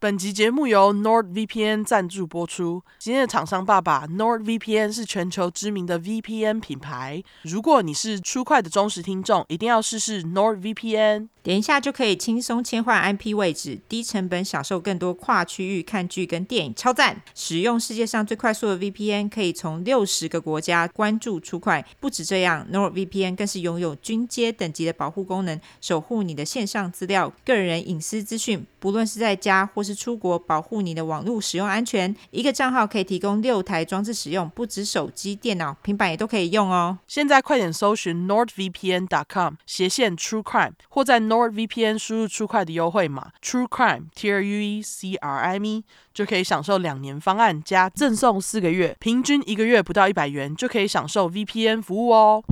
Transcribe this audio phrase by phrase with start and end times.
[0.00, 2.80] 本集节目由 NordVPN 赞助播出。
[3.00, 7.20] 今天的厂商爸爸 NordVPN 是全球知名的 VPN 品牌。
[7.42, 11.26] 如果你是初快的忠实听众，一定要试试 NordVPN。
[11.48, 17.22] 连下就可以轻松切换 IP 位置，低成本享受更多跨区域看剧跟电影，超赞！
[17.34, 21.84] 使用世界上最快速的 VPN，可以从六十个国家关注 True Crime。
[21.98, 28.66] 不止这样，NordVPN 更是拥有军阶等级的保护功能，守护你的线上资料、个人隐私资讯。
[28.78, 32.14] 不论是在家或是出国，保护你的网络使用安全。
[32.30, 36.98] 一个账号可以提供六台装置使用，不止手机、电脑、平板也都可以用哦。
[37.08, 44.82] 现在快点搜寻 nordvpn.com 斜线 True Crime，或在 NordVPN 输入 True Crime 的优惠码 True Crime T R U E
[44.82, 52.42] C R I M E，就可以享受两年方案加赠送四个月，平均一个月不到一百元就可以享受 VPN 服务哦。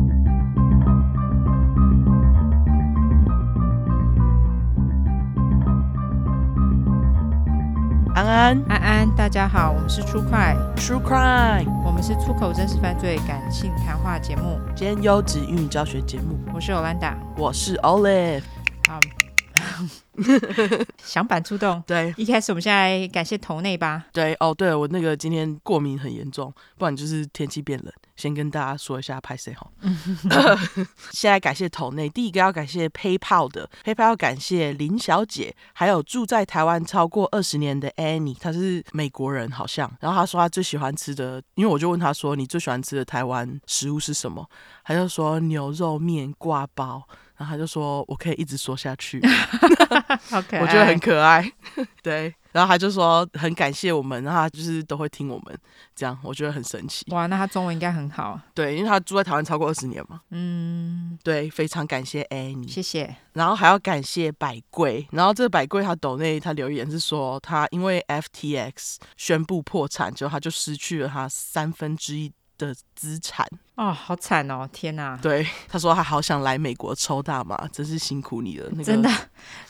[8.14, 16.38] 安安安安，大家好，我们是 True Crime，True Crime，我们是出口真实犯罪感性谈话节目，兼优质英语教学节目。
[16.54, 18.42] 我是 Olanda，我是 Olive。
[18.86, 19.00] 好，
[21.02, 21.82] 响板出动。
[21.86, 24.06] 对，一开始我们现在感谢头内吧。
[24.12, 27.92] 对，哦，对我那个今天过敏很严重，不然就是天气变冷。
[28.16, 29.70] 先跟大家说一下拍谁哈，
[31.12, 44.48] 现在感谢头内，第一个要感谢 PayPal 的 PayPal 要感谢林小姐，还有住在台湾超过二十年的 Annie，她是美国人好像，然后她说她最喜欢吃的，因为我就问她说你最喜欢吃的台湾食物是什么，
[44.84, 49.20] 她就说牛肉面挂包，然后他就说我可以一直说下去，
[50.30, 51.52] 好可爱，我觉得很可爱，
[52.02, 52.34] 对。
[52.52, 55.58] 然后他就说很感谢我们，然后他就是都会听我们，
[55.94, 57.04] 这样我觉得很神奇。
[57.10, 58.40] 哇，那他中文应该很好。
[58.54, 60.22] 对，因为他住在台湾超过二十年嘛。
[60.30, 63.14] 嗯，对，非常感谢 Annie，谢谢。
[63.34, 73.46] 然后还要感谢百贵，然后这个百贵他抖内他留言是说他因为 FTX 宣布破产之后，他就失去了他三分之一的资产。
[73.74, 74.66] 哦，好惨哦！
[74.72, 78.66] 天哪，对，他说他好想来美国抽大麻，真是辛苦你了。
[78.72, 79.10] 那个、真的，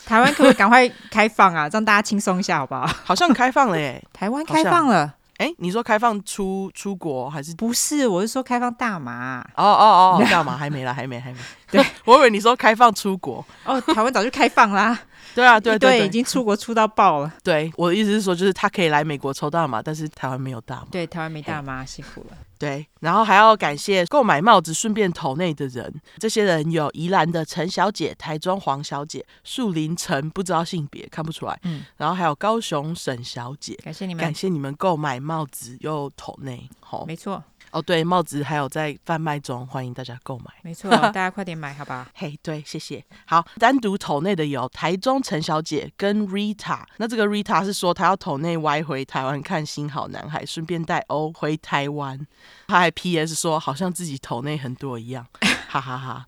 [0.04, 1.68] 台湾可不可以赶快开放啊？
[1.72, 2.86] 让大家轻松一下，好不好？
[3.04, 5.14] 好像开放了耶， 台湾开放了。
[5.38, 7.54] 哎，你说开放出出国还是？
[7.56, 9.44] 不是，我是说开放大麻。
[9.56, 11.38] 哦哦哦， 大麻还没啦，还没还没。
[11.70, 13.44] 对，我以为你说开放出国。
[13.64, 14.98] 哦，台湾早就开放啦。
[15.36, 17.30] 对啊，对对，对，已经出国出到爆了。
[17.44, 20.86] 对，我的意思是说，就是他可以来美国抽大麻，但是台湾没有大麻。
[20.90, 22.38] 对，台湾没大麻，辛苦了。
[22.58, 37.44] 对，然后还要感谢购买帽子顺便投内的人，这些人有宜兰的陈小姐、台中黄小姐、树林陈不知道性别看不出来，嗯，然后还有高雄沈小姐，感谢你们，感谢你们购买帽子又投内，好，没错。
[37.76, 40.46] 哦，对，帽子还有在贩卖中，欢迎大家购买。
[40.62, 42.08] 没错， 大家快点买，好吧？
[42.16, 43.04] 嘿，hey, 对，谢谢。
[43.26, 46.78] 好，单独投内的有台中陈小姐跟 Rita。
[46.96, 52.18] 那这个 Rita 是说她要投内歪回台湾看《新好男孩》，顺便带欧回台湾。
[52.66, 55.26] 她还 PS 说，好像自己投内很多一样，
[55.68, 56.26] 哈哈哈。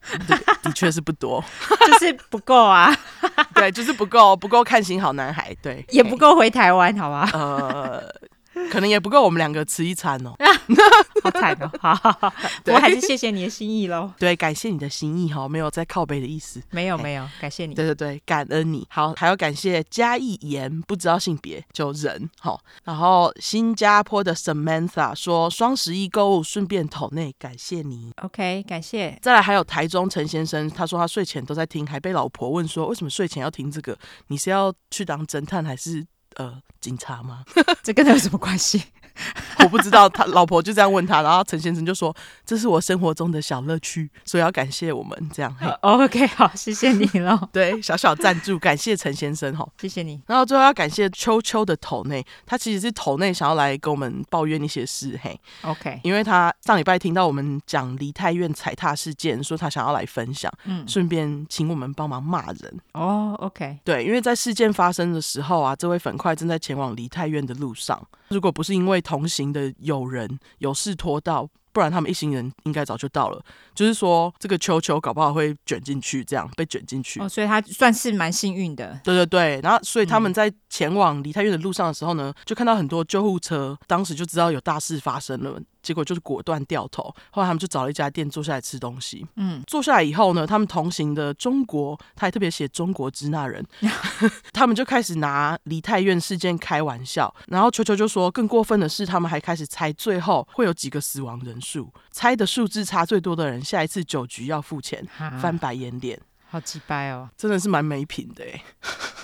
[0.63, 1.43] 的确是不多，
[1.87, 2.95] 就是不够啊。
[3.55, 7.31] 对，就是不够，不够看《新好男孩》，对，也不够回台湾，好吧？
[7.33, 8.05] 呃。
[8.71, 10.35] 可能也不够我们两个吃一餐哦，
[11.23, 11.71] 好惨哦！
[11.81, 12.33] 好，好，好，
[12.67, 14.13] 我还是谢谢你的心意喽。
[14.19, 16.63] 对，感谢你的心意哈，没有在靠背的意思。
[16.71, 17.75] 没有，没有，感谢你。
[17.75, 18.87] 对对对，感恩你。
[18.91, 22.61] 好，还要感谢嘉义言不知道性别就人好。
[22.85, 28.13] 然后新加坡的 Samantha 说双十一购物顺便斗内，感谢你。
[28.23, 29.19] OK，感谢。
[29.23, 33.97] 再来还有台中陈先生，他说他睡前都在听，还被老婆问说为什么睡前要听这个？
[34.29, 36.07] 你是要去当侦探还是？
[36.39, 37.45] 呃，警察吗？
[37.85, 38.83] 这跟他有什么关系？
[39.63, 40.09] 我不知道。
[40.09, 42.15] 他老婆就这样问他，然后陈先生就说
[42.47, 45.55] ：“这是我生活中的小乐趣，所以要感谢我们这样。
[45.59, 47.39] 嘿” OK，好，谢谢你了。
[47.53, 50.21] 对，小小赞助，感谢陈先生哈，谢谢你。
[50.27, 62.81] 然后最后要感谢秋秋的头内，他其实是头内想要来跟我们抱怨一些事，嘿，OK，因为他上礼拜听到我们讲梨泰院踩踏事件，说他想要来分享，嗯，顺便请我们帮忙骂人。
[62.93, 68.01] 哦，OK，对，因为在事件发生的时候啊，这位粉块正在前往梨泰院的路上，
[68.31, 73.41] 如果不是因为同行的友人有事拖到，不然他们一行人应该早就到了。
[73.75, 77.21] 就是说，这个球球搞不好会卷进去，这样被卷进去。
[77.21, 78.99] 哦，所以他算是蛮幸运的。
[79.05, 85.61] 对对对，然后所以他们在前往梨泰院的路上的时候呢，嗯、就看到很多救护车，当时就知道有大事发生了。
[85.83, 89.27] 结果就是果断掉头，后来他们就找了一家店坐下来吃东西。
[89.37, 93.65] 嗯，坐下来以后呢，他们同行的中国，他还特别写中国支那人，
[94.53, 97.35] 他们就开始拿梨泰院事件开玩笑。
[97.47, 105.07] 然后球球就说，更过分的是，他们还开始猜最后会有几个死亡人数，猜的数字差最多的人，下一次酒局要付钱。
[105.41, 108.65] 翻白眼脸，好鸡掰哦，真的是蛮没品的哎。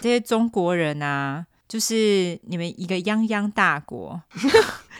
[0.00, 1.46] 这些中国人啊。
[1.66, 4.20] 就是你们一个泱泱大国，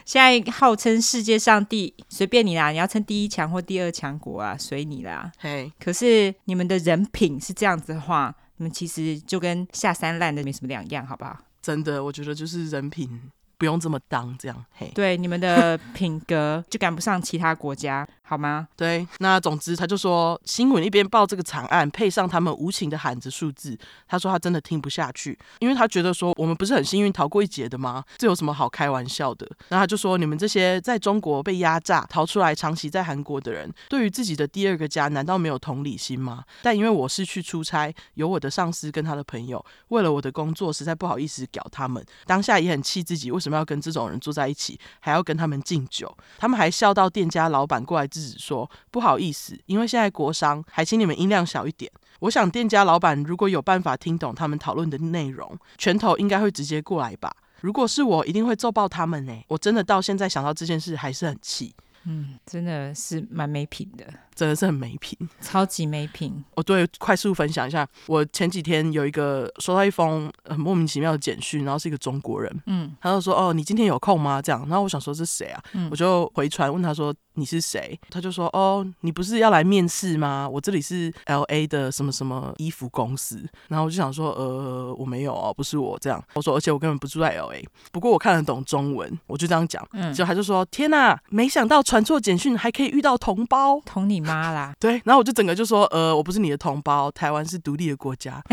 [0.05, 5.31] 现在号称世界上第随便你啦，你要称第一强或第二强国啊，随你啦。
[5.39, 11.35] 嘿，可是你们的人品是这样子的话，你们其实就跟下三滥的没什么两样，好不好？
[11.61, 13.19] 真的，我觉得就是人品。
[13.57, 14.91] 不用这么当，这样嘿。
[14.93, 18.67] 对，你们的品格就赶不上其他国家，好吗？
[18.75, 23.77] 对，那总之他就说，新闻一边报这个惨案，配上他们无情的喊着数字，
[24.07, 28.03] 他说他真的听不下去，因为他觉得说我们不是很幸运逃过一劫的吗？
[28.17, 29.45] 这有什么好开玩笑的？
[29.69, 36.43] 然后他就说，你们这些在中国被压榨逃出来，长期在韩国的人，对于自己的第二个家，难道没有同理心吗？
[36.63, 46.11] 但因为我是去出差，有我的上司跟他的朋友，为了我的工作，实在不好意思屌他们，当下也很气自己为什么要跟这种人坐在一起，还要跟他们敬酒。
[46.39, 57.35] 他们还笑到店家老板过来制止说：“不好意思，因为现在国商，还请你们音量小一点。”我想店家老板如果有办法听懂他们讨论的内容，拳头应该会直接过来吧。
[57.61, 59.33] 如果是我，一定会揍爆他们呢。
[59.47, 61.75] 我真的到现在想到这件事还是很气。
[62.05, 64.05] 嗯，真的是蛮没品的。
[64.35, 66.43] 真的是很没品，超级没品。
[66.55, 75.63] 我对，快速分享一下，我前几天有一个收到一封很莫名其妙的简讯，然后是一个中国人，嗯，他就说：“哦，你今天有空吗？”这样，然后我想说是谁啊？
[75.73, 80.47] 嗯，我就回传问他说：“你是谁？”他就说：“哦，你不是要来面试吗？
[80.47, 95.01] 我这里是 LA 的什么什么衣服公司。”然后我就想说：“呃，我没有哦，不是我这样。”我说：“而且我根本不住在 LA，不过我看得懂中文。”我就这样讲，嗯，结果他就说：“天哪，没想到传错简讯还可以遇到同胞，同你妈啦！” 对。
[95.05, 98.41] 然后我就整个就说，呃，我不是你的同胞，台湾是独立的国家。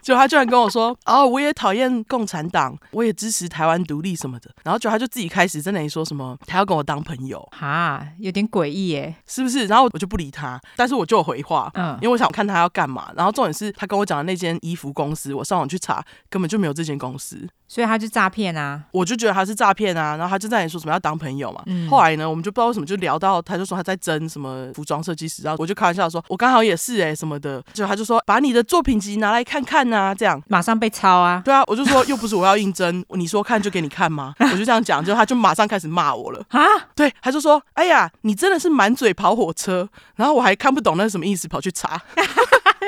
[0.00, 4.50] 就他居然跟我说，哦，我也讨厌共产党，我也支持台湾独立什么的。
[4.62, 9.66] 然后就他就自己开始在那里说什么，他要跟我当朋友，哈，有点诡异耶，是不是？
[9.66, 13.10] 然后我就不理他，但是我就有回话，嗯，因为我想看他要干嘛。
[13.16, 17.48] 然后重点是他跟我讲的那间衣服公司，我上网去查，根本就没有这间公司。
[17.74, 18.80] 所以他就诈骗啊！
[18.92, 21.60] 我就觉得他是诈骗啊，然后他就在那里说什么要当朋友嘛。
[21.66, 31.42] 嗯、后来呢，我们就不知道为什么就聊到，他就说他在争什么服装设计师，然后我就开玩笑说，我刚好也是哎、欸、什么的，就他就说把你的作品集拿来看看呐、啊，这样马上被抄啊！
[31.44, 34.32] 对啊，我就说又不是我要应征，你说看就给你看吗？
[34.38, 36.62] 我就这样讲，就他就马上开始骂我了啊！
[36.94, 42.00] 对，他就说哎呀，你真的是满嘴跑火车，然后我还看不懂那是什么意思，跑去查。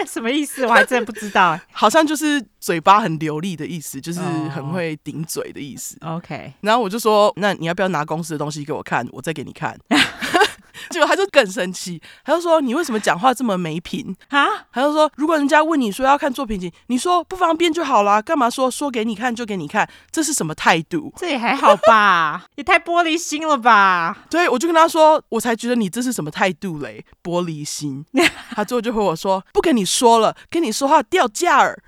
[0.06, 0.67] 什么意思？
[0.67, 4.19] 我还真的不知道哎， 好像就是嘴巴很流利的意思，就是
[4.49, 5.97] 很会顶嘴的意思。
[6.01, 9.79] Oh, OK，然后我就说，那你要不要拿公司的东西给我看，我再给你看。
[10.91, 19.89] 结果他就更生气，他就说：“你为什么讲话这么没品啊？”他就说：“如果人家问你说要看作品集，你说不方便就好啦，干嘛说说给你看就给你看？
[20.11, 21.13] 这是什么态度？
[21.17, 28.05] 这也还好吧， 也太玻璃心了吧？”对，我就跟他说：“我才觉得你这是什么态度嘞，玻璃心。”
[28.51, 31.81] 他最后就回我说：“不跟你说了，跟你说话掉价儿。”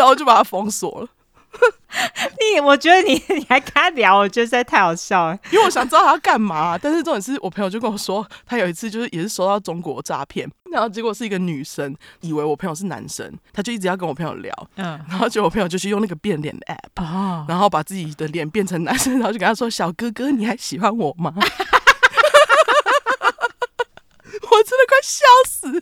[0.00, 1.08] 然后就把他封锁了。
[2.54, 5.38] 你，我觉得你 你还跟他聊，我觉得实在太好笑了。
[5.50, 21.34] 因为我想知道他要干嘛，但是重点是我朋友就跟我说，他有一次就是也是收到中国诈骗，然后结果是一个女生，以为我朋友是男生，他就一直要跟我朋友聊，嗯，然后结果我朋友就去用那个变脸的 app，哦，然后把自己的脸变成男生，然后就跟他说：“小哥哥，你还喜欢我吗？”
[24.52, 25.80] 我真的快笑死，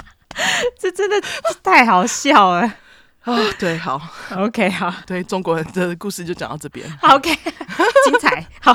[0.79, 1.21] 这真的
[1.63, 2.75] 太好笑了。
[3.23, 4.01] 啊、哦，对，好
[4.37, 7.35] ，OK，好，对，中国人的故事就讲到这边，OK，
[8.07, 8.75] 精彩，好，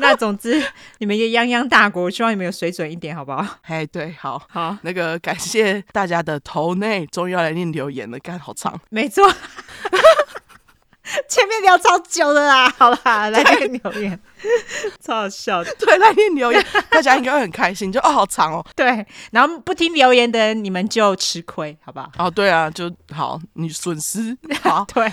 [0.00, 0.64] 那总之
[0.98, 3.46] 你们也泱泱大国，希望你们有水准一点，好不好？
[3.62, 9.30] 哎，对，好，好，那个感谢大家的投内，终于要来念留言了，干好长，没错。
[11.70, 14.18] 前面聊超久的啦，好啦，来念留言，
[15.00, 15.72] 超好笑的。
[15.78, 17.92] 对，来念留言， 大家应该会很开心。
[17.92, 18.66] 就哦，好长哦。
[18.74, 22.10] 对，然后不听留言的人，你们就吃亏，好不好？
[22.18, 24.36] 哦，对啊，就好，你损失。
[24.62, 25.08] 好，对，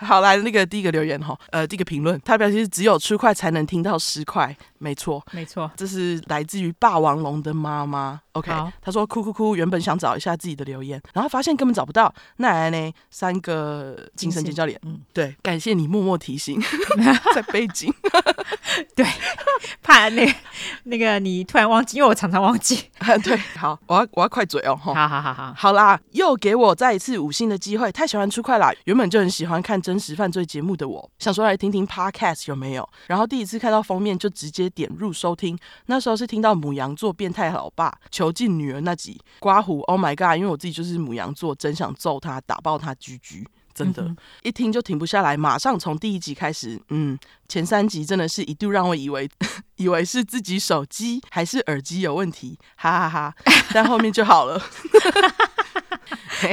[0.00, 8.20] 好，来那个第一个留言哈，呃，第一个评论，他表示只有吃块才能听到十块，没错，没错，这是来自于霸王龙的妈妈。
[8.38, 12.12] OK，他说哭哭哭，原本想找一下自己的留言，然后发现根本找不到。
[12.36, 12.92] 那来呢？
[13.10, 16.60] 三个精神尖教练，嗯，对，感谢你默默提醒，
[17.34, 17.92] 在背景，
[18.94, 19.04] 对，
[19.82, 20.32] 怕那个、
[20.84, 22.84] 那个你突然忘记，因为我常常忘记。
[23.24, 28.72] 对，好，我要我要快嘴哦，好好好好，好啦，又给我再一次五星的机会，太喜欢出快啦。
[28.84, 38.27] 原本就很喜欢看真实犯罪节目的我，想说来听听 Podcast 有没有，然后第一次看到封面就直接点入收听，那时候是听到母羊座变态老爸求。
[38.28, 40.36] 囚禁女儿那集刮胡，Oh my god！
[40.36, 43.42] 因为我自己就是母羊座，真想揍他，打爆他居居，
[43.72, 47.18] 真的，嗯、一听就停不下来，马上从第一集开始，嗯，
[47.48, 49.26] 前三集真的是一度让我以为
[49.78, 53.52] 以为是自己手机还是耳机有问题，哈哈哈，哈！
[53.72, 54.60] 但后面就好了。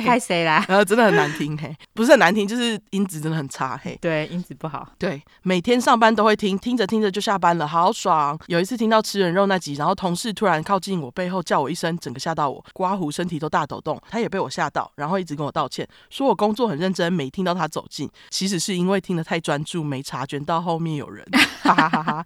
[0.04, 0.66] 害谁啦？
[0.68, 3.96] 然后真的很难听，嘿，不是很难听，就是音质真的很差，嘿。
[4.02, 4.90] 对，音质不好。
[4.98, 8.38] 对，每天上班都会听，听着听着就下班了，好爽。
[8.48, 14.02] 有一次听到吃人肉那集，然后同事突然靠近我背后叫我一声，整个吓到我，刮胡身体都大抖动。
[14.10, 18.10] 他也被我吓到，然后一直跟我道歉，说我工作很认真，没听到他走近。
[18.32, 21.24] 其实是因为听得太专注，没察觉到后面有人，
[21.62, 22.26] 哈哈哈哈。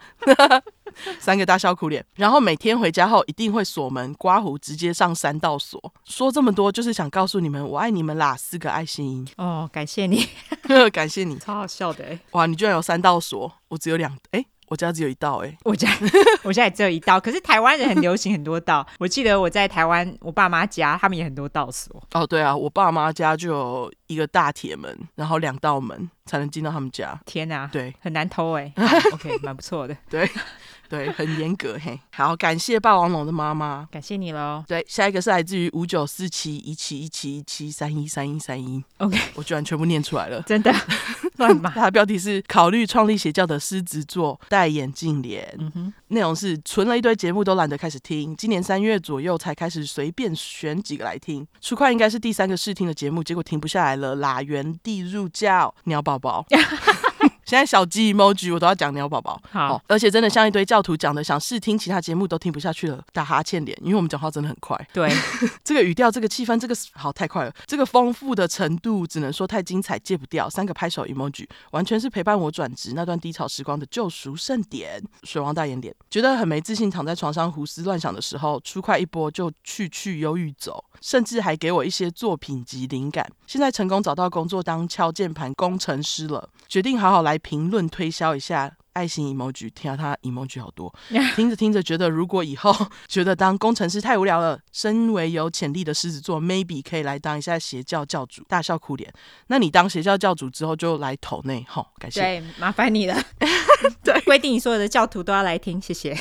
[1.19, 5.93] 三个大笑苦脸，然后每天回家后一定会锁门、刮胡，直接上三道锁。
[6.05, 8.35] 说这么多就是想告诉你们，我爱你们啦！
[8.37, 10.27] 四个爱心哦，感谢你，
[10.91, 12.19] 感谢你， 超好笑的哎！
[12.31, 14.45] 哇，你居然有三道锁，我只有两哎。
[14.69, 15.89] 我家只有一道哎、欸，我家
[16.45, 18.85] 我家也只有一道，可是台湾人很流行很多道。
[18.99, 21.99] 我记得我在台湾，我爸妈家他们也很多道锁。
[22.13, 27.19] 哦，对啊，我爸妈家就有一个大铁门，然后两道门才能进到他们家。
[27.25, 28.71] 天哪，对，很难偷哎。
[29.11, 29.97] OK，蛮不错的。
[30.07, 30.29] 对
[30.89, 31.99] 对，很严格嘿。
[32.11, 34.63] 好，感谢霸王龙的妈妈，感谢你喽。
[34.67, 38.83] 对，下一个是来自于五九四七一七一七一七三一三一三一。
[38.97, 40.73] OK，我居然全部念出来了，真的
[41.37, 41.69] 乱码。
[41.69, 45.55] 它的标题是考虑创立邪教的狮子座戴眼镜脸。
[45.59, 51.47] 嗯，内容是存了一堆节目都懒得开始听，今年三月左右才开始随便选几个来听。
[51.61, 56.45] 初快应该是第三个试听的节目，结果停不下来了，啦，原地入教鸟宝宝。
[57.49, 64.79] 现在小鸡 emoji 我都要讲鸟宝宝，好、哦，而且真的像一堆教徒讲的，想试听其他节目都听不下去了，打哈欠脸，因为我们讲话真的很快。
[64.93, 65.11] 对，
[65.65, 70.47] 这个语调、这个气氛、这个好太快了，这个丰富的程度只能说太精彩，戒不掉。
[70.47, 75.03] 三个拍手 emoji，完全是陪伴我转职那段低潮时光的救赎盛典。
[75.23, 83.27] 水王大眼脸，觉得很没自信，躺在床上胡思乱想的时候，出快一波就去去忧郁走，甚至还给我一些作品及灵感。
[83.47, 87.38] 现在成功找到工作当敲键盘工程师了，决定好好来。
[87.39, 90.93] 评论推销一下爱心 emoji，听到他 emoji 好多，
[91.35, 92.75] 听着听着觉得如果以后
[93.07, 99.11] 觉得当工程师太无聊了，身为有潜力的狮子座，maybe 可以来当一下邪教教主，大笑哭脸。
[99.47, 102.21] 那你当邪教教主之后就来投内，吼，感谢。
[102.21, 103.15] 对，麻烦你了。
[104.03, 106.17] 对，规定所有的教徒都要来听，谢谢。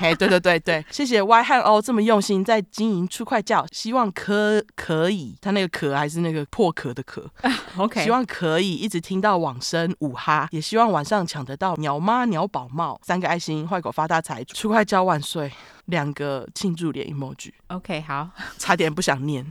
[0.00, 7.30] 嘿，对对对对，谢谢 Y 和 O 这么用心在经营出快教，希望可可以，他那个壳还是那个破壳的壳
[7.76, 15.52] ，OK，希望可以一直听到往生五哈，也希望晚上抢得到鸟妈鸟宝帽，三个爱心，坏狗发大财，出快教万岁，
[15.84, 19.46] 两个庆祝脸 emoji，OK，好，差点不想念，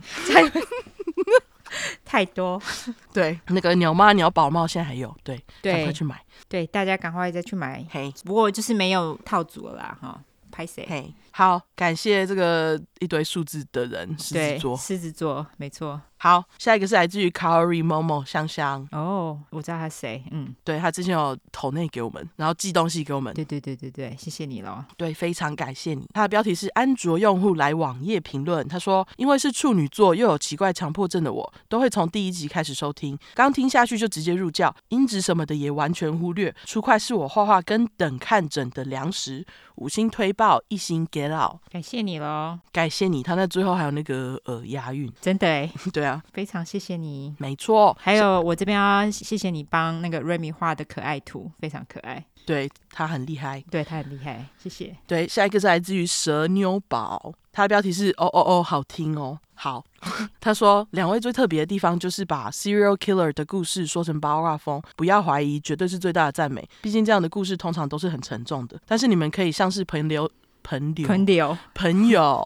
[2.04, 2.60] 太多，
[3.14, 10.20] 对，那个鸟妈鸟宝帽现在还有，对，对，赶快去买，对，大家赶快再去买，嘿，不过就是没有套组了啦，哈。
[10.52, 16.00] 拍谁嘿，好，感谢这个一堆数字的人，狮子座，狮子座，没错。
[16.22, 26.08] 好，下一个是来自于 Kaori Momo 香香哦，我知道他谁，嗯，对，他之前有投内给我们，然后寄东西给我们，对对对对对，谢谢你喽，对，非常感谢你。
[26.14, 43.24] 他的标题是安卓用户来网页评论，他说因为是处女座又有奇怪强迫症的我，都会从第一集开始收听，刚听下去就直接入教，音质什么的也完全忽略，出快是我画画跟等看诊的粮食，五星推爆，一星 get out，感谢你喽，感谢你。
[43.24, 46.11] 他那最后还有那个呃押韵，真的哎，对啊。
[46.32, 47.96] 非常谢谢你，没错。
[48.00, 52.24] 还有我这边要谢谢你帮那个瑞米画的可爱图，非常可爱。
[52.44, 54.96] 对，他很厉害，对，他很厉害，谢谢。
[55.06, 59.38] 对，下一个是来自于蛇妞宝，他的标题是哦哦哦，好听哦。
[59.54, 59.84] 好，
[60.40, 66.68] 他说两位最特别的地方就是把 serial killer 的故事说成八卦风，不要怀疑，绝对是最大的赞美。
[66.80, 70.30] 毕竟这样的故事通常都是很沉重的，但是你们可以像是朋友。
[70.64, 72.40] 朋友，朋友，朋友，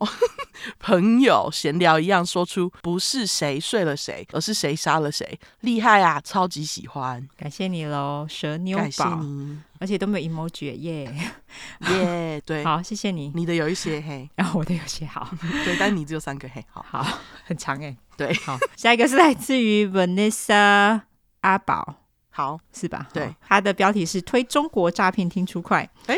[0.78, 6.20] 朋友闲聊一样，说出不是谁睡了谁，而是谁杀了谁，厉害啊！
[6.20, 11.04] 超级喜欢，感谢你喽，蛇妞宝，感谢你，而且都没有 emoji 耶
[11.88, 15.28] 耶， 对，好，谢谢你，你的有一些嘿，然后我的有些好，
[15.64, 17.06] 对，但你只有三个嘿，好，好，
[17.44, 21.02] 很长哎，对，好，下一个是来自于 Vanessa
[21.40, 21.96] 阿宝。
[22.28, 23.08] 好，是吧？
[23.14, 26.14] 对，他的标题是推中国诈骗听出快，哎，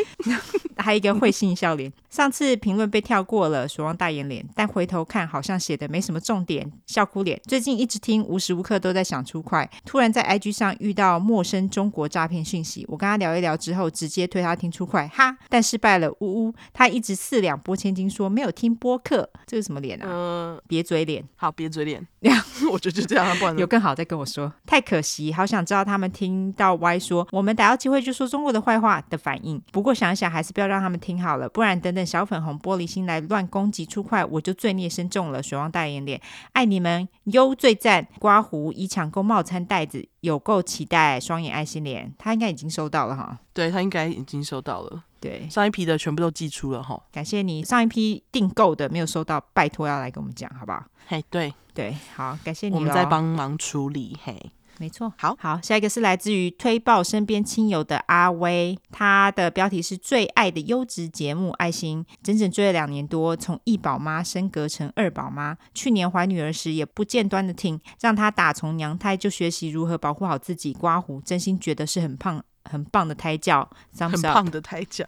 [0.75, 1.89] 还有一个会心笑脸。
[2.09, 7.39] 上次评论被跳过了，水汪大眼脸，但回头看好像写的没什么重点，笑哭脸。
[7.45, 9.69] 最近一直听，无时无刻都在想出快。
[9.85, 16.53] 突然在 IG 上遇到陌生中国诈骗讯息，我跟他聊一聊之后，直接推他听出快，哈，但失败了，呜呜。
[16.73, 20.07] 他一直四两拨千斤说没有听播客，这是什么脸啊？
[20.09, 22.05] 嗯，瘪嘴脸，好，瘪嘴脸。
[22.71, 24.51] 我觉得就这样，不然有更好再跟我说。
[24.65, 29.61] 太可惜，好想知道他们听到 Y 说我们逮到机会就说中国的坏话的反应。
[29.71, 35.41] 不过想想还是不要让他们听好了，不然等等小粉红玻璃心来乱攻击出块，我就罪孽深重了。
[35.41, 36.21] 水汪大眼脸，
[36.53, 43.37] 爱你们，优最赞，刮胡已抢购帽餐袋子，有够期待，双眼爱心脸，他应该已经收到了哈。
[43.53, 45.03] 对，他应该已经收到了。
[45.19, 47.01] 对，上一批的全部都寄出了哈。
[47.11, 50.85] 感谢你，上一批订购的没有收到，拜托要来跟我们讲，好不好？
[51.07, 54.17] 嘿，对对，好，感谢你，我们在帮忙处理。
[54.23, 72.43] 嘿，没错，好好，下一个是来自于推爆身边亲友的阿威，他的标题是最爱的优质节目，爱心整整追了两年多，从一宝妈升格成二宝妈，去年怀女儿时也不间断的听，让她打从娘胎就学习如何保护好自己，刮胡，真心觉得是很胖。
[72.65, 73.67] 很棒的胎教，
[73.97, 75.03] 很胖的胎教。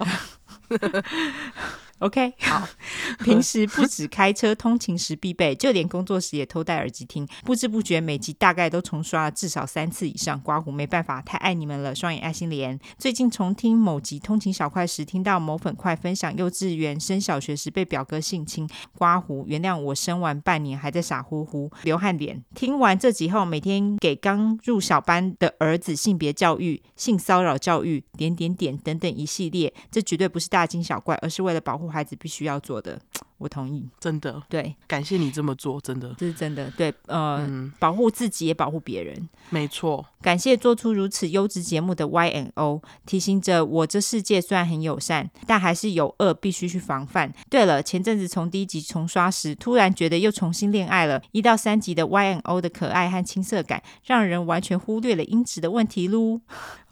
[2.02, 2.68] OK，好。
[3.24, 7.28] 平时不止开车通勤时必备，就连工作时也偷戴耳机听。
[7.44, 10.40] 不知不觉每集大概都重刷了至少三次以上。
[10.42, 12.80] 刮胡没办法，太爱你们了，双眼爱心连。
[12.98, 18.68] 最近重听某集通勤小块时，听到某粉块分享幼稚园升小学时被表哥性侵。
[18.98, 22.44] 刮胡，原谅我生完半年还在傻乎乎流汗脸。
[22.56, 31.91] 听完这集后，每天给刚入小班的儿子性别教育、性骚扰教育点点点等等一系列，这绝对不是大惊小怪，而是为了保护。
[31.92, 33.00] 孩子必须要做的，
[33.38, 47.34] 我同意，真的，对，感谢你这么做，真的，这是真的，对，呃，嗯、保护自己也保护别人，没错，感谢做出如此优质节目的 Y N O，提醒着我，这世界虽然很友善，但还是有恶，必须去防范。
[47.50, 56.40] 对了，前阵子从第一集重刷时，突然觉得又重新恋爱了，一到三集的 Y N O 的可爱和青涩感，让人完全忽略了音质的问题喽。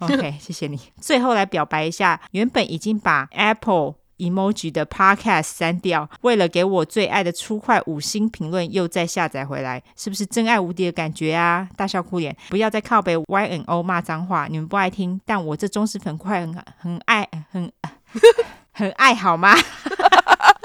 [0.00, 0.78] OK，谢谢你。
[1.00, 11.68] 最后来表白一下，原本已经把 Apple emoji 的 podcast 删掉，为了给我最爱的粗快五星评论，又再下载回来，是不是真爱无敌的感觉啊？
[11.76, 17.72] 大笑哭脸，不要再靠北 YNO 骂脏话，你们不爱听，但我这忠实粉块很很爱，很
[18.72, 19.54] 很爱好吗？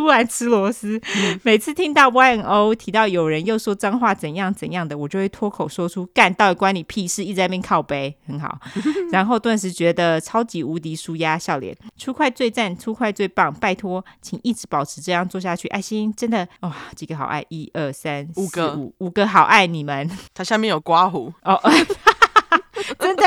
[0.00, 0.04] 好。
[0.04, 1.00] 突然吃螺丝，
[1.42, 8.58] 每次听到 Y N O 提到有人又说脏话怎样怎样的，我就会脱口说出干，到底关你屁事，一直在那边靠背，很好。
[9.10, 21.58] 然后顿时觉得超级无敌舒压，笑脸出快最赞，出快最棒，拜托，请一直保持这样做下去，爱心真的哇、哦，几个好爱，一二三四五个五五个好爱你们，它下面有刮胡哦。
[22.98, 23.24] 真的，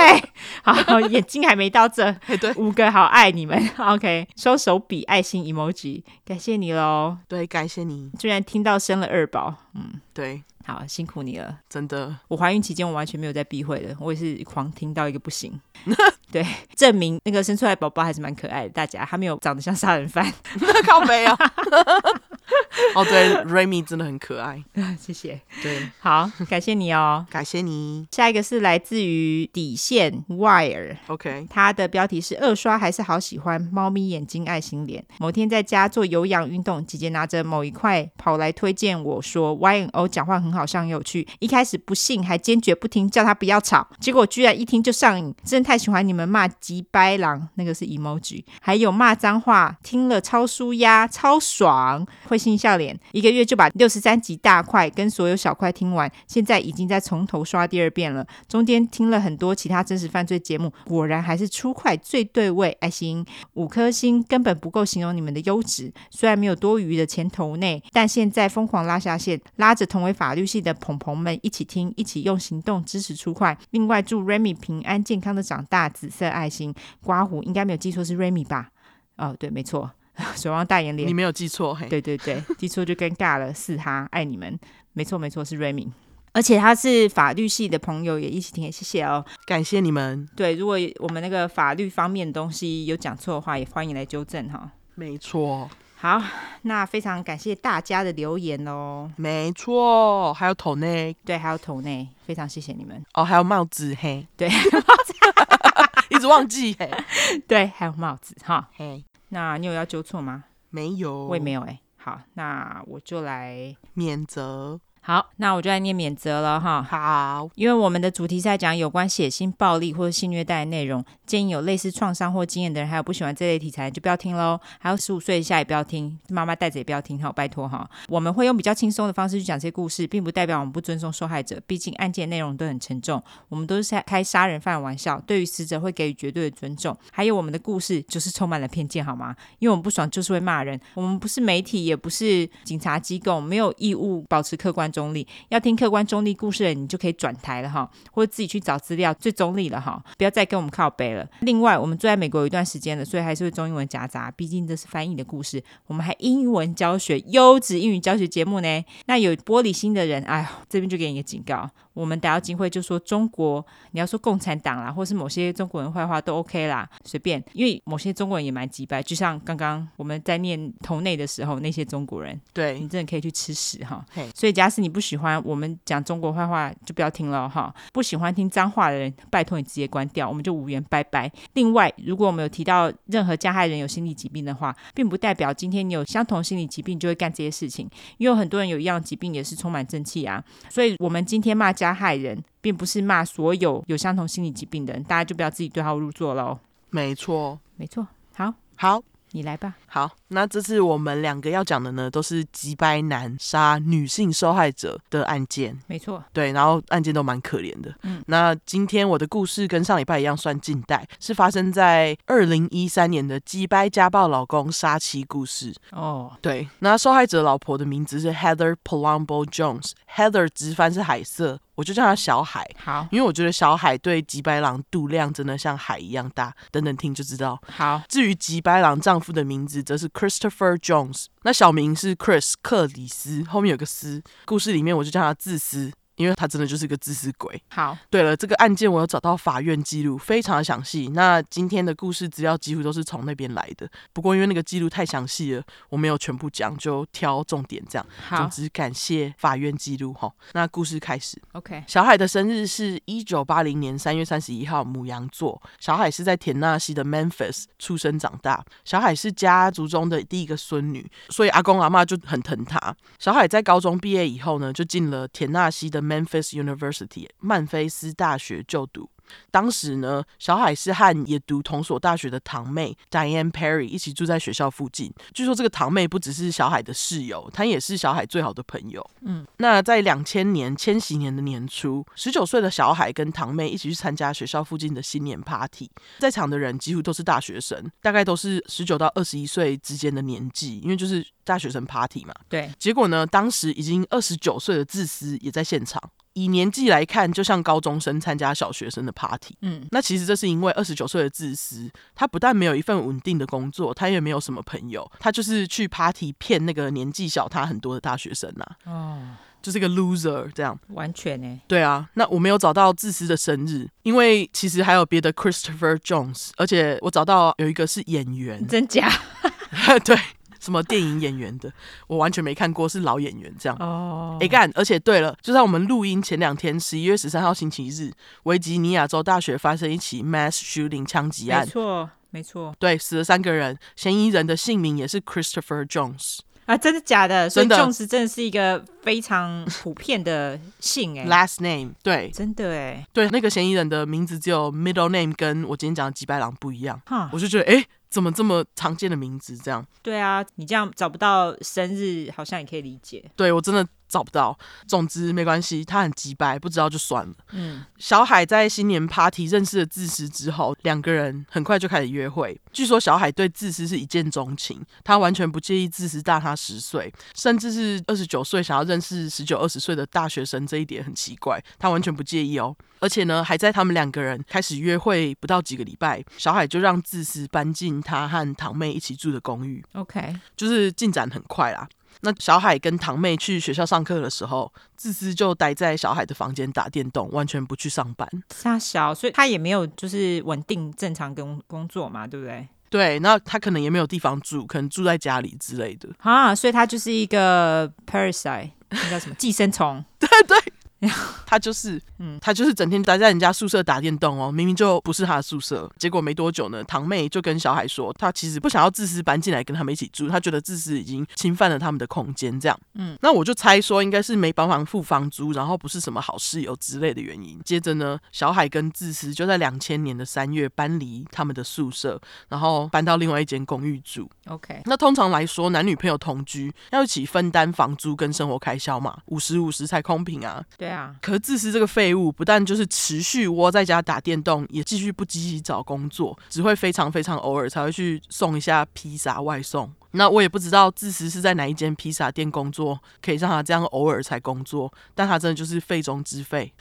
[0.64, 10.44] 好，眼睛还没到这， 对，五个好爱你们， OK，收手比爱心 emoji，感谢你喽，对，感谢你，居然听到生了二宝，嗯，对。
[10.66, 12.14] 好，辛苦你了，真的。
[12.28, 15.58] 我怀孕期间我完全没有在避讳的，我也是狂听到一个不行。
[16.30, 18.70] 对，证明那个生出来宝宝还是蛮可爱的。
[18.72, 20.30] 大家他没有长得像杀人犯，
[20.86, 21.38] 靠没啊。
[22.96, 24.62] 哦，对，Remy 真的很可爱，
[25.00, 25.40] 谢谢。
[25.64, 28.06] 对，好，感谢你哦，感谢你。
[28.12, 35.04] 下一个是来自于底线 Wire，OK，它的标题是二刷还是好喜欢猫咪眼睛爱心脸。
[35.20, 40.68] 某天在家做有氧运动，姐姐拿着某一块跑来推荐我说，YNO 讲话很好。
[40.68, 43.88] 像有趣，一开始不信，还坚决不听，叫他不要吵。
[44.00, 53.00] 结果居然一听就上瘾，真的太喜欢你们骂鸡掰狼，那个是 emoji，还有骂脏话，听了超舒压，超爽，会心笑脸。
[53.14, 58.28] 一个月就把六十三集大块跟所有小块听完，现在已经在从头刷第二遍了。
[58.48, 62.76] 中间听了很多其他真实犯罪节目，果然还是出块最对味。
[62.82, 73.58] 爱心五颗星根本不够形容你们的优质，虽然没有多余的钱投内，但现在疯狂拉下线，拉着同为法律系的朋朋们一起听，一起用行动支持出快。
[73.72, 78.70] 另外祝 Remy 平安健康的长大，紫色爱心刮胡，应该没有记错是 Remy 吧？
[79.18, 79.92] 哦，对，没错，
[80.36, 84.58] 水汪大眼脸，你没有记错，嘿，对对对，记错就尴尬了，是他爱你们，
[84.94, 85.90] 没错没错是 Remy，
[86.34, 90.28] 而且他是法律系的朋友也一起听，谢谢哦，感谢你们。
[90.36, 94.72] 对，如果我们那个法律方面的东西有讲错的话，也欢迎来纠正哈。
[94.94, 95.68] 没错。
[96.00, 96.22] 好，
[96.62, 99.12] 那非常感谢大家的留言哦。
[99.16, 103.04] 没错，还有头内，对，还有头内，非常谢谢你们。
[103.16, 104.48] 哦，还有帽子，嘿，对，
[106.10, 106.92] 一直忘记，嘿，
[107.48, 109.04] 对，还有帽子，哈，嘿。
[109.30, 110.44] 那你有要纠错吗？
[110.70, 111.80] 没有，我也没有，哎。
[111.98, 114.80] 好，那我就来免责。
[115.08, 116.84] 好，那我就来念免责了哈。
[116.84, 124.60] 好，因为我们的主题是在讲有关血腥、暴力或者性虐待的内容，建议有类似创伤或经验的人，还有不喜欢这类题材就不要听喽。
[124.80, 127.90] 还有十五岁以下也不要听，妈妈带着也不要听，好，拜托哈。
[128.10, 133.24] 我们会用比较轻松的方式去讲这些故事，并不代表我们不尊重受害者，毕竟案件内容都很沉重。
[133.48, 136.94] 我们都是在开杀人犯的玩笑，对于死者会给予绝对的尊重。
[137.14, 139.34] 还有我们的故事就是充满了偏见，好吗？
[139.60, 144.92] 因为我们不爽就是会骂人，我们不是媒体，也不是警察机构，没有义务保持客观。
[144.98, 151.30] 中立，要听客观中立故事的人，你就可以转台了哈，或者自己去找资料，最中立了哈，不要再跟我们靠背了。
[151.42, 155.64] 另外，我们住在美国有一段时间了，所以还是会中英文夹杂，毕竟这是翻译的故事。
[155.86, 158.84] 我们还英文教学，优质英语教学节目呢。
[159.06, 161.70] 那有玻璃心的人，哎呦，这边就给你一个警告。
[161.94, 167.44] 我们逮到机会就说中国，你要说共产党啦，或是某些中国人坏话都 OK 啦，随便。
[167.54, 174.06] 因为某些中国人也蛮机掰，就像刚刚我们在念头内的时候，那些中国人，对你真的可以去吃屎哈。
[174.14, 177.74] 嘿所以假使你不喜欢我们讲中国坏话，就不要听了哈。
[177.94, 181.32] 不喜欢听脏话的人，拜托你直接关掉，我们就无缘拜拜。
[181.54, 190.44] 另外，如果我们有提到任何加害人有心理疾病的话，并不代表今天你有相同心理疾病就会干这些事情，因为很多人有一样疾病也是充满正气啊。
[190.70, 196.58] 所以我们今天骂加害人，并不是骂所有有相同心理疾病的人，大家就不要自己对号入座喽。
[196.90, 199.76] 没错，没错，好，好，你来吧。
[199.88, 205.78] 好，那这次我们两个要讲的呢，都是机掰男杀女性受害者的案件。
[205.88, 207.94] 没错，对，然后案件都蛮可怜的。
[208.04, 215.74] 嗯，那今天我的故事跟上礼拜一样，算近代，是发生在二零一三年的机掰家暴老公杀妻故事。
[215.92, 222.68] 哦，对，那受害者老婆的名字是 Heather Palumbo Jones，Heather 直翻是海瑟，我就叫他小海。
[222.84, 227.58] 好，因为我觉得小海对吉白狼度量真的像海一样大，等等听就知道。
[227.72, 234.24] 好，至于吉白狼丈夫的名字，则是 Christopher Jones，那小名是 Chris 克里斯，后面有个斯。
[234.46, 235.94] 故事里面我就叫他自私。
[236.18, 237.60] 因为他真的就是个自私鬼。
[237.70, 241.08] 好，对了，这个案件我有找到法院记录，非常的详细。
[241.14, 243.90] 那今天的故事资料几乎都是从那边来的。
[244.12, 248.06] 不过因为那个记录太详细了，我没有全部讲，就挑重点这样。
[248.28, 250.32] 好，总之感谢法院记录哈。
[250.54, 251.40] 那故事开始。
[251.54, 255.62] OK，小海的生日是一九八零年三月三十一号，母羊座。
[255.80, 258.66] 小海是在田纳西的 Memphis 出生长大。
[258.84, 262.96] 小海是家族中的第一个孙女，所以阿公阿妈就很疼她。
[263.20, 266.07] 小海在高中毕业以后呢，就进了田纳西的。
[266.08, 269.10] Memphis University 曼菲斯大学就读。
[269.52, 275.14] 当时呢，小海是和也读同所大学的堂妹 Diane Perry 一起住在学校附近。
[275.34, 279.06] 据说这个堂妹不只是小海的室友，她也是小海最好的朋友。
[279.22, 292.34] 嗯，那在两千年千禧年的年初，十九岁的小海跟堂妹一起去参加学校附近的新年 party，在场的人几乎都是大学生，大概都是十九到二十一岁之间的年纪，因为就是大学生 party 嘛。
[292.48, 296.02] 对，结果呢，当时已经二十九岁的自私也在现场。
[296.38, 299.56] 以年纪来看，就像高中生参加小学生的 party。
[299.62, 308.92] 嗯，那其实这是因为二十九岁的自私，他不但没有一份稳定的工作，他也没有什么朋友，他就是去 party 骗那个年纪小他很多的大学生呐、啊。
[308.92, 309.20] 哦，
[309.64, 310.80] 就是一个 loser 这样。
[310.90, 311.60] 完全呢？
[311.68, 319.12] 对啊，那我没有找到自私的生日，因为其实还有别的 Christopher Jones，而且我找到有一个是演员，真假？
[320.06, 320.16] 对。
[320.60, 321.72] 什么电影演员的，
[322.08, 323.78] 我完全没看过，是老演员这样。
[323.80, 324.72] 哦，哎干！
[324.76, 328.12] 而且对了，就在我们录音前两天，十一月十三号星期日，
[328.44, 331.66] 维吉尼亚州大学发生一起 mass shooting 枪击案。
[331.66, 332.76] 没错，没错。
[332.80, 336.40] 对，死了三个人，嫌疑人的姓名也是 Christopher Jones。
[336.66, 337.50] 啊，真的假的？
[337.50, 341.26] 所以 Jones 真的是一个非常普遍的姓哎。
[341.26, 343.08] Last name，对，真的哎。
[343.14, 347.02] 对，那个嫌疑人的名字只有 middle name 跟我今天讲的吉白狼不一样。
[347.06, 347.76] 哈，我就觉得哎。
[347.76, 349.58] 诶怎么这么常见的名字？
[349.58, 353.30] 这样对啊，你这样找不到生日，好像也可以理解。
[353.36, 354.58] 对，我真的找不到。
[354.88, 357.34] 总之没关系，他很急掰，不知道就算了。
[357.52, 362.60] 嗯，小海在新年 party 认识了自私之后，两个人很快就开始约会。
[362.72, 372.76] 据说小海对自私是一见钟情，他完全不介意自私大他十岁，甚至是二十九岁想要认识十九二十岁的大学生，这一点很奇怪，他完全不介意哦。
[373.00, 379.84] 而且呢，还在他们两个人开始约会不到几个礼拜，小海就让自私搬进他和堂妹一起住的公寓。
[379.94, 381.88] OK，就是进展很快啦。
[382.22, 388.28] 那小海跟堂妹去学校上课的时候，自私就待在小海的房间打电动，完全不去上班。
[388.54, 392.68] 傻小，所以他也没有就是稳定正常工工作嘛，对不对？
[392.90, 396.08] 对，那他可能也没有地方住，可能住在家里之类的。
[396.20, 400.04] 啊，所以他就是一个 parasite，那叫什么寄生虫？
[400.18, 400.58] 对 对。
[401.46, 405.90] 他就是，嗯，他就是整天待在人家宿舍打电动哦，明明就不是他的宿舍。
[405.98, 412.80] 结果没多久呢，堂妹就跟小海说，他其实不想要自私搬进来跟他们一起住，他觉得自私已经侵犯了他们的空间，这样。
[412.96, 417.60] 嗯，那我就猜说应该是没帮忙付房租，然后不是什么好室友之类的原因。
[417.64, 424.30] 接着呢，小海跟自私就在两千年的三月搬离他们的宿舍，然后搬到另外一间公寓住。
[424.48, 430.64] OK，那通常来说，男女朋友同居要一起分担房租跟生活开销嘛，五十五十才公平啊。
[430.78, 439.92] 对啊，可是自私这个废物，不但就是持续窝在家打电动，也继续不积极找工作，只会非常非常偶尔才会去送一下披萨外送。
[440.12, 446.74] 那我也不知道自私是在哪一间披萨店工作，可以让他这样偶尔才工作，但他真的就是废中之废。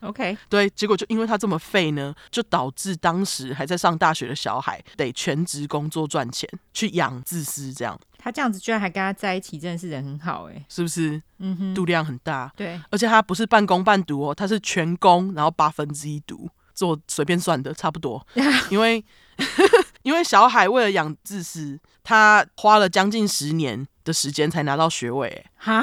[0.00, 7.98] OK， 对，结果就因为他这么废呢，就导致当时还在上大学的小孩得全职工作赚钱去养自私，这样。
[8.24, 11.20] 他这样子居然还跟他在一起，真的是人很好哎，是不是？
[11.40, 12.50] 嗯哼，度量很大。
[12.56, 18.26] 对，而且他不是半工半读哦，他是全工，然后八分之一读，做随便算的差不多。
[18.70, 19.04] 因为
[20.04, 25.44] 因为小海为了养自私，他花了将近十年的时间才拿到学位。
[25.56, 25.82] 哈，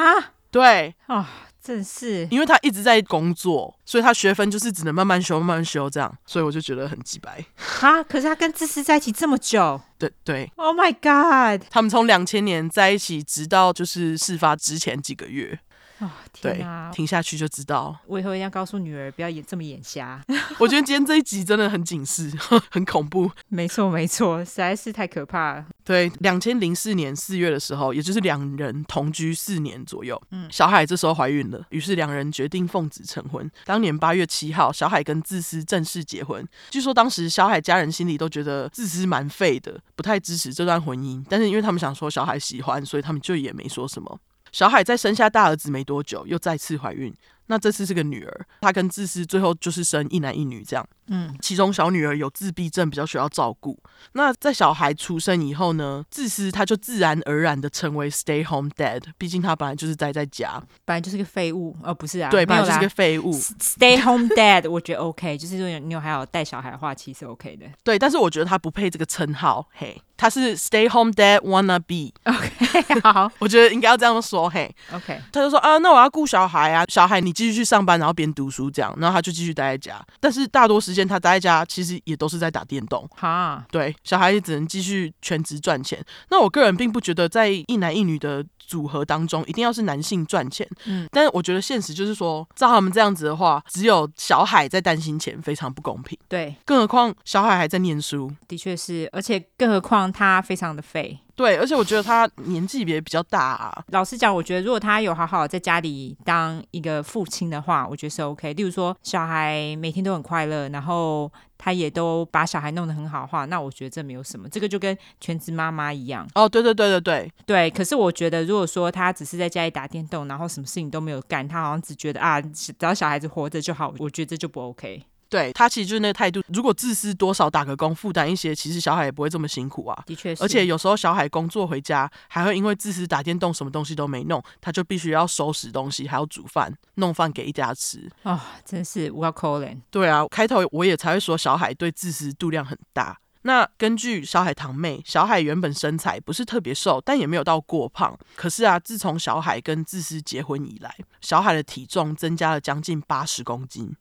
[0.50, 1.24] 对哦。
[1.64, 7.44] 正是，因为他一直在工作，所以他学分就是只能慢慢修、慢慢修这样，所以我就觉得很鸡白。
[7.56, 15.60] 哈，可是他跟自私在一起这么久，对对，Oh my God，他们从两千年在一起，直到就是事发之前几个月。
[16.02, 17.98] 哦，天哪，对，听下去就知道。
[18.08, 20.22] 我以后一定要告诉女儿不要演这么眼瞎。
[20.60, 22.32] 我觉得今天这一集真的很警示，
[22.72, 23.32] 很恐怖。
[23.48, 25.66] 没错，没错，实在是太可怕了。
[25.84, 33.50] 对，两千零四年四月的时候，也就是两人同居四年左右，嗯，小海这时候怀孕了，于是两人决定奉子成婚。
[33.66, 36.48] 当年八月七号，小海跟自私正式结婚。
[36.70, 44.20] 据说当时小海家人心里都觉得自私蛮废的，不太支持这段婚姻，但是因为他们想说小海喜欢，所以他们就也没说什么。
[44.52, 47.14] 小海在生下大儿子没多久，又再次怀孕。
[47.48, 50.88] 那这次是个女儿，她跟自私最后就是生一男一女这样。
[51.08, 53.78] 嗯，其中小女儿有自闭症，比较需要照顾。
[54.14, 63.34] 那在小孩出生以后呢，自私她就自然而然的成为 stay home dad，毕竟她本来就是待在家，本来就是个废物，哦，不是啊，对，本来就是个废物。
[63.34, 67.66] stay home dad， 我觉得 OK，就是如果你有还有带小孩的话，其实 OK 的。
[67.84, 72.14] 对，但是我觉得她不配这个称号，嘿，他是 stay home dad wanna be。
[72.32, 75.20] OK，好， 我觉得应该要这样说，嘿，OK。
[75.32, 81.02] 他就说啊，那我要顾小孩啊，小孩你继续去上班，然后边读书这样，然后他就继续待在家，但是大多时间。
[81.08, 83.10] 他待在家，其实也都是在打电动。
[83.16, 86.00] 哈，对，小孩也只能继续全职赚钱。
[86.30, 90.66] 那我个人并不觉得，在一男一女的组合当中，一定要是男性赚钱。
[90.86, 96.18] 嗯，但是我觉得现实就是说，照他们这样子的话，只有小海在担心钱，非常不公平。
[96.30, 98.32] 对，更何况小海还在念书。
[98.48, 101.18] 的确是，而且更何况他非常的废。
[101.36, 103.84] 对，而且我觉得他年纪也比较大啊。
[103.88, 108.54] 老实讲，我觉得如果他有好好在家里当一个父亲的话，我觉得是 OK。
[108.54, 114.48] 例如说，小孩每天都很快乐，然后他也都把小孩弄得很好的话，那我觉得这没有什么。
[114.50, 116.28] 这个就跟全职妈妈一样。
[116.36, 117.70] 哦，对对对对对对。
[117.72, 125.04] 可是我觉得，如果说他只是在家里打电动，然后什么事情都没有干，他好像只觉得啊，只要小孩子活着就好，我觉得这就不 OK。
[125.32, 126.44] 对，他其实就是那个态度。
[126.50, 130.04] 如果自私多少打个工，负担一些，其实小海也不会这么辛苦啊。
[130.06, 138.12] 的确是，而且有时候小海工作回家，还会因为自私打电动，什么东西都没弄，他就必须要收拾东西，还要煮饭，弄饭给一家吃。
[138.24, 139.80] 啊、哦，真是我要可怜。
[139.90, 143.18] 对啊，开头我也才会说小海对自私度量很大。
[143.44, 148.16] 那根据小海堂妹，小海原本身材不是特别瘦，但也没有到过胖。
[148.36, 153.96] 可是啊，自从小海跟自私结婚以来，小海的体重增加了将近八十公斤。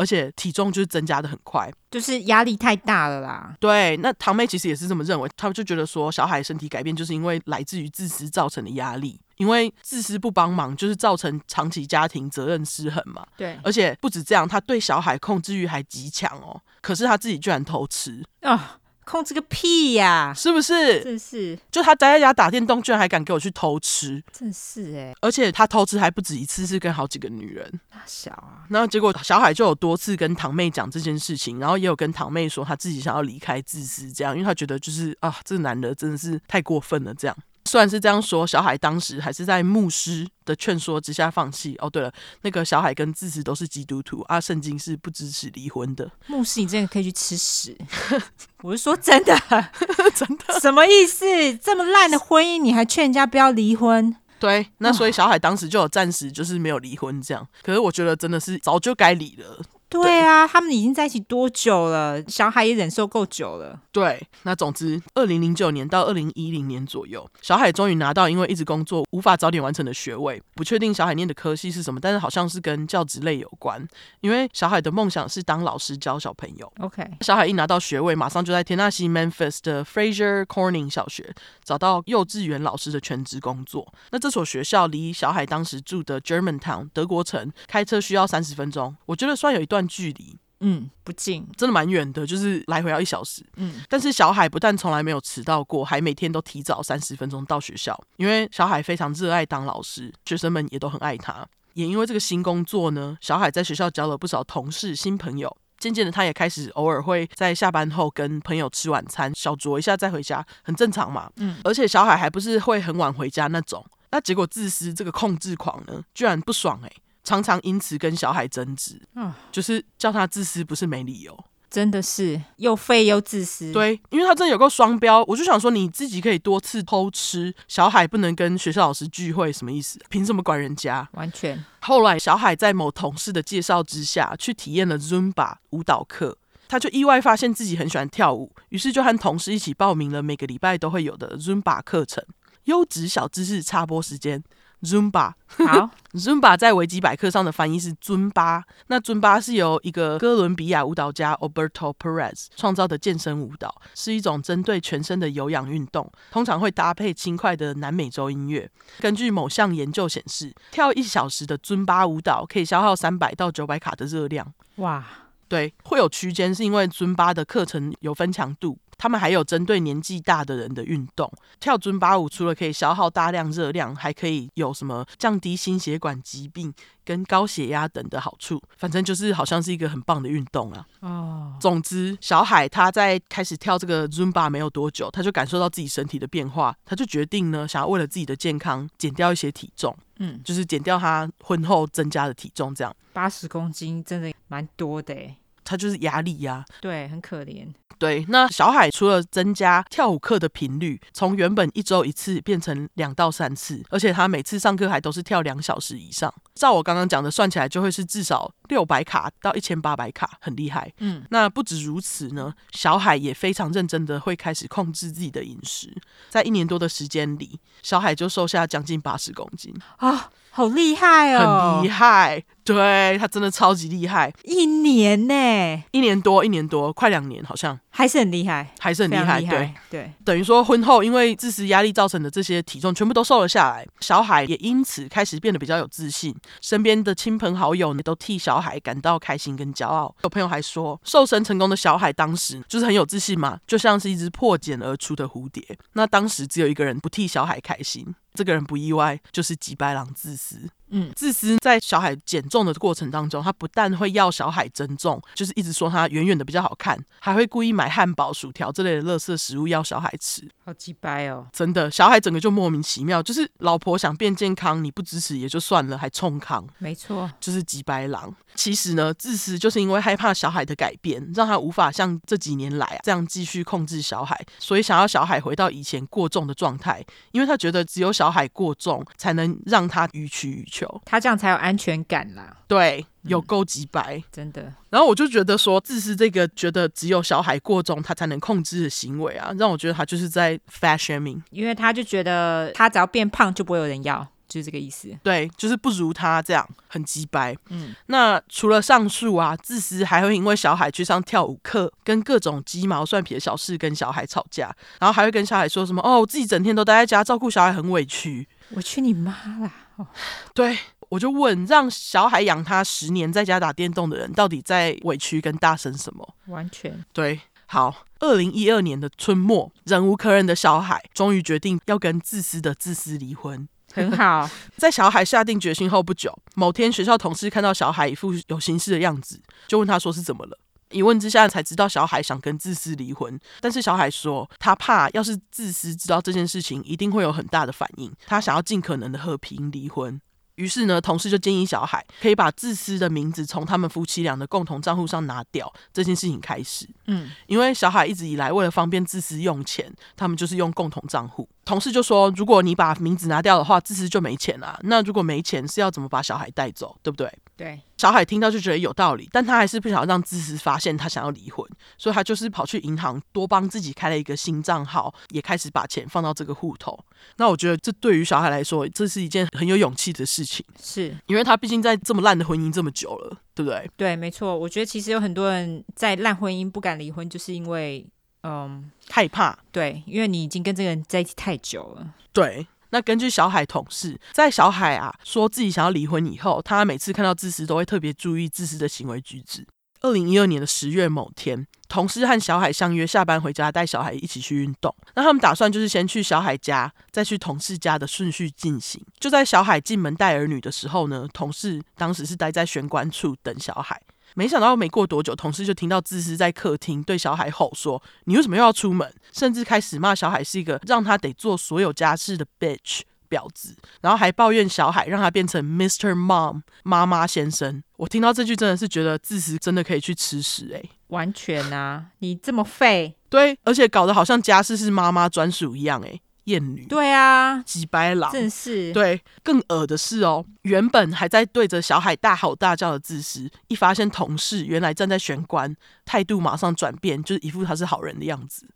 [0.00, 3.54] 而且体重就是增加的很快，就是压力太大了啦。
[3.60, 13.26] 对，那堂妹其实也是这么认为，他们就觉得说，小海身体改变就是因为来自于自私造成的压力，因为自私不帮忙，就是造成长期家庭责任失衡嘛。
[13.36, 16.58] 对，而且不止这样，他对小海控制欲还极强哦。
[16.80, 18.78] 可是他自己居然偷吃啊！
[19.10, 20.32] 哦控制个屁呀！
[20.34, 21.02] 是不是？
[21.02, 25.12] 真是，就他宅在家打电动，居然还敢给我去偷吃，真是哎！
[25.20, 27.68] 而且他偷吃还不止一次，是跟好几个女人。
[27.90, 28.64] 大小啊！
[28.68, 37.36] 然后结果小海就有多次跟堂妹讲这件事情，然后也有跟堂妹说他自己想要离开自私，这样，因为他觉得就是啊，这个男的真的是太过分了，这样。
[37.66, 41.76] 虽然是这样说，小海当时还是在牧师的劝说之下放弃。
[41.80, 46.10] 哦，对了，那个小海跟自私都是基督徒啊，圣经是不支持离婚的。
[46.26, 47.76] 牧师，你真的可以去吃屎！
[48.62, 49.36] 我是说真的，
[50.14, 51.24] 真的，什么意思？
[51.58, 54.16] 这么烂的婚姻，你还劝人家不要离婚？
[54.38, 57.46] 对，那所以小海当时就有暂时就是没有离婚这样。
[57.62, 59.60] 可是我觉得真的是早就该离了。
[59.90, 62.22] 对啊，他们已经在一起多久了？
[62.28, 63.80] 小海也忍受够久了。
[63.90, 70.40] 对，那总之，二零零九年到二零一零年左右，小海终于拿到因为一直工作无法早点完成的学位。
[70.54, 73.84] 不确定小海念的科系是什么，但是好像是跟教职类有关。
[74.20, 76.72] 因为小海的梦想是当老师教小朋友。
[76.78, 83.92] OK，小海一拿到学位，马上就在田纳西 Memphis 的 Fraser Corning 小学找到幼稚园老师的全职工作。
[84.12, 90.38] 那这所学校离小海当时住的 Germantown 德国城开车需要三十分钟，我觉得算有一段距离。
[90.62, 93.42] 嗯，不近，真的蛮远的，就是来回要一小时。
[93.56, 101.46] 嗯，但是小海不但从来没有迟到过，还每天都提早三十分钟到学校，因为小海非常热爱当老师，学生们也都很爱他。
[101.72, 105.56] 也因为这个新工作呢，小海在学校交了不少同事、新朋友。
[105.78, 111.30] 渐渐的，他也开始偶尔会在下班后跟朋友吃晚餐，小酌一下再回家，很正常嘛。
[111.36, 113.82] 嗯，而且小海还不是会很晚回家那种。
[114.10, 116.96] 那结果自私这个控制狂呢，居然不爽哎、欸。
[117.30, 123.72] 常常因此跟小海争执，哦，就是叫他自私不是没理由，真的是又废又自私。
[123.72, 130.00] 对，因为他真的有个双标，我就想说你自己可以多次偷吃，小海不能跟学校老师聚会，什么意思？
[130.08, 131.08] 凭什么管人家？
[131.12, 131.64] 完全。
[131.78, 142.24] 后来小海在某同事的介绍之下去体验了 Zumba 舞蹈课，他就意外发现自己很喜欢跳舞，于是就和同事一起报名了每个礼拜都会有的 Zumba 课程。
[142.64, 144.42] 优质小知识插播时间。
[144.82, 148.64] Zumba 好， Zumba 在维基百科上的翻译是尊巴。
[148.86, 158.70] 那尊巴是由一个哥伦比亚舞蹈家 Alberto Perez 创造的健身舞蹈，是一种针对全身的有氧运动，通常会搭配轻快的南美洲音乐。
[159.00, 164.52] 根据某项研究显示，跳一小时的尊巴舞蹈可以消耗三百到九百卡的热量。
[164.76, 165.04] 哇，
[165.50, 168.78] 对，会有区间，是因为尊巴的课程有分强度。
[168.96, 178.62] 他们还有针对年纪大的人的运动，跳尊巴舞除了可以消耗大量热量，还可以有什么降低心血管疾病跟高血压等的好处。
[178.76, 180.86] 反正就是好像是一个很棒的运动啊。
[181.00, 189.96] 哦，总之，小海他在开始跳这个尊巴没有多久，他就感受到自己身体的变化，他就决定呢，想要为了自己的健康减掉一些体重。
[190.22, 195.36] 嗯，就是减掉他婚后增加的体重，这样八十公斤真的蛮多的诶。
[195.64, 197.66] 他就是压力呀、啊，对，很可怜。
[197.98, 206.32] 对，那小海除了增加跳舞课的频率，从原本一周一次变成两到三次，而且他每次上课还都是跳两小时以上。
[206.54, 210.90] 照我刚刚讲的算起来，就会是至少六百卡到一千八百卡，很厉害。
[211.00, 215.94] 嗯，那不止如此呢，小海也非常认真的会开始控制自己的饮食，
[216.30, 220.30] 在一年多的时间里，小海就瘦下将近八十公斤啊。
[220.52, 221.76] 好厉害哦！
[221.76, 224.32] 很厉害，对，他真的超级厉害。
[224.44, 225.82] 一年呢？
[225.90, 229.40] 一年多，一年多，快两年，好像还是很厉害，还是很厉害。
[229.40, 240.14] 对对，等于说婚后因为自私压力造成的这些体重全部都瘦了下来，小海也因此开始变得比较有自信，身边的亲朋好友呢都替小海感到开心跟骄傲。
[240.22, 245.62] 有朋友还说，瘦身成功的小海当时就是很有自信嘛，就像是一只破茧而出的蝴蝶。
[245.94, 248.14] 那当时只有一个人不替小海开心。
[248.32, 250.60] 这个人不意外，就是吉白狼自私。
[250.90, 260.48] 嗯，自私在小海减重的过程当中，他不但会要小海增重，就是一直说他远远的比较好看，还会故意买汉堡、薯条这类的垃圾食物要小海吃。
[260.64, 261.46] 好鸡掰哦！
[261.52, 266.64] 真的，小海整个就莫名其妙，就是老婆想变健康，你不支持也就算了，还冲康。
[266.78, 268.34] 没错，就是鸡掰狼。
[268.54, 282.56] 其实呢，自私就是因为害怕小海的改变，让他无法像这几年来啊这样继续控制小海，所以想要小海回到以前过重的状态，因为他觉得只有小海过重，才能让他予取予求，他这样才有安全感啦。
[282.68, 284.72] 对，有够机掰，嗯，真的。
[284.90, 294.26] 然后我就觉得说，自私这个觉得只有小海过重，他才能控制的行为啊，让我觉得他就是在 fat shaming，因为他就觉得他只要变胖就不会有人要。
[294.50, 297.56] 就是这个意思，对，就是不如他这样很鸡掰。
[297.68, 308.48] 嗯，那除了上述啊，自私还会因为小海去上跳舞课，跟各种鸡毛蒜皮的小事跟小海吵架，然后还会跟小海说什么哦，我自己整天都待在家照顾小孩，很委屈。
[308.70, 309.72] 我去你妈啦！
[310.00, 310.06] 哦，
[310.54, 316.34] 对，我就问，让小海养他十年在家打电动的人，到底在委屈跟大声什么？
[316.46, 317.40] 完全对。
[317.66, 323.68] 好，二零一二年的春末，忍无可忍的小海终于决定要跟自私的自私离婚。
[323.92, 330.58] 很好，在小海下定决心后不久，某天学校同事看到小海一副有心事的样子，就问他说是怎么了。
[330.90, 340.20] 一问之下才知道小海想跟自私离婚，但是小海说他怕要是自私知道这件事情，一定会有很大的反应，他想要尽可能的和平离婚。
[340.56, 345.72] 于是呢，同事就建议小海可以把自私的名字从他们夫妻俩的共同账户上拿掉。
[345.90, 351.48] 这件事情开始，嗯，因为小海一直以来为了方便自私用钱，他们就是用共同账户。
[351.64, 354.78] 同事就说，如果你把名字拿掉的话，自私就没钱了。
[354.82, 357.32] 那如果没钱，是要怎么把小海带走，对不对？
[357.60, 361.68] 对，小海听到就觉得有道理，但他还是不想要让自私发现他想要离婚，
[361.98, 366.98] 所以他就是跑去银行多帮自己开了一个新账号，也开始把钱放到这个户头。
[367.36, 373.90] 那我觉得这对于小海来说，这是一件很有勇气的事情，是因为他毕竟在这么烂的婚姻这么久了，对不对？
[373.94, 374.56] 对，没错。
[374.58, 378.06] 我觉得其实有很多人在烂婚姻不敢离婚，就是因为
[378.42, 379.58] 嗯害怕。
[379.70, 382.14] 对，因为你已经跟这个人在一起太久了。
[382.32, 382.66] 对。
[382.90, 389.66] 那根据小海同事，在小海啊说自己想要离婚以后，他每次看到自私都会特别注意自私的行为举止。
[390.02, 394.94] 二零一二年的十月某天，同事和小海相约下班回家带小海一起去运动。
[395.14, 399.04] 那他们打算就是先去小海家，再去同事家的顺序进行。
[399.18, 404.00] 就在小海进门带儿女的时候呢，同事当时是待在玄关处等小海。
[404.34, 416.14] 没想到没过多久，同事就听到自私在客厅对小海吼说：“你为什么又要出门？”甚至开始骂小海是一个让他得做所有家事的 bitch 婊子，然后还抱怨小海让他变成 Mr.
[416.14, 417.82] Mom 妈妈先生。
[417.96, 422.06] 我听到这句真的是觉得自私真的可以去吃屎诶、欸，完全啊！
[422.18, 426.22] 你这么废，对，而且搞得好像家事是妈妈专属一样诶、欸。
[426.50, 429.20] 厌女，对啊，几白狼，真是对。
[429.42, 435.74] 更恶的是哦，原本还在对着小海大吼大叫的自私，一发现同事原来站在玄关，
[436.04, 438.68] 态度马上转变，就是一副他是好人的样子。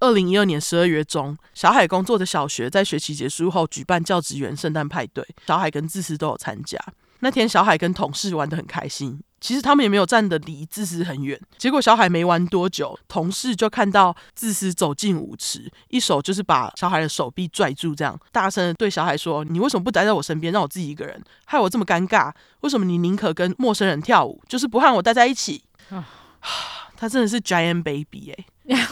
[0.00, 6.78] 二零一二年十二月中，小海工作的小学在学期结束后举办教职员圣诞派对，小海跟自私都有参加。
[7.20, 9.20] 那天，小海跟同事玩得很开心。
[9.40, 11.40] 其实他们也没有站得离自私很远。
[11.56, 22.32] 结果小海没玩多久，同事就看到自私走进舞池，一手就是把小海的手臂拽住，这样大声的对小海说：“你为什么不待在我身边，让我自己一个人，害我这么尴尬？
[22.60, 26.06] 为什么你宁可跟陌生人跳舞，就是不和我待在一起？”啊，
[26.96, 28.86] 他真的是 giant baby 哎、欸。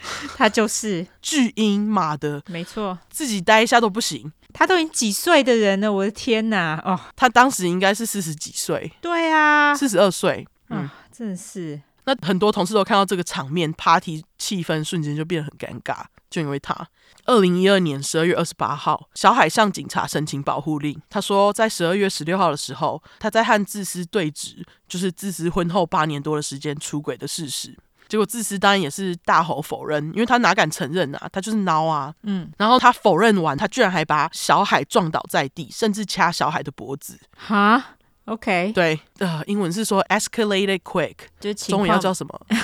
[0.38, 4.32] 他就是巨婴，妈的，没错，自己待一下都不行。
[4.52, 6.80] 他都已经几岁的人了，我的天哪！
[6.84, 11.80] 哦，他当时应该是四十几岁，对啊，四十二岁，嗯，啊、真的是。
[12.04, 16.88] 那很多同事都看到这个场面，party 气氛瞬间就变得很尴尬，就因为他。
[17.26, 20.98] 二零一二年十二月二十八号，小海向警察申请保护令。
[21.10, 27.76] 他说，在十二月十六号的时候，他在和自私对峙，就是自私婚后八年多的时间出轨的事实。
[28.08, 31.28] 结果自私当然也是大吼否认，因为他哪敢承认啊？
[31.30, 32.14] 他就是孬啊！
[32.22, 37.20] 嗯，然后他否认完，他居然还把小海撞倒在地，甚至掐小海的脖子。
[37.36, 37.84] 哈
[38.28, 42.40] ，OK，对，呃，英文是说 escalated quick，就中文要叫什么？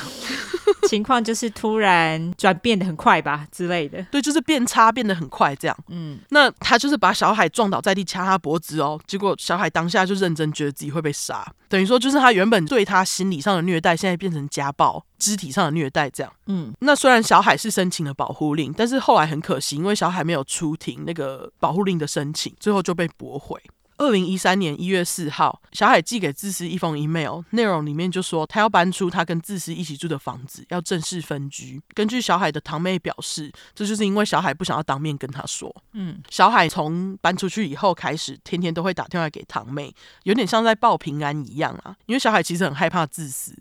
[0.88, 5.76] 情况就是突然转变的很快吧之类的，对，就是变差变得很快这样。
[5.88, 9.00] 嗯，那他就是把小海撞倒在地，掐他脖子哦。
[9.06, 16.32] 结果小海当下就认真觉得自己会被杀，等于说就是他原本对他心理上的虐待，现在变成家暴，肢体上的虐待这样。
[16.46, 23.58] 嗯，那虽然小海是申请了保护令，但是后来很可惜，因为小海没有出庭那个保护令的申请，最后就被驳回。
[23.96, 31.80] 二零一三年一月四号，小海寄给自私一封 email，内容里面就说他要搬出他跟自私一起住的房子，要正式分居。
[31.94, 35.74] 根据小海的堂妹表示，这就是因为小海不想要当面跟他说。
[35.92, 41.96] 嗯，小海从搬出去以后开始，天天都会打电话给堂妹，有点像在报平安一样啊。
[42.06, 43.56] 因为小海其实很害怕自私，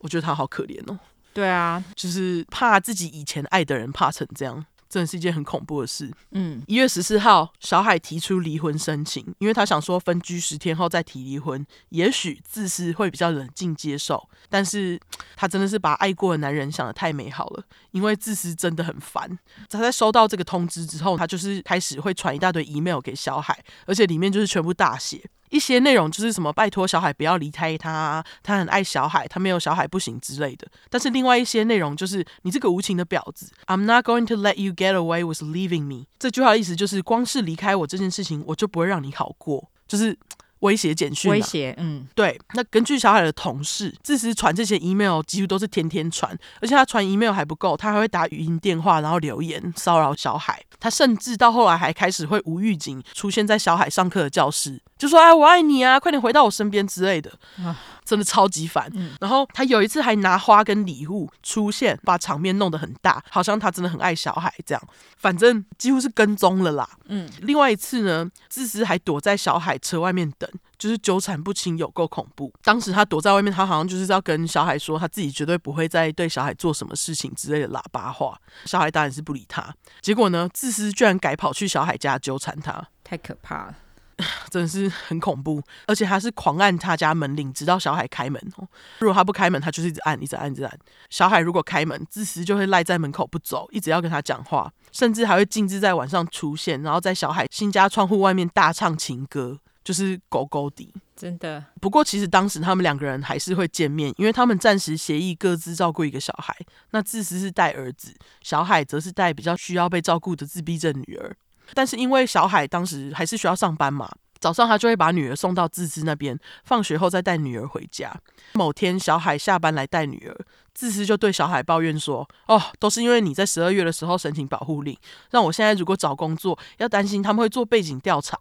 [0.00, 0.98] 我觉得他好可怜哦。
[1.32, 4.66] 对啊，就是怕自己以前爱的人怕成这样。
[4.88, 6.10] 真的是一件很恐怖的事。
[6.32, 14.28] 嗯，一月十四号，小海提出离婚申请，因为他想说分居十天后再提离婚，也许自私会比较冷静接受。
[14.48, 14.98] 但是
[15.36, 19.38] 他真的是把爱过的男人想得太美好了，因为自私真的很烦。
[19.68, 25.22] 他在收到这个通知之后，他就是开始会传一大堆 email 给小海，而且里面就是全部大写。
[25.50, 30.66] 一些内容就是什么拜托小海不要离开他，他很爱小海，他没有小海不行之类的。
[30.90, 36.06] 但是另外一些内容就是你这个无情的婊子，I'm not going to let you get away with leaving me。
[36.18, 40.18] 这句话的意思就是光是离开我这件事情，我就不会让你好过，就是。
[40.62, 42.36] 威胁简讯，威胁，嗯，对。
[42.54, 50.60] 那根据小海的同事，自私传这些 email 几乎都是天天传，而且他传 email 还不够，他还会打语音电话，然后留言骚扰小海。
[50.80, 57.32] 他甚至到后来还开始会无预警出现在小海上课的教室，就说：“哎，我爱你啊，快点回到我身边之类的。”
[57.64, 57.74] 啊，
[58.04, 58.90] 真的超级烦。
[58.94, 64.82] 嗯，然后他有一次还拿花跟礼物出现，把场面弄得很大，好像他真的很爱小海这样。
[65.16, 66.88] 反正几乎是跟踪了啦。
[67.06, 70.50] 嗯，另外一次呢，自私还躲在小海车外面等。
[70.78, 72.52] 就是纠缠不清，有够恐怖。
[72.62, 78.40] 当时他躲在外面，他好像就是要跟小海说，他自己绝对不会再对小海做什么事情之类的喇叭话。
[78.64, 79.74] 小海当然是不理他。
[80.00, 83.74] 结果呢，自私居然改跑去小海家纠缠他，太可怕了，
[84.50, 85.62] 真的是很恐怖。
[85.86, 88.66] 而且他是狂按他家门铃，直到小海开门哦。
[88.98, 90.78] 如果他不开门，他就是一直按，一直按，一直按。
[91.10, 99.58] 小海如果开门，自私就会赖在门口不走，一直要跟他讲话，甚至还会径自在晚上出现，然后在小海新家窗户外面大唱情歌。
[99.84, 100.92] 就是狗狗的。
[101.16, 101.64] 真的。
[101.80, 106.54] 不过其实当时他们两个人还是会见面，因为他们暂时协议各自照顾一个小孩。
[106.90, 111.34] 那自私是带儿子，小海则是带比较需要被照顾的自闭症女儿。
[111.74, 114.10] 但是因为小海当时还是需要上班嘛，
[114.40, 118.14] 早上他就会把女儿送到自私那边，放学后再带女儿回家。
[118.54, 124.96] 某天小海下班来带女儿，自私就对小海抱怨说：“哦，都是因为你在十二月的时候申请保护令，
[125.30, 128.38] 让我现在如果找工作要担心他们会做背景调查。”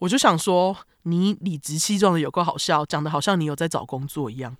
[0.00, 4.56] 我就想说，你理直气壮的有够好笑，讲的好像你有在找工作一样。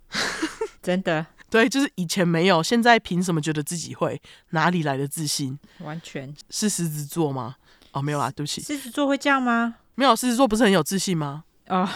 [0.82, 1.26] 真的。
[1.56, 4.20] 对，就是以前没有，现在凭什么觉得自己会？
[4.50, 5.58] 哪里来的自信？
[5.78, 7.56] 完全是狮子座吗？
[7.92, 8.60] 哦，没有啦，对不起。
[8.60, 9.76] 狮子座会这样吗？
[9.94, 11.44] 没有，狮子座不是很有自信吗？
[11.68, 11.88] 哦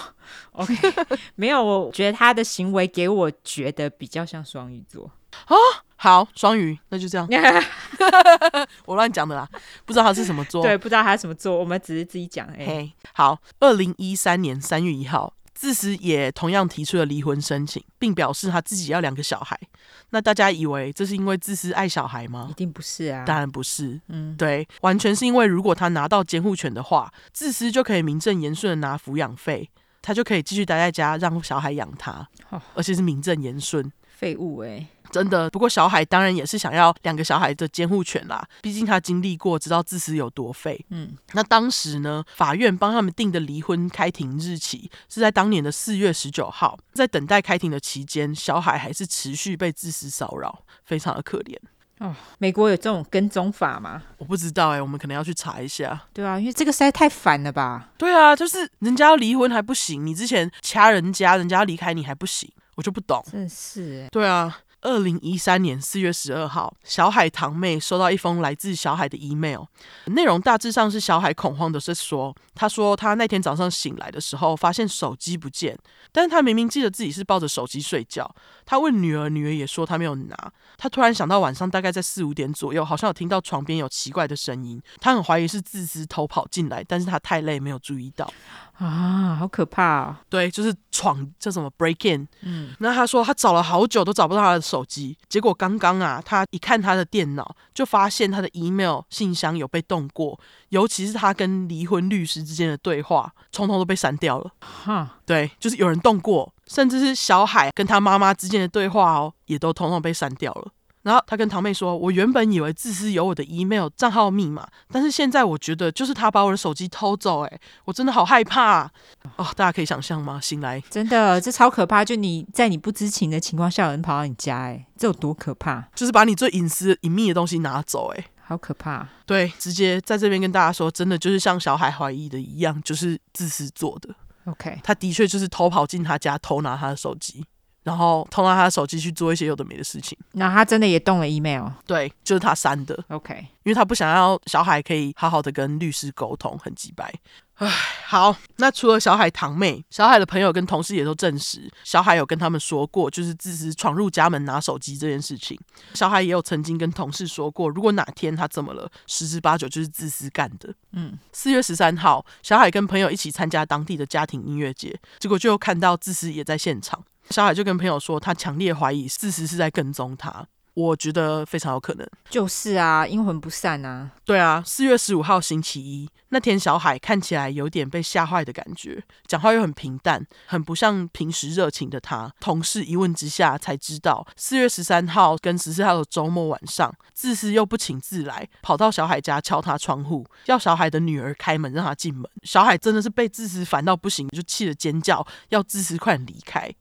[0.53, 0.75] ，OK，
[1.37, 5.11] 没有，我觉得他的行为给我觉得比较像双鱼座。
[5.49, 5.57] 哦，
[5.97, 7.29] 好，双鱼，那就这样。
[8.87, 9.47] 我乱讲的啦，
[9.85, 10.63] 不知道他是什么座。
[10.63, 12.47] 对，不知道他是什么座，我们只是自己讲。
[12.49, 15.35] 哎，hey, 好，二零一三年三月一号。
[15.61, 19.61] 自私也同样提出了离婚申请，并表示他自己要两个小孩。
[20.09, 22.49] 那大家以为这是因为自私爱小孩吗？
[22.51, 24.01] 一定不是啊，当然不是。
[24.09, 29.69] 嗯，对，完全是因为如果他拿到监护权的话，自私就可以名正言顺的拿抚养费，
[30.01, 33.93] 他就可以继续待在家让小孩养他，哦、而且是名正言顺。
[34.21, 34.87] 废物哎、欸。
[35.11, 40.79] 真的，不过小海当然也是想要两个小孩的监护权啦，毕竟他经历过，知道自私有多废。
[40.91, 46.79] 嗯，那当时呢，法院帮他们定的离婚开庭日期是在当年的四月十九号。
[46.93, 51.57] 在等待开庭的期间，小海还是持续被自私骚扰，非常的可怜。
[51.99, 54.01] 哦，美国有这种跟踪法吗？
[54.17, 56.01] 我不知道哎、欸，我们可能要去查一下。
[56.15, 57.91] 对啊，因为这个实在太烦了吧？
[57.99, 62.49] 对啊，就是人家要离婚还不行，你之前掐人家，人家要离开你还不行，
[62.81, 63.23] 我就不懂。
[63.31, 64.09] 真是哎。
[64.11, 64.61] 对啊。
[64.83, 69.65] 二零一三年四月十二号，小海堂妹收到一封来自小海的 email，
[70.07, 75.79] 内容大致上是小海恐慌的是说，他说他那天早上醒来的时候发现手机不见，
[76.13, 78.35] 但是他明明记得自己是抱着手机睡觉。
[78.65, 80.53] 他问女儿，女儿也说他没有拿。
[80.79, 88.33] 他突然想到晚上大概在四五点左右，好像有听到床边有奇怪的声音，他很怀疑是自私偷跑进来，但是他太累没有注意到。
[88.81, 90.21] 啊，好可怕啊！
[90.31, 92.27] 对，就是闯叫什么 break in。
[92.41, 104.51] 嗯，那他说他找了好久都找不到他的手机，结果刚刚啊，他一看他的电脑，就发现他的 email 信箱有被动过，尤其是他跟离婚律师之间的对话，通通都被删掉了。
[104.61, 110.73] 哈，对，就是有人动过，甚至是小海跟他妈妈之间的对话哦，也都通通被删掉了。
[111.03, 118.91] 然后他跟堂妹说：“我原本以为自私有我的 email 账号密码，但是现在我觉得就是他把我的手机偷走，哎，我真的好害怕啊！
[119.37, 120.39] 哦，大家可以想象吗？
[120.41, 125.89] 醒来真的这超可怕，就你在你不知情的情况下，有人跑到你家，哎，这有多可怕？
[125.95, 129.09] 就是把你最隐私、隐秘的东西拿走，哎，好可怕。
[129.25, 134.15] 对，直接在这边跟大家说，真的就是像小海怀疑的一样，就是自私做的。
[134.45, 137.45] OK，他的确就是偷跑进他家偷拿他的手机。”
[137.83, 142.99] 然后偷拿他的手机去做一些有的没的事情，那他真的也动了 email，对，就是他删的。
[143.09, 147.13] OK，因为他不想要小海可以好好的跟律师沟通，很机掰。
[147.55, 147.69] 唉，
[148.07, 155.59] 好，那除了小海堂妹，小海的朋友跟同事也都证实，小海有跟他们说过，就是自私闯入家门拿手机这件事情。
[155.93, 160.73] 小海也有曾经跟同事说过，如果哪天他怎么了，十之八九就是自私干的。
[160.93, 167.05] 嗯，四月十三号，小海跟朋友一起参加当地的家庭音乐节，结果就看到自私也在现场。
[167.31, 170.47] 小海就跟朋友说，他强烈怀疑自私是在跟踪他。
[170.75, 174.13] 我觉得非常有可能，就是啊，阴魂不散啊。
[174.25, 182.33] 对啊，四月十五号星期一那天，小海看起来有点被吓坏的感觉，讲话又很平淡，很不像平时热情的他。
[182.39, 192.25] 同事一问之下才知道，四月十三号跟十四号的周末晚上，自私又不请自来，跑到小海家敲他窗户，要小海的女儿开门让他进门。
[192.45, 196.73] 小海真的是被自私烦到不行，就气得尖叫，要自私快点离开。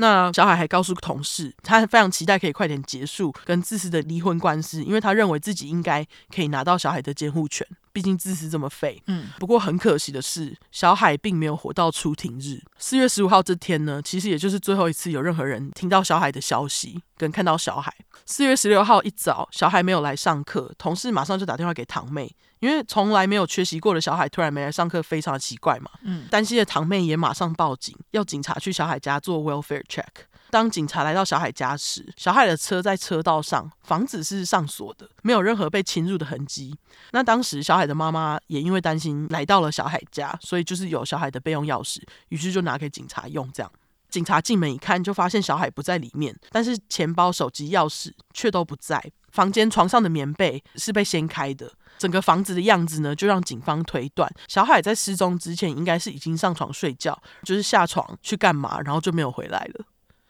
[0.00, 7.66] 那小海还告诉同事，他非常期待可以快点结束跟自私的离婚官司，因为他认为自己应该可以拿到小海的监护权。
[7.98, 9.02] 毕竟自私这么废。
[9.08, 12.62] 嗯，不过很可惜的是，小海并没有活到出庭日。
[12.78, 17.92] 四月十五号这天呢，其实也就是最后一次有任何人听到小海的消息跟看到小海。
[18.24, 25.90] 四月十六号一早，小海没有来上课，同事马上就打电话给堂妹，因为从来没有缺席过的小海突然没来上课，非常的奇怪嘛。
[26.02, 30.04] 嗯，担心的堂妹也马上报警，要警察去小海家做 welfare check。
[30.50, 36.76] 当警察来到小海家时，小海的车在车道上，房子是上锁的，没有任何被侵入的痕迹。
[37.12, 43.50] 那当时小海的妈妈也因为担心来到了小海家，所以就是有小海的备用钥匙，于是就拿给警察用。
[43.52, 43.70] 这样，
[44.08, 49.02] 警察进门一看，就发现小海不在里面，但是钱包、手机、钥匙却都不在。
[49.30, 59.84] 房间床上的棉被是被掀开的，整个房子的样子呢，就让警方推断小海在失踪之前应该是已经上床睡觉，就是下床去干嘛，然后就没有回来了。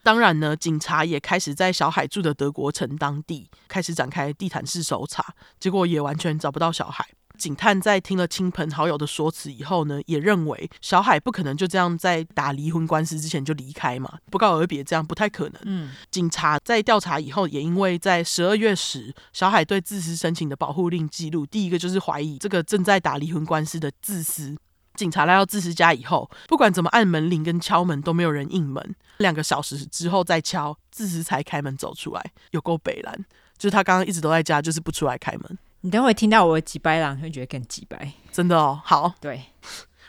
[0.09, 7.07] 当然呢，警察也开始在小海住的德国城当地开始展开地毯式搜查，结果也完全找不到小海。
[7.37, 15.61] 警探在听了亲朋好友的说辞以后呢，也认为小海不可能就这样在打离婚官司之前就离开嘛，不告而别，这样不太可能。
[15.67, 24.57] 嗯，警察在调查以后，也因为在十二月时小海对自私申请的保护令记录，第一个就是怀疑这个正在打离婚官司的自私。
[24.99, 33.25] 警察来到自私家以后，不管怎么按门铃跟敲门都没有人应门，两个小时之后再敲，自私才开门走出来，有够北兰，
[33.57, 35.59] 就是他刚刚一直都在家，就是不出来开门。
[35.83, 38.81] 你等会听到我的机掰郎，会觉得更几白，真的哦。
[38.85, 39.45] 好，对，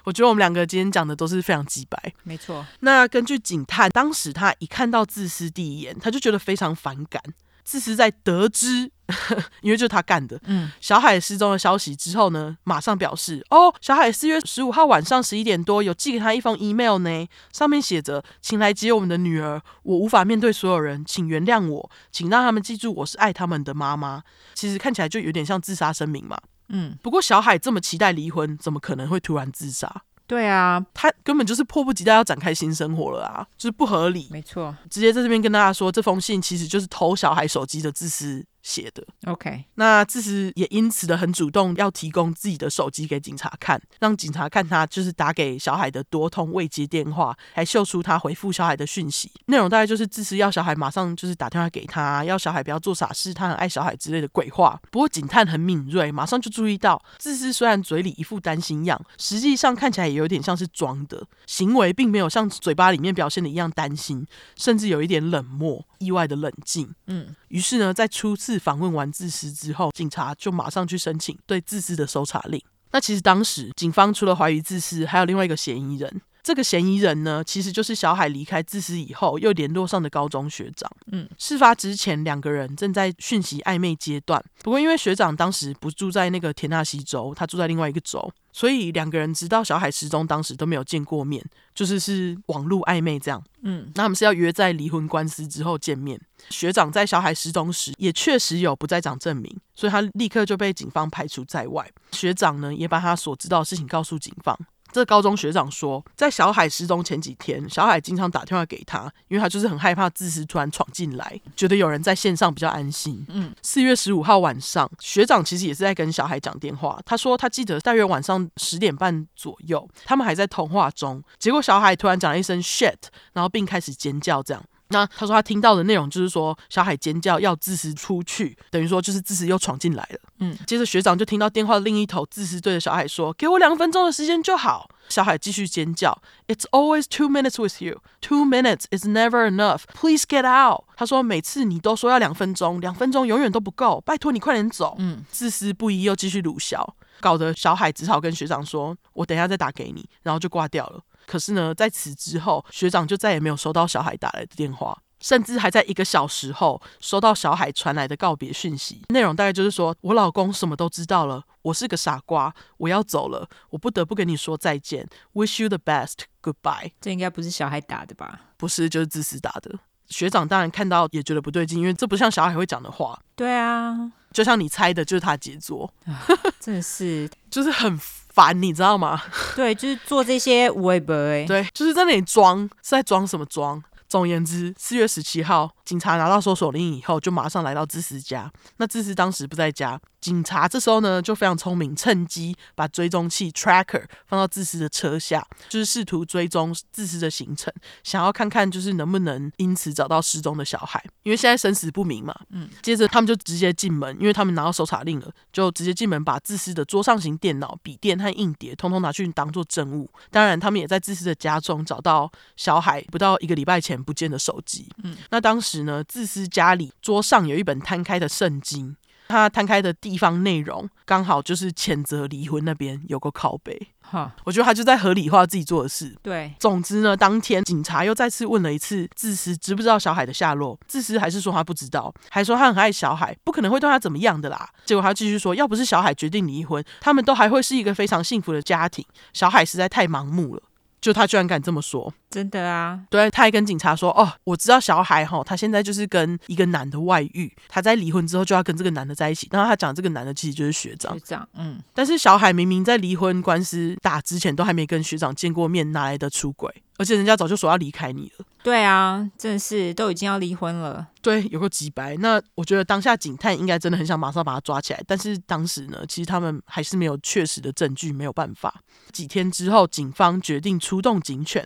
[0.04, 2.66] 我觉得我们两个今天讲的都是非常机掰，没错。
[2.80, 7.22] 那根据警探，当时他一看到自私第一眼，他就觉得非常反感。
[7.70, 8.92] 自私在得知，
[9.62, 24.24] 因为就是他干的，嗯，小海失踪的消息之后呢，马上表示，哦，小海四月十五号晚上十一点多有寄给他一封 email 呢，上面写着，请来接我们的女儿，我无法面对所有人，请原谅我，请让他们记住我是爱他们的妈妈。
[24.56, 26.36] 其实看起来就有点像自杀声明嘛，
[26.70, 30.02] 嗯，不过小海这么期待离婚，怎么可能会突然自杀？
[30.30, 34.28] 对啊，他根本就是迫不及待要展开新生活了啊，就是不合理。
[34.30, 54.78] 没错，直接在这边跟大家说，这封信其实就是偷小孩手机的自私写的，OK，那自私也因此的很主动，要提供自己的手机给警察看，让警察看他就是打给小海的多通未接电话，还秀出他回复小海的讯息，内容大概就是自私要小海马上就是打电话给他，要小海不要做傻事，他很爱小海之类的鬼话。
[54.92, 66.94] 不过警探很敏锐，马上就注意到自私虽然嘴里一副担心样，实际上看起来也有点像是装的，行为并没有像嘴巴里面表现的一样担心，甚至有一点冷漠，意外的冷静。
[67.08, 68.49] 嗯，于是呢，在初次。
[68.50, 72.60] 自访问完自私之后，警察就马上去申请对自私的搜查令。
[72.92, 76.20] 那其实当时警方除了怀疑自私，还有另外一个嫌疑人。
[76.50, 80.92] 这个嫌疑人呢，其实就是小海离开自私以后又联络上的高中学长。
[81.12, 84.44] 嗯，事发之前两个人正在讯息暧昧阶段。
[84.64, 91.40] 不过因为学长当时不住在那个田纳西州，他住在另外一个州，所以两个人直到小海失踪当时都没有见过面，
[91.76, 93.40] 就是是网络暧昧这样。
[93.62, 96.20] 嗯，那他们是要约在离婚官司之后见面。
[96.50, 101.88] 学长在小海失踪时也确实有不在场证明，所以他立刻就被警方排除在外。
[102.14, 104.58] 学长呢也把他所知道的事情告诉警方。
[104.92, 113.26] 这高中学长说，在小海失踪前几天，小海经常打电话给他，因为他就是很害怕自私突然闯进来，觉得有人在线上比较安心。
[113.30, 117.00] 嗯，四月十五号晚上，学长其实也是在跟小海讲电话。
[117.06, 122.96] 他说他记得大约晚上十点半左右，他们还在通话中，结果小海突然讲了一声 shit，
[123.34, 124.64] 然后并开始尖叫，这样。
[124.90, 130.20] 那他说他听到的内容就是说小海尖叫要自私出去，等于说就是自私又闯进来了。
[130.40, 138.02] 嗯，接着学长就听到电话另一头自私对着小海说：“给我两分钟的时间就好。”小海继续尖叫：“It's always two minutes with you.
[138.22, 139.82] Two minutes is never enough.
[139.94, 144.96] Please get out。”他说每次你都说要两分钟，两分钟永远都不够，拜托你快点走。
[145.00, 151.02] 嗯，自私不一又继续鲁小，搞得小海只好跟学长说：“我等一下再打给你。”然后就挂掉了。
[151.26, 168.42] 可是呢，在此之后，学长就再也没有收到小海打来的电话，甚至还在一个小时后收到小海传来的告别讯息，内容大概就是说：“我老公什么都知道了，我是个傻瓜，我要走了，我不得不跟你说再见，Wish you the best, goodbye。”这应该不是小海打的吧？
[168.58, 169.80] 不是，就是自私打的。
[170.08, 173.20] 学长当然看到也觉得不对劲，因为这不像小海会讲的话。
[173.36, 175.94] 对啊，就像你猜的，就是他杰作，
[176.60, 178.00] 真的是， 就是很。
[178.32, 179.22] 烦，你知道吗？
[179.56, 181.16] 对，就是做这些微博，
[181.48, 183.84] 对，就是在那里装，是在装什么装？
[184.10, 188.48] 总而言之，四月十七号，警察拿到搜索令以后，就马上来到自私家。
[188.78, 190.00] 那自私当时不在家。
[190.22, 197.74] 警察这时候呢，就非常聪明，趁机把追踪器 tracker 放到自私的车下，就是试图追踪自私的行程，
[198.04, 201.04] 想要看看就是能不能因此找到失踪的小孩。
[201.24, 202.38] 因为现在生死不明嘛。
[202.50, 202.70] 嗯。
[202.84, 210.08] 接着他们就直接进门，因为他们拿到搜查令了，就直接进门把自私的桌上型电脑、笔电和硬碟通通拿去当做证物。
[210.30, 214.88] 当然，他们也在自私的家中找到小海不到一个礼拜前不见的手机。
[215.02, 215.16] 嗯。
[215.32, 218.96] 那当时呢，自私家里桌上有一本摊开的圣经。
[219.28, 226.18] 他摊开的地方内容刚好就是谴责离婚那边有个靠北，哈，我觉得他就在合理化自己做的事。
[226.24, 234.68] 对，总之呢，当天警察又再次问了一次自私知不知道小海的下落，自私还是说他不知道，还说他很爱小海，不可能会对他怎么样的啦。
[234.84, 239.06] 结果他继续说，要不是小海决定离婚，他们都还会是一个非常幸福的家庭。
[239.34, 240.64] 小海实在太盲目了，
[241.00, 242.12] 就他居然敢这么说。
[242.30, 249.48] 真的啊，对，他还跟警察说：“哦，我知道小海哈，他现在就是跟一个男的外遇，他在离婚之后就要跟这个男的在一起。
[249.52, 251.80] 然后他讲这个男的其实就是学长，学长，嗯。
[251.94, 256.72] 但是小海明明在离婚官司打之前都还没跟学长见过面，哪来的出轨？
[256.98, 258.46] 而且人家早就说要离开你了。
[258.62, 261.08] 对啊，真的是都已经要离婚了。
[261.22, 262.16] 对，有个几白。
[262.18, 268.82] 那我觉得当下警探应该真的很想马上把他抓起来，但是当时呢，其实他们还是没有确实的证据，没有办法。
[269.14, 271.66] 几天之后，警方决定出动警犬。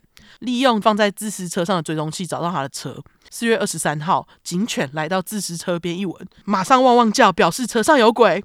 [0.54, 2.96] 利用放在自私车上的追踪器找到他的车。
[3.32, 8.44] 四月二十三号，警犬来到自私车边一闻，马上汪汪叫，表示车上有鬼。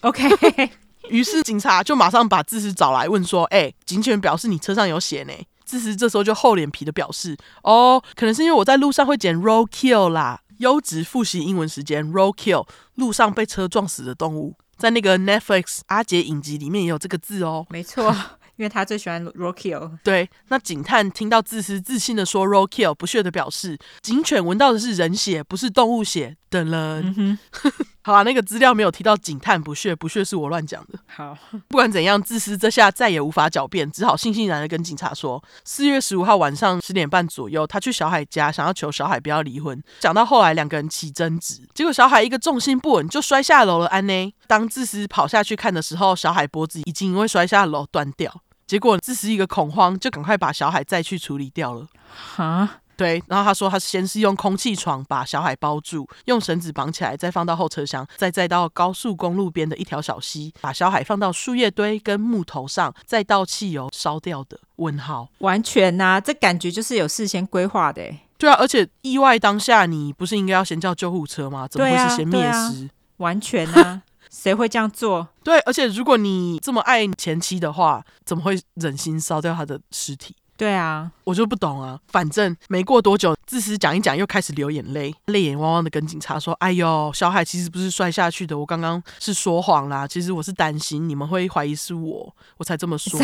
[0.00, 0.28] OK，
[1.08, 5.32] 于是警察就马上把自私找来问说：“哎、欸，警犬表示你车上有血呢。”
[5.64, 12.66] 自私这时候就厚脸皮的表示：“哦，可能是因为我在路上会捡 roadkill 啦。”优质复习英文时间，roadkill，
[12.96, 17.64] 路上被车撞死的动物，在那个 Netflix 阿杰影集里面也有这个字哦。
[17.70, 18.12] 没错。
[18.60, 19.90] 因为他最喜欢 roadkill。
[20.04, 27.00] 对，那警探听到自私自信的说 roadkill，不屑的表示，警犬闻到的是人血，不是动物血等了。
[27.00, 27.38] 嗯、
[28.04, 30.98] 好啊，那个资料没有提到警探不屑，不屑是我乱讲的。
[31.06, 31.34] 好，
[31.68, 39.82] 不管怎样，自私这下再也无法狡辩，只好悻悻然的跟警察说，四月十五号晚上十点半左右，他去小海家，想要求小海不要离婚。
[40.00, 43.86] 讲到后来，两个人起争执，结果小海一个重心不稳就摔下楼了。
[43.86, 48.42] 安呢，当自私跑下去看的时候，小海脖子已经因为摔下楼断掉。
[48.70, 51.88] 结果这是一个恐慌，就赶快把小海再去处理掉了。
[52.36, 53.20] 哈，对。
[53.26, 64.56] 然后他说，他先是用空气床把小海包住，用绳子绑起来，再放到后车厢，再再到高速公路边的一条小溪，把小海放到树叶堆跟木头上，再倒汽油烧掉的。
[64.76, 68.00] 问号，完全呐、啊，这感觉就是有事先规划的。
[68.38, 71.66] 对啊，而且意外当下，你不是应该要先叫救护车吗？
[71.66, 72.90] 怎么会是先灭尸、啊？
[73.16, 74.02] 完全啊。
[74.30, 75.28] 谁会这样做？
[75.42, 80.36] 对，而且如果你这么爱前妻的话，怎么会忍心烧掉他的尸体？
[80.56, 81.98] 对啊，我就不懂啊。
[82.08, 90.06] 反正没过多久，自私讲一讲，又开始流眼泪，泪眼汪汪的跟警察说：“哎呦，小海其实不是摔下去的，我刚刚是说谎啦。
[90.06, 93.18] 其实我是担心你们会怀疑是我，我才这么说。”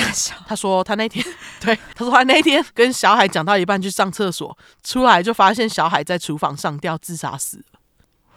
[0.49, 1.23] 他说他那天，
[1.61, 7.81] 对，他说他那天跟小海讲到一半去上厕所，出来就发现小海在厨房上吊自杀死了。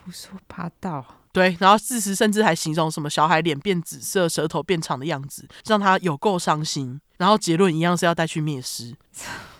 [0.03, 1.18] 胡说八道。
[1.31, 6.99] 对，然后事实甚至还形容什么小海脸变紫色、舌头变长的样子，让他有够伤心。
[7.17, 8.95] 然后结论一样是要带去灭尸，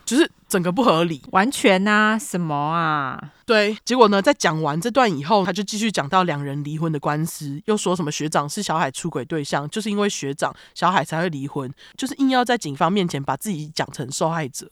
[0.05, 3.21] 就是整个不合理，完全啊，什么啊？
[3.45, 14.71] 对，结果呢，在讲完这段以后，他就继续讲到两人离婚的官司，又说什么学长是小海出轨对象，就是因为学长小海才会离婚，就是硬要在警方面前把自己讲成受害者。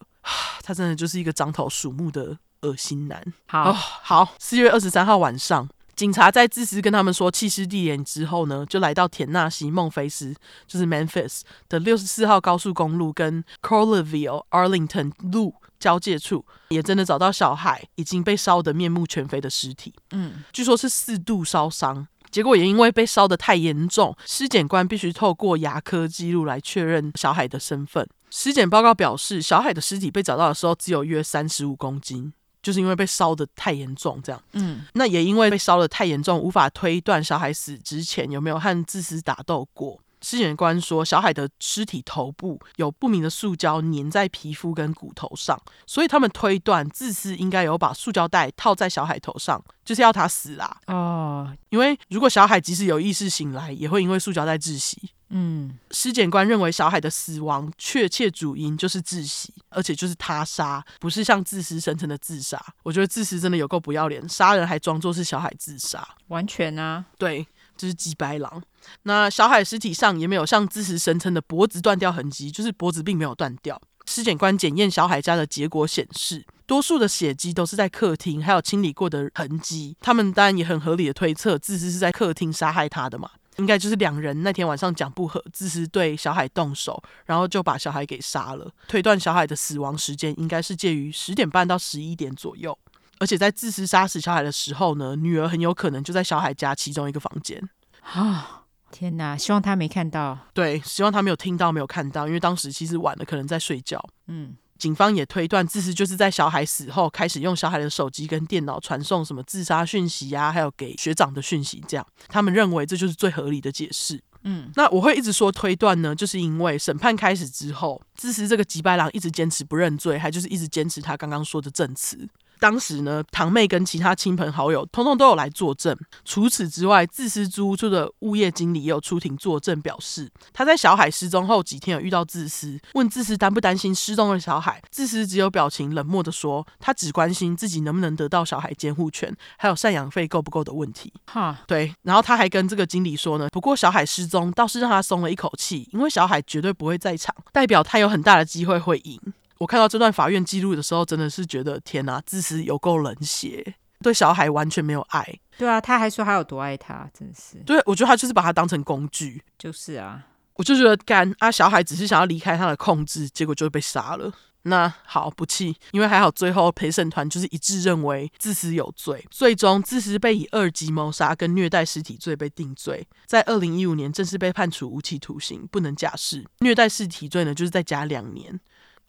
[0.64, 3.22] 他真的就是一个獐头鼠目的恶心男。
[3.48, 5.68] 好、哦、好，四月二十三号晚上。
[5.98, 10.32] 警察在自私跟他们说弃尸地点之后呢，就来到田纳西孟菲斯，
[10.68, 19.92] 就是 Memphis 的六十四号高速公路跟 Coralville Arlington 路交界处，也真的找到小海已经被烧得面目全非的尸体。
[20.12, 28.08] 嗯，据说是四度烧伤，结果也因为被烧得太严重，尸检官必须透过牙科记录来确认小海的身份。
[28.30, 32.34] 尸检报告表示，小海的尸体被找到的时候只有约三十五公斤。
[32.68, 39.98] 就是因为被烧的太严重，这样，嗯，那也因为被烧的太严重，无法推断小孩死之前有没有和自私打斗过。
[40.22, 50.78] 尸检官说，小海的尸体头部有不明的塑胶粘在皮肤跟骨头上，所以他们推断自私应该有把塑胶袋套在小海头上，就是要他死啦。
[50.88, 55.12] 哦，因为如果小海即使有意识醒来，也会因为塑胶袋窒息。
[55.30, 62.58] 嗯，尸检官认为小海的死亡确切主因就是窒息，而且就是他杀，不是像自私声称的自杀。
[62.82, 67.46] 我觉得自私真的有够不要脸，杀人还装作是小海自杀，完全啊，对，
[67.78, 68.62] 就是鸡白狼。
[69.04, 73.82] 那小海尸体上也没有像自私声称的脖子断掉痕迹，就是脖子并没有断掉。
[74.06, 79.96] 尸检官检验小海家的结果显示，多数的血迹都是在客厅，还有清理过的痕迹。
[80.00, 83.30] 他们当然也很合理的推测，自私是在客厅杀害他的嘛。
[83.58, 88.72] 应该就是两人那天晚上讲不合，自私对小海动手，然后就把小海给杀了。
[88.88, 92.78] 推断小海的死亡时间应该是介于十点半到十一点左右。
[93.20, 97.62] 而且在自私杀死小海的时候呢，女儿很有可能就在小海家其中一个房间。
[98.02, 99.36] 啊，天哪！
[99.36, 100.38] 希望他没看到。
[100.54, 104.04] 对，希望他没有听到，没有看到，因为当时其实晚了，可能在睡觉。
[104.28, 104.56] 嗯。
[104.78, 114.22] 警方也推断，自私就是在小海死后开始用小海的手机跟电脑传送什么自杀讯息啊，还有给学长的讯息，这样他们认为这就是最合理的解释。
[114.44, 122.30] 嗯，那我会一直说推断呢，就是因为审判开始之后，自私这个吉白狼一直坚持不认罪，还就是一直坚持他刚刚说的证词。
[122.60, 125.98] 当时呢，堂妹跟其他亲朋好友通通都有来作证。
[126.26, 134.82] 除此之外，自私租屋处的物业经理也有出庭作证，表示他在小海失踪后几天有遇到自私，问自私担不担心失踪的小海。
[134.92, 141.14] 自私只有表情冷漠的说，他只关心自己能不能得到小孩监护权，还有赡养费够不够的问题。
[141.28, 141.94] 哈，对。
[142.04, 149.20] 然后他还跟这个经理说呢，不过小海失踪倒是让他松了一口气，因为小海绝对不会在场，代表他有很大的机会会赢。
[149.60, 155.40] 我看到这段法院记录的时候，真的是觉得天哪，自私有够冷血，对小孩完全没有爱。
[155.58, 157.58] 对啊，他还说他有多爱他，真是。
[157.66, 159.42] 对，我觉得他就是把他当成工具。
[159.58, 160.24] 就是啊，
[160.56, 164.32] 我就觉得干啊，小孩只是想要离开他的控制，结果就被杀了。
[164.64, 176.46] 那好不气，因为还好最后陪审团就是一致认为自私有罪，最终自私被以二级谋杀跟虐待尸体罪被定罪，在二零一五年正式被判处无期徒刑，不能假释。
[176.60, 178.60] 虐待尸体罪呢，就是再加两年。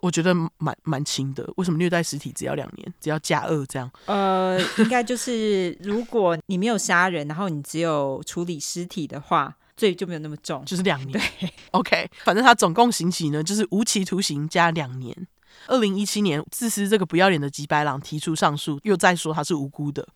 [0.01, 3.91] 我觉得蛮蛮轻的，为什么虐待尸体只要两年，只要加二这样？
[4.07, 11.13] 呃， 应该就是如果你没有杀人，然后你只有处理尸体的话，罪就没有那么重，就是两年。
[11.13, 15.27] 对，OK，反正他总共刑期呢，就是无期徒刑加两年。
[15.69, 20.07] 二零一七年，自私这个不要脸的吉白朗提出上诉，又再说他是无辜的，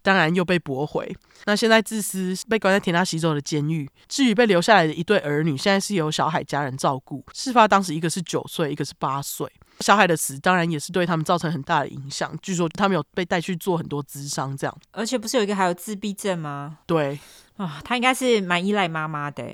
[0.00, 1.14] 当然又被驳回。
[1.46, 7.22] 那现在自私被关在田纳西州的监狱，至于被留下来的一对儿女，现在是由小海家人照顾。
[7.34, 9.46] 事发当时，一个是九岁，一个是八岁。
[9.80, 12.32] 小海的死当然也是对他们造成很大的影响。
[12.40, 14.78] 据说他们有被带去做很多咨商，这样。
[14.92, 16.78] 而且不是有一个还有自闭症吗？
[16.86, 17.18] 对，
[17.56, 19.44] 啊，他应该是蛮依赖妈妈的。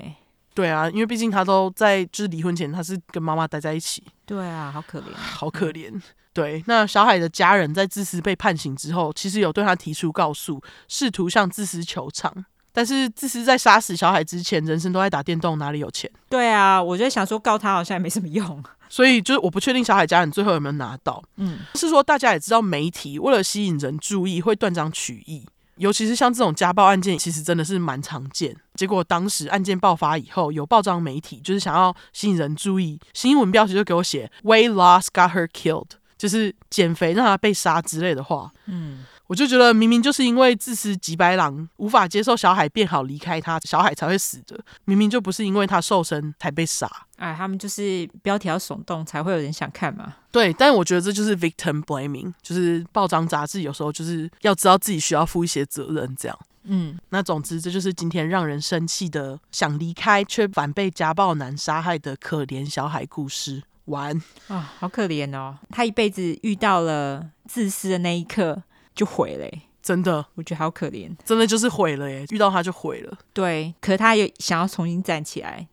[0.53, 4.03] 对啊，因为毕竟他都在就是离婚前，他是跟妈妈待在一起。
[4.25, 5.89] 对啊，好可怜，好可怜。
[5.93, 6.01] 嗯、
[6.33, 12.45] 对，那小海的家人在自私被判刑之后，其实有对他提出告诉，试图向自私求偿。
[12.73, 16.09] 但是自私在杀死小海之前，人生都在打电动，哪里有钱？
[16.29, 18.63] 对啊，我就想说告他好像也没什么用。
[18.87, 21.21] 所以就是我不确定小海家人最后有没有拿到。
[21.37, 25.45] 嗯，是说大家也知道，媒体为了吸引人注意，会断章取义。
[25.81, 28.55] 尤其是像这种家暴案件，其实真的是蛮常见。
[28.75, 38.51] 结果当时案件爆发以后，有报章媒体就是想要吸引人注意，新闻标题就给我写 “Weight loss got her killed”，就是减肥让她被杀之类的话。
[38.67, 39.05] 嗯。
[39.31, 44.59] 我就觉得明明就是因为自私吉白狼无法接受小海变好离开他，小海才会死的。
[44.83, 46.85] 明明就不是因为他瘦身才被杀。
[47.15, 50.15] 哎，他们就是标题要耸动，才会有人想看嘛。
[50.33, 56.37] 对，但我觉得这就是 victim blaming，就是报章杂志有时候就是要知道自己需要负一些责任，这样。
[56.63, 63.63] 嗯，那总之这就是今天让人生气的，想离开却反被家暴男杀害的可怜小海故事。
[63.85, 64.13] 完
[64.47, 68.61] 啊、哦，好可怜哦，他一辈子遇到了自私的那一刻。
[68.93, 69.49] 就毁了，
[69.81, 72.25] 真的，我觉得好可怜，真的就是毁了耶！
[72.29, 73.17] 遇到他就毁了。
[73.33, 75.67] 对，可是他也想要重新站起来，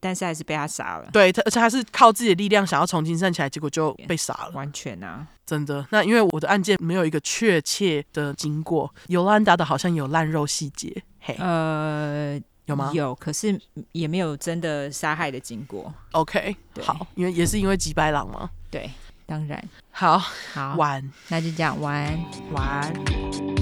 [0.00, 1.08] 但是还是被他杀了。
[1.12, 4.50] 对，他而且他是靠自己的力量想要重新站起来，结果就被杀了。
[4.52, 5.86] 完全啊，真的。
[5.90, 12.90] 那因为我的案件没有一个确切的经过，尤兰达的好像有烂肉细节，嘿，呃，有吗？
[12.92, 13.60] 有，可是
[13.92, 15.92] 也没有真的杀害的经过。
[16.12, 18.50] OK，好，因为也是因为吉白狼嘛。
[18.70, 18.90] 对。
[19.32, 20.18] 当然，好
[20.52, 22.06] 好玩，那就这样玩
[22.52, 23.61] 玩。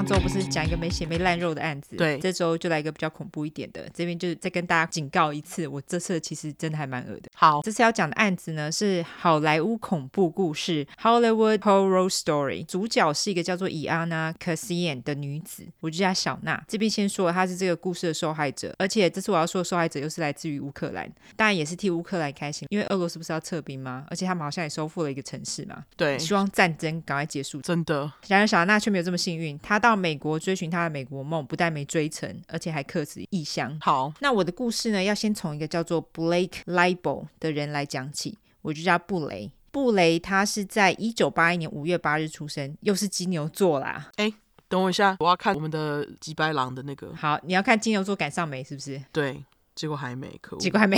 [0.00, 3.86] 上周不是讲一个没血没烂肉的案子，对，这周就来一个比较恐怖一点的。
[3.92, 7.30] 这边就是再跟大家警告一次，我这次其实真的还蛮恶的。
[7.34, 16.64] 好，这次要讲的案子呢是好莱坞恐怖故事 （Hollywood Horror Story），主角是一个叫做伊安娜·卡西安的女子，我就叫小娜。
[16.66, 24.06] 这边先说她是这个故事的受害者，而且这次我要说的受害者又是来自于乌克兰，当然也是替乌克兰开心，因为俄罗斯不是要撤兵吗？
[24.08, 25.84] 而且他们好像也收复了一个城市嘛。
[25.94, 27.60] 对，希望战争赶快结束。
[27.60, 29.78] 真的，然而小娜却没有这么幸运，她。
[29.80, 33.78] 到美国追寻他的美国梦，不但没追成，而且还客死异乡。
[33.80, 39.50] 好，那我的故事呢，要先从一个叫做 Blake Leibel 的人来讲起，我就叫布雷。
[39.70, 44.10] 布雷他是在一九八一年五月八日出生，又是金牛座啦。
[44.16, 44.32] 哎，
[44.68, 47.14] 等我一下，我要看我们的吉白狼的那个。
[47.14, 48.64] 好，你要看金牛座赶上没？
[48.64, 49.00] 是不是？
[49.12, 49.44] 对，
[49.76, 50.96] 结果还没，可恶，结果还没。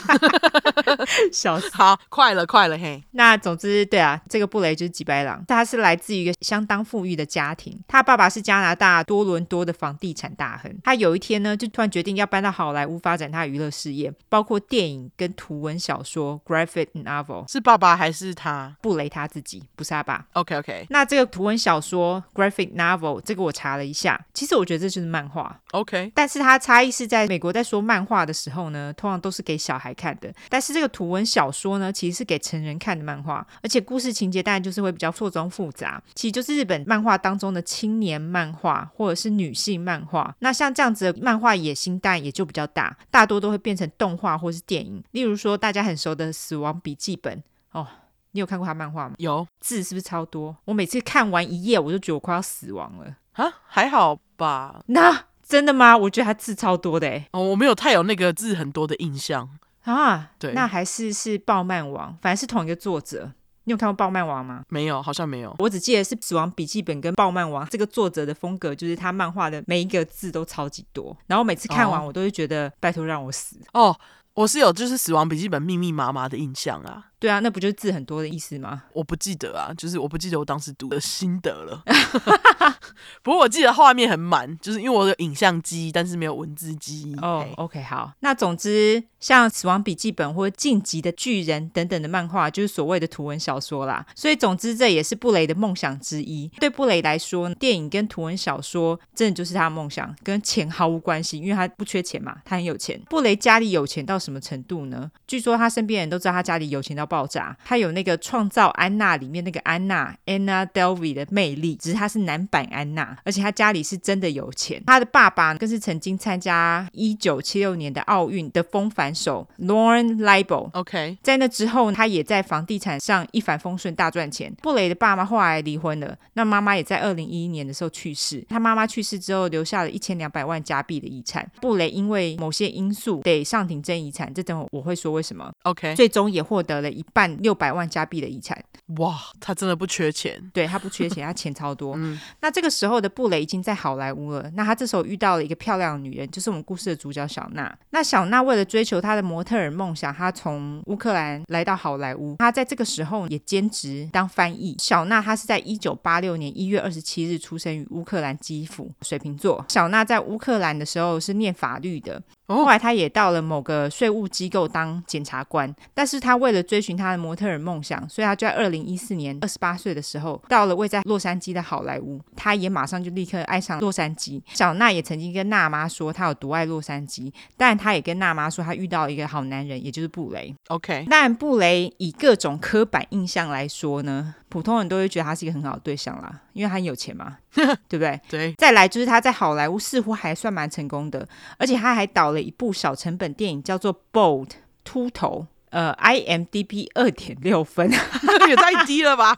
[1.32, 1.70] 笑死！
[1.72, 3.02] 好，快了，快了，嘿。
[3.12, 7.78] 那总之，对啊，这个布雷就是吉白狼，他是来自于一个相当富裕的家庭。
[7.86, 10.74] 他爸爸是加拿大多伦多的房地产大亨。
[10.82, 17.50] 他有一天呢，就突然决定要搬到好莱坞发展他的娱乐事业，包括电影跟图文小说 （graphic novel）。
[17.50, 18.74] 是爸爸还是他？
[18.80, 20.24] 布雷他自己，不是他爸。
[20.32, 20.86] OK，OK。
[20.90, 25.60] 那这个图文小说 （graphic novel） 这个我查了一下，其实我觉得这就是漫画。
[25.72, 29.89] OK，但是它差异是在美国在说漫画的时候呢，通常都是给小孩。
[29.90, 30.32] 孩看的。
[30.48, 36.02] 但是这个图文小说呢，其实是给成人看的漫画，而且故事情节当然就是会比较错综复杂。
[36.14, 40.34] 其实就是日本漫画当中的青年漫画或者是女性漫画。
[40.38, 45.02] 那像这样子的漫画野心当然也就比较大，大多都会变成动画或是电影。
[45.10, 47.36] 例如说大家很熟的《死亡笔记本》
[47.72, 47.86] 哦。
[48.32, 49.16] 你有看过他漫画吗？
[49.18, 50.56] 有，字是不是超多？
[50.64, 53.52] 我每次看完一页，我就觉得我快要死亡了啊！
[53.66, 54.80] 还好吧？
[54.86, 55.96] 那真的吗？
[55.96, 57.26] 我觉得他字超多的哎。
[57.32, 59.50] 哦，我没有太有那个字很多的印象
[59.82, 60.30] 啊。
[60.38, 63.32] 对，那还是是暴漫王，反正是同一个作者。
[63.64, 64.62] 你有看过暴漫王吗？
[64.68, 65.54] 没有，好像没有。
[65.58, 71.16] 我只记得是《死亡笔记本》跟暴漫王这个作者的风格，就是他漫画的每一个字都超级多。
[71.26, 73.96] 然后每次看完，我都会觉得、哦、拜托让我死哦。
[74.34, 77.09] 我是有就是《死亡笔记本》密密麻麻的印象啊。
[77.20, 78.84] 对啊，那不就是字很多的意思吗？
[78.94, 81.84] 我不记得啊，就是我不记得我当时读的心得了。
[83.22, 87.14] 不过我记得画面很满，就是因为我有影像机，但是没有文字机。
[87.20, 88.12] 哦、oh，OK，好。
[88.20, 94.04] 那总之，像《死亡笔记本》或者《进击的巨人》等等的漫画，就是所谓的图文小说啦。
[94.16, 96.48] 所以，总之这也是布雷的梦想之一。
[96.58, 102.98] 对布雷来说，电影跟图文小说真的就是他的梦想，跟钱毫无关系，因为他不缺钱嘛，他很有钱。
[103.10, 105.10] 布雷家里有钱到什么程度呢？
[105.26, 107.56] 据说他身边人都知道他家里有钱到爆炸。
[107.64, 114.80] 他有那个创造安娜里面那个安娜 Anna Delvey 的魅力，只是他是男版安娜，而且他家里是真的有钱。
[114.86, 120.70] 他的爸爸更是曾经参加一九七六年的奥运的风帆手 Lauren Leibold。
[120.74, 124.54] OK，在那之后，他也在房地产上一帆风顺，大赚钱。
[124.62, 128.44] 布雷的爸妈后来离婚了，那妈妈也在二零一一年的时候去世。
[128.48, 131.50] 他妈妈去世之后，留下了一千两百万加币的遗产。
[131.60, 135.50] 布雷因为某些因素得上庭争遗产，这等会我会说为什么。
[135.64, 137.30] OK，最终也获得了一半。
[137.40, 138.62] 六百万加币的遗产，
[138.98, 141.94] 哇，他真的不缺钱，对，他不缺钱，他钱超多。
[141.98, 144.50] 嗯，那这个时候的布雷已经在好莱坞了。
[144.54, 147.74] 那他这时候遇到了一个漂亮的女人，就是我们故事的主角小娜。
[147.90, 152.36] 那小娜为了追求她的模特儿梦想，她从乌克兰来到好莱坞。
[152.38, 154.76] 她在这个时候也兼职当翻译。
[154.78, 159.64] 小娜她是在一九八六年一月二十七日出生于乌克兰基辅，水瓶座。
[159.68, 162.20] 小娜在乌克兰的时候是念法律的。
[162.56, 172.20] 后来，他也到了某个税务机构当检察官，但是他为了追寻他的模特儿梦想，所以他就在二零一四年二十八岁的时候，到了位在洛杉矶的好莱坞。
[172.36, 174.42] 他也马上就立刻爱上洛杉矶。
[174.52, 180.54] 小娜也曾经跟娜妈说她有多爱洛杉矶，但他也跟娜妈说他遇到一个好男人，也就是布雷。
[180.68, 187.36] OK，但布雷以各种刻板印象来说呢，普通人都会觉得他是一个很好的对象啦，因为他很有钱嘛，
[187.88, 188.20] 对不对？
[188.28, 188.52] 对。
[188.54, 191.28] 再来就是他在好莱坞似乎还算蛮成功的，
[191.58, 194.48] 而且他还导了一部小成本电影，叫做《Bold》
[194.84, 195.46] 秃头。
[195.70, 197.90] 呃，IMDB 二点六分，
[198.48, 199.36] 也太低了吧？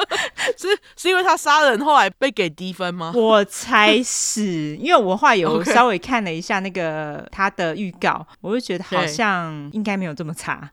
[0.56, 3.12] 是是因为他杀人后来被给低分吗？
[3.14, 10.70] 我猜是因为我后来有 稍微看了一下那个他的预告，我就觉得好像应该没有这么差。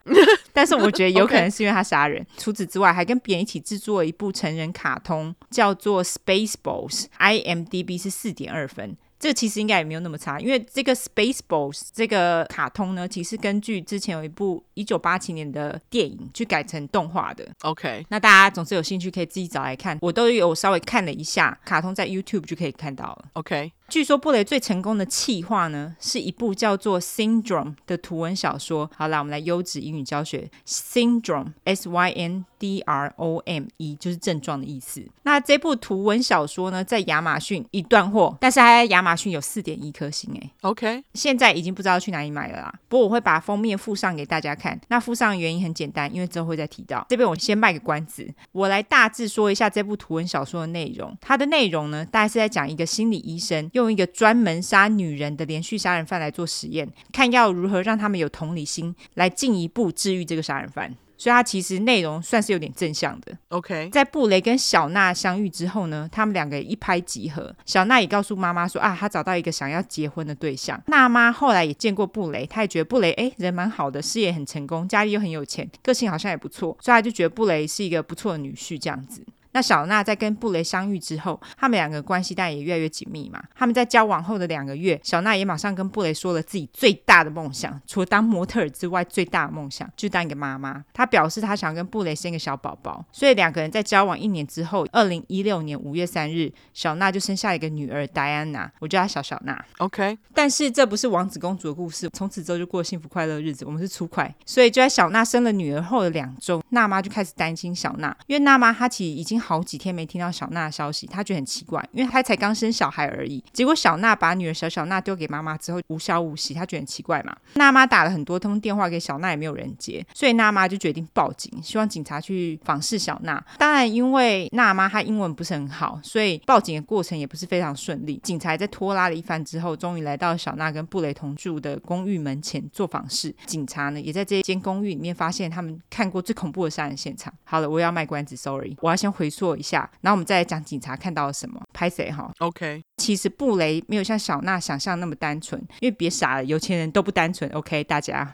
[0.52, 2.26] 但是我觉得有可能是因为他杀人。
[2.38, 8.98] 除此之外，还跟别人一起制作了一部成人卡通，叫做《Spaceballs》，IMDB 是四点二分。
[9.20, 17.48] 这个其实应该也没有那么差，因为这个 Spaceballs 这个卡通呢，其实根据之前有一部一九八七年的电影去改成动画的。
[17.62, 23.26] OK，那大家总是有兴趣可以自己找来看，我都有稍微看了一下，卡通在 YouTube 就可以看到了。
[23.34, 23.72] OK。
[23.90, 28.90] 据说布雷最成功的企划呢，是一部叫做《Syndrome》的图文小说。
[28.94, 35.02] 好啦，我们来优质英语教学，《Syndrome》S Y N D R O M E 就是症状的意思。
[35.24, 40.52] 那这部图文小说呢，在亚马逊已断货，但是还在亚马逊有四点一颗星诶。
[40.62, 42.74] OK，现在已经不知道去哪里买了啦。
[42.90, 44.78] 不过我会把封面附上给大家看。
[44.90, 47.06] 那附上的原因很简单，因为之后会再提到。
[47.08, 51.16] 这边我先卖个关子，我来大致说一下这部图文小说的内容。
[51.22, 53.70] 它的内容呢，大概是在讲一个心理医生。
[53.78, 60.94] 用一个专门杀女人的连续杀人犯来做实验，看要如何让他们有同理心，来进一步治愈这个杀人犯。
[61.20, 63.36] 所以，他其实内容算是有点正向的。
[63.50, 67.52] OK，在布雷跟小娜相遇之后呢，他们两个一拍即合。
[67.66, 70.80] 小娜也告诉妈妈说啊，她找到一个想要结婚的对象。
[70.86, 79.26] 娜妈后来也见过布雷，她也觉得布雷哎人蛮好的，事业很成功，家里又很有钱，个性好像也不错，所以她就觉得布雷是一个不错的女婿这样子。
[79.52, 83.42] 那小娜在跟布雷相遇之后，他们两个关系当然也越来越紧密嘛。
[83.56, 90.84] 他们在交往后的两个月，小娜也马上跟布雷说了自己最大的梦想，除了当模特儿之外，最大的梦想就当一个妈妈。
[90.94, 99.64] 她表示她想跟布雷生个小宝宝，所以两个人在交往一年之后，二零一六年五月三日，小娜就生下一个女儿戴安娜，我叫她小小娜。
[99.78, 103.66] OK，但是这不是王子公主的故事，从此之后就过幸福快乐日子。
[103.66, 113.44] 我们是粗快，所以就在小娜生了女儿后的两周，娜妈就开始担心小娜，因为娜妈她其实已经好几天没听到小娜的消息，他觉得很奇怪，因为他才刚生小孩而已。
[113.54, 117.36] 结果小娜把女儿小小娜丢给妈妈之后，无消无息，他觉得很奇怪嘛。
[117.56, 123.44] 娜妈打了很多通电话给小娜，也没有人接，所以娜妈就决定报警，希望警察去访视小娜。
[123.58, 128.20] 当然，因为娜妈她英文不是很好，所以报警的过程也不是非常顺利。
[128.24, 133.34] 警察在拖拉了一番之后，终于来到小娜跟布雷同住的公寓门前做访视。
[133.46, 137.34] 警察呢，也在这间公寓里面发现他们看过最恐怖的杀人现场。
[137.44, 141.62] 好了，我要卖关子，sorry，我要先回溯一下，然后我们再来讲警察看到了什么。
[141.74, 147.50] 拍谁哈？OK，其实布雷没有像小娜想象那么单纯，因为别傻了，有钱人都不单纯。
[147.52, 148.34] OK，大家，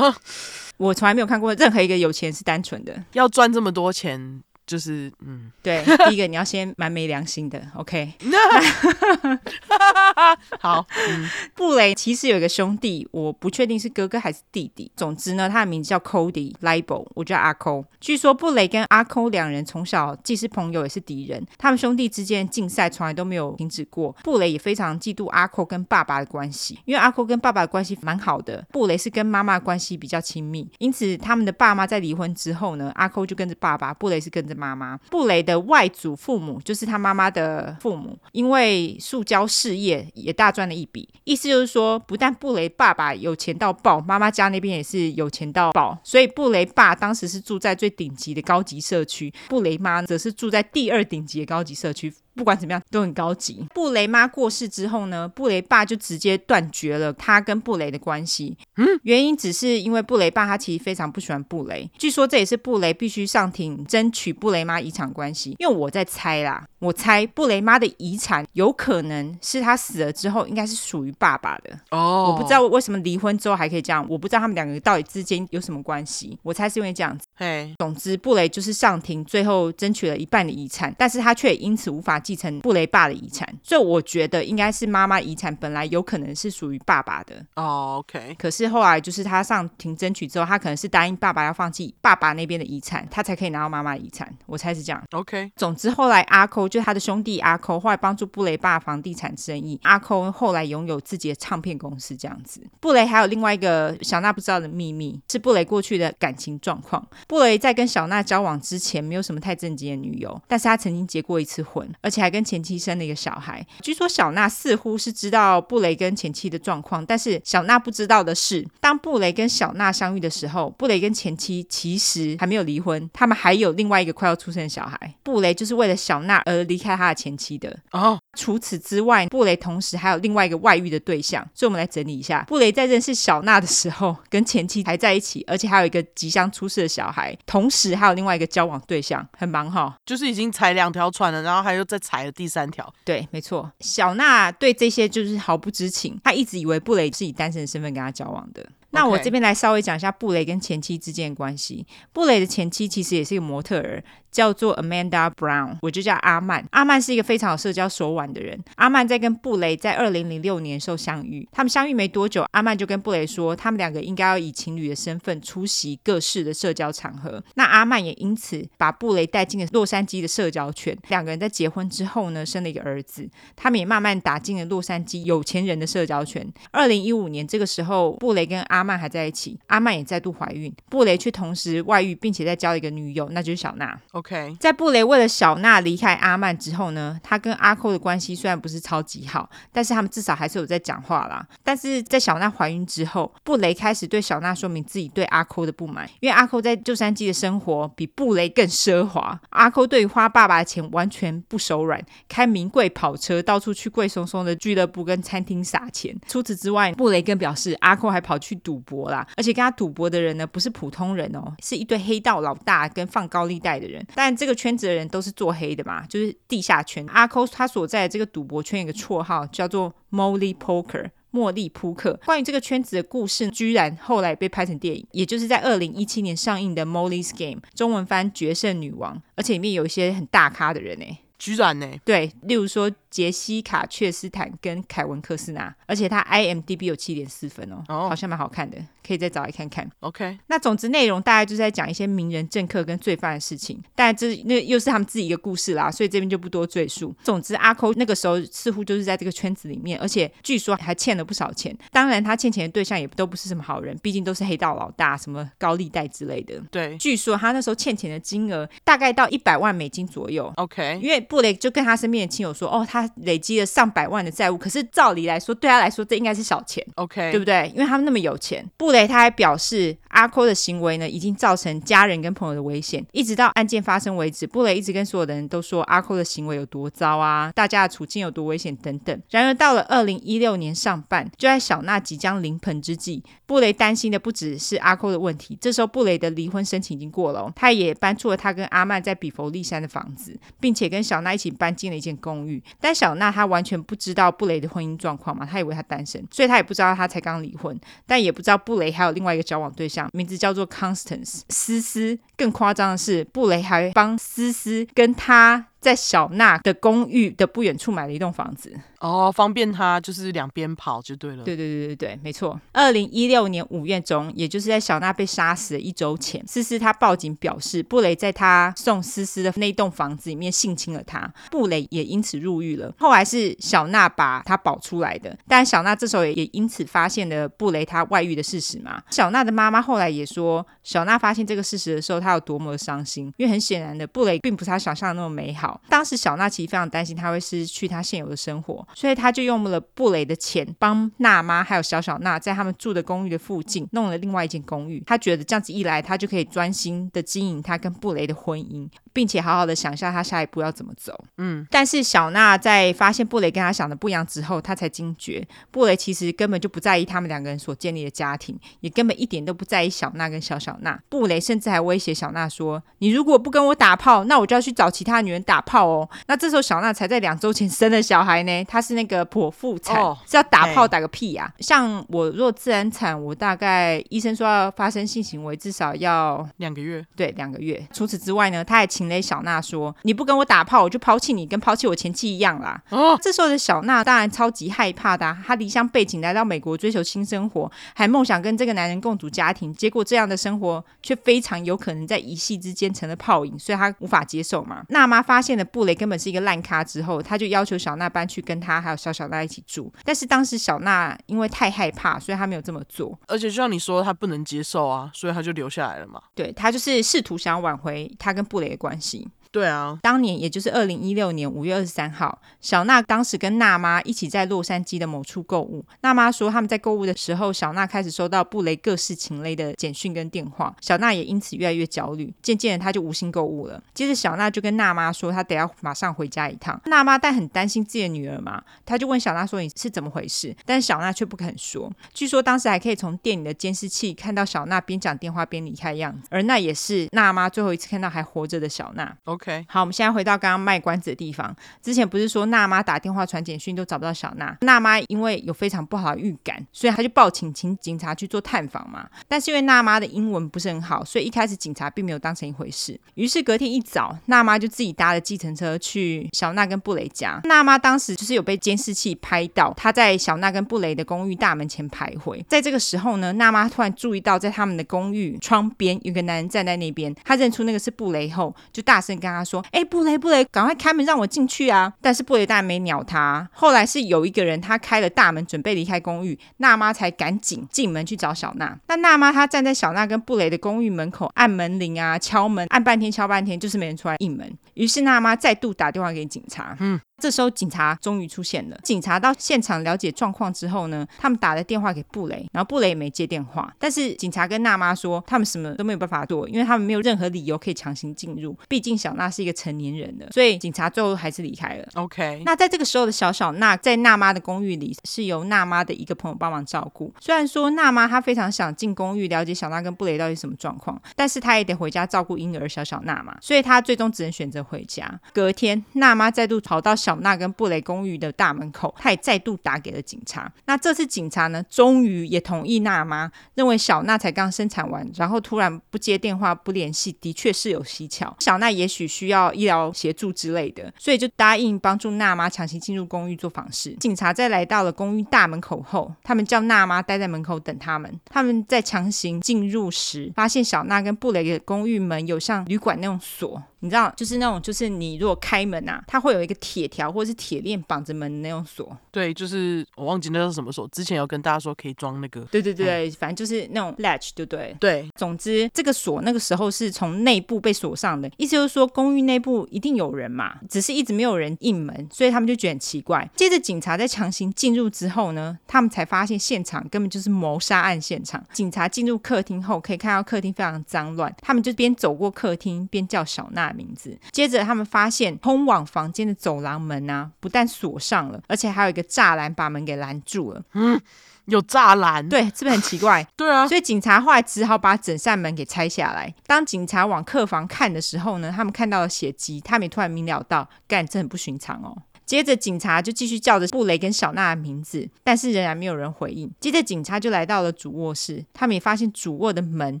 [0.78, 4.42] 我从来没有看过任何一个有钱人是单纯的，要赚这么多钱。
[4.66, 8.12] 就是嗯，对，第一个你要先蛮没良心的，OK。
[10.60, 14.90] 好，嗯，布雷其实有一个兄弟，我不确定是哥哥还是弟弟。
[14.96, 17.84] 总之呢，他的名字叫 Cody Libel，我叫阿抠。
[18.00, 24.14] 据说布雷跟阿抠两人从小既是朋友也是敌人，他们兄弟之间竞赛从来都没有停止过。
[24.22, 34.98] 布雷也非常嫉妒阿抠跟爸爸的关系，因为阿抠跟爸爸的关系蛮好的，布雷是跟妈妈关系比较亲密，因此他们的爸妈在离婚之后呢，阿抠就跟着爸爸，布雷是跟着妈妈。
[35.10, 41.08] 布雷的外祖父母就是他妈妈的父母，因为塑胶事业也大赚了一笔。
[41.24, 45.98] 意思就是说，不但布雷爸爸有钱到爆，妈妈家那边也是有钱到爆。
[46.02, 52.12] 所以布雷爸当时是住在最顶级的高级社区，布雷妈则是住在第二顶级的高级社区。
[52.34, 53.66] 不管怎么样都很高级。
[53.74, 58.56] 布雷妈过世之后呢，布雷爸就直接断绝了他跟布雷的关系。
[58.76, 61.90] 嗯，原因只是因为布雷爸他其实非常不喜欢布雷。
[61.98, 65.54] 据说这也是布雷必须上庭争取布雷妈遗产关系。
[65.58, 71.78] 因为我在猜啦，我猜布雷妈的遗产有可能是他死了之后应该是属于爸爸的。
[71.90, 76.38] 哦，我不知道为什么离婚之后还可以这样，我不知道他们两个到底之间有什么关系。
[76.42, 77.26] 我猜是因为这样子。
[77.36, 82.21] 嘿，总之布雷就是上庭最后争取了一半的遗产，但是他却因此无法。
[82.22, 87.96] 继承布雷爸的遗产，所以我觉得应该是妈妈遗产本来有可能是属于爸爸的哦。
[87.96, 94.32] Oh, OK，可是后来就是他上庭争取之后，他可能是答应爸爸要放弃爸爸那边的遗产，他才可以拿到妈妈的遗产。
[94.46, 95.02] 我猜是这样。
[95.10, 99.78] OK，总之后来阿抠就是他的兄弟阿抠，后来帮助布雷爸房地产生意。
[99.82, 102.62] 阿抠后来拥有自己的唱片公司，这样子。
[102.80, 107.06] 布雷还有另外一个小娜不知道的秘密，是布雷过去的感情状况。
[107.26, 113.66] 布雷在跟小娜交往之前，没有什么太正经的女友，但是他曾经结过一次婚，而且还跟前妻生了一个小孩。
[113.80, 125.14] 据说小娜似乎是知道布雷跟前妻的状况，但是小娜不知道的是，当布雷跟小娜相遇的时候，布雷跟前妻其实还没有离婚，他们还有另外一个快要出生的小孩。
[125.22, 127.74] 布雷就是为了小娜而离开他的前妻的。
[127.92, 131.42] 哦，除此之外，布雷同时还有另外一个外遇的对象。
[131.54, 143.72] 所以，我们来整理一下：布雷在认识小娜的时候，跟前妻还在一起，而且还有一个即将出世的小孩，同时还有另外一个交往对象，很忙哈，就是已经踩两条船了，然后还又再踩了第三条，对，没错。
[143.80, 148.68] 小娜对这些就是毫不知情，她一直以为布雷是以单身的身份跟她交往的。
[148.90, 151.86] 那我这边来稍微讲一下布雷跟前妻之间的关系。
[152.12, 156.66] 布雷的前妻其实也是一个模特儿，叫做 Amanda Brown，我就叫阿曼。
[156.70, 158.58] 阿曼是一个非常有社交手腕的人。
[158.76, 167.42] 阿曼在跟布雷在二零零六年时候相遇，他们相遇没多久，阿曼就跟布雷说，他们两个应该要以情侣的身份出席各式的社交场合。
[167.54, 170.96] 那阿曼也因此把布雷带进了洛杉矶的社交圈。
[171.08, 173.28] 两个人在结婚之后呢，生了一个儿子。
[173.54, 176.50] 他们也慢慢打进了洛杉矶有钱人的社交圈。
[176.70, 184.00] 二零一五年这个时候，布雷跟阿曼还在一起，阿曼也再度怀孕，布雷却同时外遇，并且再交了一个女友，那就是小娜。
[184.22, 191.46] OK，在布雷为了小娜离开阿曼之后呢，他跟阿抠的关系虽然不是超级好，但是他们至少还是有在讲话啦。
[191.62, 206.18] 但是在小娜怀孕之后，布雷开始对小娜说明自己对阿抠的不满，因为阿抠在洛杉矶的生活比布雷更奢华，阿抠对于花爸爸的钱完全不手软，开名贵跑车，到处去贵松松的俱乐部跟餐厅撒钱。
[206.26, 208.72] 除此之外，布雷更表示阿抠还跑去赌。
[208.72, 214.02] 赌博啦，而且跟他赌博的人呢，不是普通人哦，是一堆黑道老大跟放高利贷的人。
[214.14, 217.06] 但这个圈子的人都是做黑的嘛，就是地下圈。
[217.06, 222.18] 阿抠他所在的这个赌博圈有个绰号叫做 Molly Poker，茉莉扑克。
[222.24, 231.04] 关于这个圈子的故事，居然后来被拍成电影，也就是在二零一七年上映的《Molly's Game》，中文翻《决胜女王》，而且里面有一些很大咖的人呢。
[231.42, 231.90] 居然呢？
[232.04, 239.90] 对，例如说杰西卡·却斯坦跟凯文·科斯纳，而且他 IMDB 有七点四分哦，哦，好像蛮好看的，可以再找来看看。
[239.98, 247.12] OK，那总之内容大概就是在讲一些名人、政客跟罪犯的事情，但这那又是他们自己一个故事啦，所以这边就不多赘述。
[247.24, 251.76] 总之，阿抠那个时候似乎就是在这个圈子里面，而且据说还欠了不少钱。
[251.90, 256.62] 当然，他欠钱的对象也都不是什么好人，毕竟都是黑道老大，什么高利贷之类的。
[256.70, 260.50] 对，据说他那时候欠钱的金额大概到一百万美金左右。
[260.56, 266.86] OK，因为布雷就跟他身边的亲友说，哦，他累积了上百万的债务，可是照理来说，对他来说这应该是小钱。
[266.96, 267.72] OK，对不对？
[267.74, 268.62] 因为他们那么有钱。
[268.76, 273.02] 布雷他还表示，阿扣的行为呢，已经造成家人跟朋友的危险。
[273.12, 279.18] 一直到案件发生为止，布雷一直跟所有的人都说阿扣的行为有多糟啊，大家的处境有多危险等等。
[279.30, 285.56] 然而到了二零一六年上半，就在小娜即将临盆之际，布雷担心的不只是阿扣的问题。
[285.58, 292.62] 这时候布雷的离婚申请已经过了哦，他也搬出了他跟阿曼在比佛利山的房子，并且跟小娜一起搬进了一间公寓。
[292.80, 302.18] 但小娜她完全不知道布雷的婚姻状况嘛，她以为她单身，所以她也不知道他才刚离婚，但也不知道布雷还有另外一个交往对象，名字叫做 Constance 思思。
[302.36, 308.72] 更夸张的是，布雷还帮思思跟他在小娜的公寓的不远处买了一栋房子。
[309.00, 311.42] 哦，方便他就是两边跑就对了。
[311.42, 312.58] 对对对对对，没错。
[312.70, 322.94] 二零一六年五月中，也就是在小娜被杀死的一周前，思思她报警表示，布雷在她送思思的那栋房子里面性侵了她，布雷也因此入狱了。
[322.96, 329.02] 后来是小娜把他保出来的，但小娜这时候也因此发现了布雷他外遇的事实嘛。
[329.10, 335.71] 小娜的妈妈后来也说，小娜发现这个事实的时候，她有多么的伤心，因为很显然的，布雷并不是她想象的那么美好。
[335.88, 338.86] 当时小娜其实非常担心他会失去他现有的生活。
[338.94, 345.02] 所以他就用了布雷的钱，帮娜妈还有小小娜在他们住的公寓的附近弄了另外一间公寓。
[345.06, 351.12] 他觉得这样子一来，他就可以专心的经营他跟布雷的婚姻，并且好好的想一下他下一步要怎么走。
[351.38, 361.00] 嗯，但是小娜在发现布雷跟他想的不一样之后，他才惊觉布雷其实根本就不在意他们两个人所建立的家庭，也根本一点都不在意小娜跟小小娜。
[361.08, 369.22] 布雷甚至还威胁小娜说：“你如果不跟我打炮，那我就要去找其他女人打炮哦。”那这时候小娜才在两周前生了小孩呢，她是那个。
[369.32, 371.60] 剖腹产、哦、是要打炮打个屁呀、啊！
[371.60, 377.82] 像我若自然产，我大概医生说要发生性行为至少要两个月，对，两个月。
[377.94, 394.82] 除此之外呢，他还情勒小娜说：“你不跟我打炮，我就抛弃你，跟抛弃我前妻一样啦。”哦，这时候的小娜当然超级害怕的、啊，她离乡背井来到美国追求新生活，还梦想跟这个男人共组家庭，结果这样的生活却非常有可能在一夕之间成了泡影，所以她无法接受嘛。
[394.88, 399.12] 娜妈发现了布雷根本是一个烂咖之后，她就要求小娜搬去跟她还有小。
[399.12, 403.16] 小娜一起住，但是当时小娜因为太害怕，所以她没有这么做。
[403.28, 406.18] 而且就像你说，她不能接受啊，所以她就留下来了嘛。
[406.34, 409.28] 对，她就是试图想挽回她跟布雷的关系。
[409.52, 415.84] 对啊，当年也就是二零一六年五月二十三号，小娜当时跟娜妈一起在洛杉矶的某处购物。
[416.00, 422.32] 娜妈说他们在购物的时候，小娜开始收到布雷各式情类的简讯跟电话，小娜也因此越来越焦虑。
[422.40, 423.78] 渐渐的，她就无心购物了。
[423.92, 426.80] 接着，小娜就跟娜妈说，她得要马上回家一趟。
[426.86, 431.92] 娜妈但很担心自己的女儿嘛，她就问小娜说：“你是怎么回事？”但小娜却不肯说。
[432.14, 439.14] 据说当时还可以从店里的监视器看到小娜边讲电话边离开的样子，而那也是娜妈最后一次看到还活着的小娜。
[439.42, 441.54] OK，好，我们现在回到刚刚卖关子的地方。
[441.82, 449.08] 之前不是说娜妈打电话传简讯都找不到小娜，娜妈因为有非常不好的预感，所以她就报警请警察去做探访嘛。
[449.26, 452.98] 但是因为娜妈的英文不是很好，所以一开始警察并没有当成一回事。
[453.14, 457.40] 于是隔天一早，娜妈就自己搭了计程车去小娜跟布雷家。
[457.42, 462.40] 娜妈当时就是有被监视器拍到，她在小娜跟布雷的公寓大门前徘徊。
[462.48, 469.64] 在这个时候呢，娜妈突然注意到在他们的公寓窗边有个男人站在那边，她认出那个是布雷后，就大声跟他说。
[469.72, 471.92] 哎，布雷，布雷，赶快开门让我进去啊！
[472.00, 473.48] 但是布雷当然没鸟他。
[473.52, 478.76] 后来是有一个人他开了大门准备离开公寓，娜妈才赶紧进门去找小娜。
[478.88, 484.52] 那娜妈她站在小娜跟布雷的公寓门口按门铃啊，敲门，按半天敲半天，就是没人出来应门。
[484.74, 486.76] 于是娜妈再度打电话给警察。
[486.80, 487.00] 嗯。
[487.22, 488.76] 这时候警察终于出现了。
[488.82, 493.72] 警察到现场了解状况之后呢，他们打了电话给布雷，然后布雷也没接电话。
[493.78, 498.58] 但是警察跟娜妈说，他们什么都没有办法做，因为他们没有任何理由可以强行进入。
[498.68, 501.86] 毕竟小娜是一个成年人了，所以警察最后还是离开了。
[501.94, 502.42] OK。
[502.44, 507.14] 那在这个时候的小小娜在娜妈的公寓里是由娜妈的一个朋友帮忙照顾。
[507.20, 515.20] 虽然说娜妈她非常想进公寓了解小娜跟布雷到底什么状况，但是她也得回家照顾婴儿小小娜嘛，所以她最终只能选择回家。
[515.32, 520.50] 隔天，娜妈再度跑到小小娜跟布雷公寓的大门口，他也再度打给了警察。
[520.64, 528.34] 那这次警察呢，终于也同意娜妈认为小娜才刚生产完，然后突然不接电话不联系，的确是有蹊跷。
[528.38, 533.90] 小娜也许需要医疗协助之类的，所以就答应帮助娜妈强行进入公寓做访视。
[534.00, 538.10] 警察在来到了公寓大门口后，他们叫娜妈待在门口等他们。
[538.30, 543.62] 他们在强行进入时，发现小娜跟布雷的公寓门有像旅馆那种锁。
[543.82, 548.96] 你知道，就是那种，就是你如果开门啊，它会有一个铁条或者是铁链绑着门的那种锁。
[549.10, 550.86] 对，就是我忘记那是什么锁。
[550.92, 552.42] 之前有跟大家说可以装那个。
[552.42, 554.76] 对对对，嗯、反正就是那种 latch，对不对？
[554.78, 555.08] 对。
[555.16, 563.28] 总之，这个锁那个时候是从内部被锁上的，意思就是说公寓内部一定有人嘛，只是一直没有人应门，所以他们就觉得很奇怪。
[563.34, 568.40] 接着警察在强行进入之后呢，他们才发现现场根本就是谋杀案现场。
[568.52, 573.71] 警察进入客厅后，可以看到客厅非常脏乱，他们就边走过客厅边叫小娜。
[573.72, 574.18] 名字。
[574.30, 580.62] 接着，他们发现通往房间的走廊门啊，不但锁上了，而且还有一个栅栏把门给拦住了。
[580.74, 581.00] 嗯，
[581.46, 582.28] 有栅栏？
[582.28, 583.26] 对，是不是很奇怪？
[583.36, 583.66] 对啊。
[583.66, 586.34] 所以警察后来只好把整扇门给拆下来。
[586.46, 591.96] 当警察往客房看的时候呢，他们看到了血迹，他们也突然明了到，干，这很不寻常哦。
[592.24, 596.50] 接着，警察就继续叫着布雷跟小娜的名字，但是仍然没有人回应。
[596.60, 600.00] 接着，警察就来到了主卧室，他们也发现主卧的门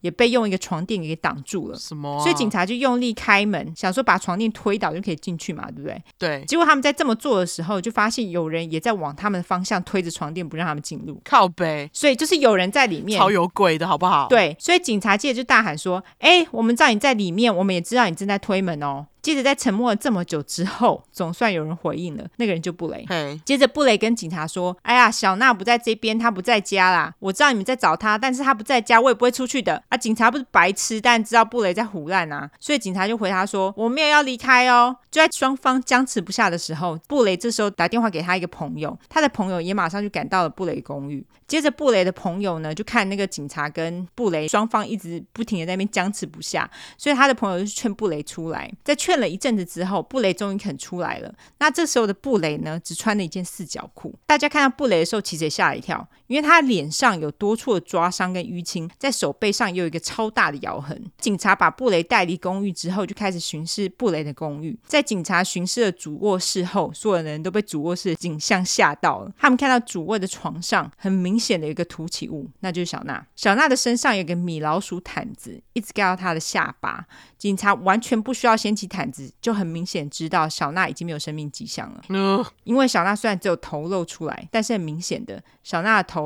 [0.00, 1.76] 也被用一个床垫给挡住了。
[1.78, 2.20] 什么啊？
[2.20, 6.02] 所以警察就用力开门，想说把床垫推倒就可以进去嘛，对不对？
[6.18, 6.44] 对。
[6.46, 11.20] 结果他们在这么做的时候，就发现有人也在往他们的方向推着床垫，不让他们进入。
[11.24, 11.88] 靠北。
[11.92, 13.18] 所以就是有人在里面。
[13.18, 14.28] 超有鬼的好不好？
[14.28, 14.56] 对。
[14.58, 22.24] 所以警察接着就大喊说：“哎，我们知道你在里面，我们也知道你正在推门哦。”接着在沉默了这么久之后，总算有人回应了。
[22.36, 23.04] 那个人就布雷。
[23.08, 27.12] 嘿接着布雷跟警察说：“哎呀，小娜不在这边，她不在家啦。
[27.18, 41.26] 我知道你们在找她，但是她不在家，我也不会出去的。”啊，警察不是白痴，但知道布雷在胡乱啊，所以警察就回他说：“我没有要离开哦。”就在双方僵持不下的时候，布雷这时候打电话给他一个朋友，他的朋友也马上就赶到了布雷公寓。
[41.46, 48.70] 接着布雷的朋友呢，就看那个警察跟布雷双方一直不停的在那边僵持不下，所以他的朋友就劝布雷出来。
[48.84, 51.32] 在劝了一阵子之后，布雷终于肯出来了。
[51.58, 54.14] 那这时候的布雷呢，只穿了一件四角裤。
[54.26, 61.10] 大家看到布雷的时候，其实也吓了一跳，因为他脸上有多处的抓伤跟淤青，在手背上也有一个超大的咬痕。
[61.18, 64.78] 警察把布雷带离公寓之后，就开始巡视布雷的公寓。
[64.86, 69.32] 在警察巡视了主卧室后，所有的人都被主卧室的景象吓到了。
[69.38, 73.26] 他们看到主卧的床上很明显的一个凸起物，那就是小娜。
[73.34, 77.06] 小娜的身上有个米老鼠毯子，一直盖到她的下巴。
[77.38, 82.02] 警察完全不需要掀起毯子，就很明显知道小娜已经没有生命迹象了。
[82.08, 86.17] 呃、因为小娜虽然只有头露出来，但是很明显的，小娜的头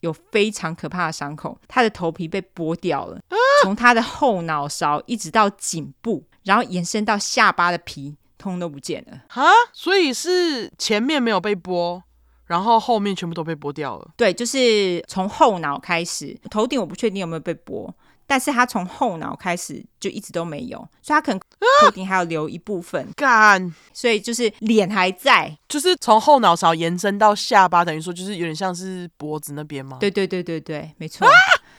[0.00, 9.20] 有非常可怕的伤口，他的头皮被剥掉了，啊、从他的后脑勺一直到颈部，然后延伸到下巴的皮，通通都不见了。
[9.28, 12.02] 哈，所以是前面没有被剥。
[12.46, 14.10] 然后后面全部都被剥掉了。
[14.16, 17.88] 对，就是从后脑开始，头顶我不确定有没有被剥，
[18.30, 21.40] 但是他从后脑开始就一直都没有，所以他可能
[21.82, 23.04] 头顶还有留一部分。
[23.16, 29.96] 干、啊，所以就是脸还在，就是从后脑勺延伸到下巴，等于说就是有点像是脖子那边吗？
[29.98, 31.26] 对对对对对，没错。
[31.26, 31.32] 啊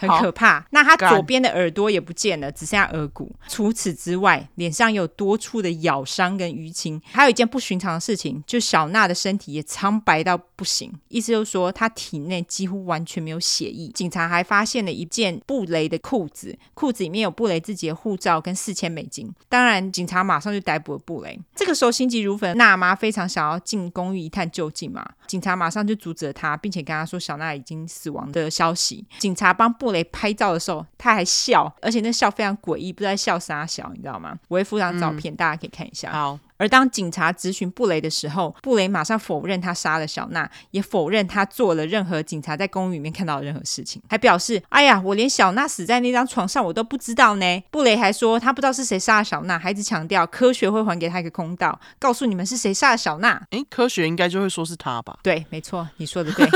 [0.00, 0.66] 很可怕。
[0.70, 3.30] 那他左边的耳朵也不见了，只剩下耳骨。
[3.48, 7.00] 除此之外，脸上有多处的咬伤跟淤青。
[7.12, 13.90] 还有一件不寻常的事情，就小娜的身体也苍白到不行，意思就是说她体内几乎完全没有血液。
[13.92, 19.30] 警察还发现了一件布雷的裤子，裤子里面有布雷自己的护照跟四千美金。
[19.48, 21.38] 当然，警察马上就逮捕了布雷。
[21.54, 25.04] 这个时候心急如焚，娜妈非常想要进公寓一探究竟嘛。
[25.26, 29.04] 警察马上就阻止了她，并且跟她说小娜已经死亡的消息。
[29.18, 34.36] 警察帮布雷拍照的时候，他还笑，而且那笑非常诡异，不知道在笑啥笑，你知道吗？
[34.48, 36.10] 我会附上照片，嗯、大家可以看一下。
[36.10, 36.38] 好。
[36.56, 53.42] 而当警察质询布雷的时候，布雷马上否认他杀了小娜，也否认他做了任何警察在公寓里面看到的任何事情，还表示：“哎呀，我连小娜死在那张床上我都不知道呢。”布雷还说他不知道是谁杀了小娜，还一直强调科学会还给他一个公道，告诉你们是谁杀了小娜。
[53.52, 55.18] 诶，科学应该就会说是他吧？
[55.22, 56.46] 对，没错，你说的对。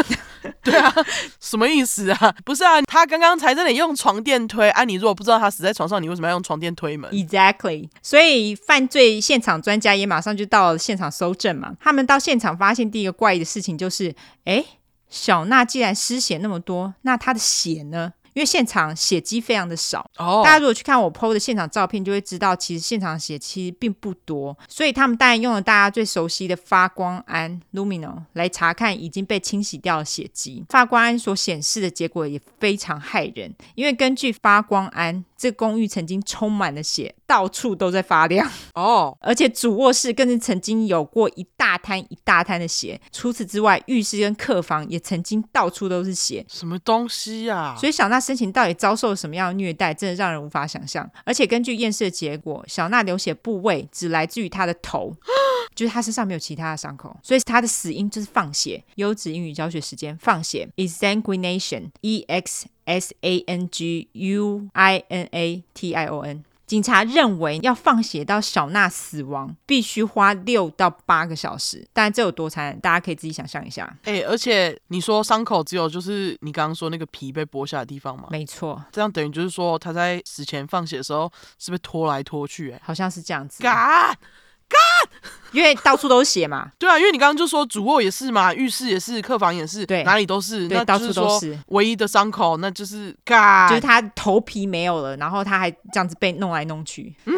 [0.65, 0.93] 对啊，
[1.39, 2.35] 什么意思啊？
[2.45, 7.89] 不是啊，他刚刚才在那里用床垫推，啊，你如果不知道他死在床上，你为什么要用床垫推门？Exactly。
[8.03, 11.75] 所以犯罪现场专家也马上就到现场搜证嘛。
[11.81, 14.15] 他们到现场发现第一个怪异的事情就是，
[14.45, 14.65] 哎，
[15.09, 18.13] 小娜既然失血那么多，那她的血呢？
[18.35, 20.09] 因为现场血迹非常的少。
[20.19, 24.57] 哦，大家如果去看我 PO 的现场照片，就会知道其实现场血其实并不多。
[24.69, 30.65] 所以他们当然用了大家最熟悉的发光胺 （Lumino） 来查看已经被清洗掉的血迹。
[30.69, 38.51] 发光胺所显示的结果也非常骇人，因为根据发光胺，这公寓曾经充满了血，到处都在发亮。
[38.75, 43.01] 哦，而且主卧室更是曾经有过一大滩一大滩的血。
[43.13, 46.45] 除此之外，浴室跟客房也曾经到处都是血。
[46.49, 47.77] 什么东西呀、啊？
[47.79, 51.09] 所以小娜生前到底遭受了什么样的虐待，真的让人无法想象。
[51.25, 55.15] 而且根据验尸的结果，小娜流血部位只来自于她的头，
[55.75, 58.83] 就是他身上没有其他的伤口，所以他的死因就是放血。
[58.97, 66.45] 优质英语教学时间，放血，exsanguination，e x s a n g u i n a t i o n。
[66.67, 71.87] 警察认为要放血到小娜死亡，必须花六到八个小时。
[71.93, 73.85] 但这有多残忍，大家可以自己想象一下。
[74.05, 78.29] 哎、欸，而且你说伤口只有就是你刚刚说那个皮被剥下的地方吗？
[78.31, 82.77] 没错，这样等于就是说他在死前放血的时候是不是拖来拖去、欸？
[82.77, 83.63] 哎，好像是这样子。
[84.75, 85.31] 干！
[85.53, 91.57] 因为到处都是血嘛， 对啊，因为你刚刚就说主卧也是嘛，浴室也是，客房也是，对，哪里都是，对，到处都是。
[91.69, 97.15] 唯一的伤口那就是嘎，就是他头皮没有了，然后他还这样子被弄来弄去。
[97.27, 97.35] 嗯，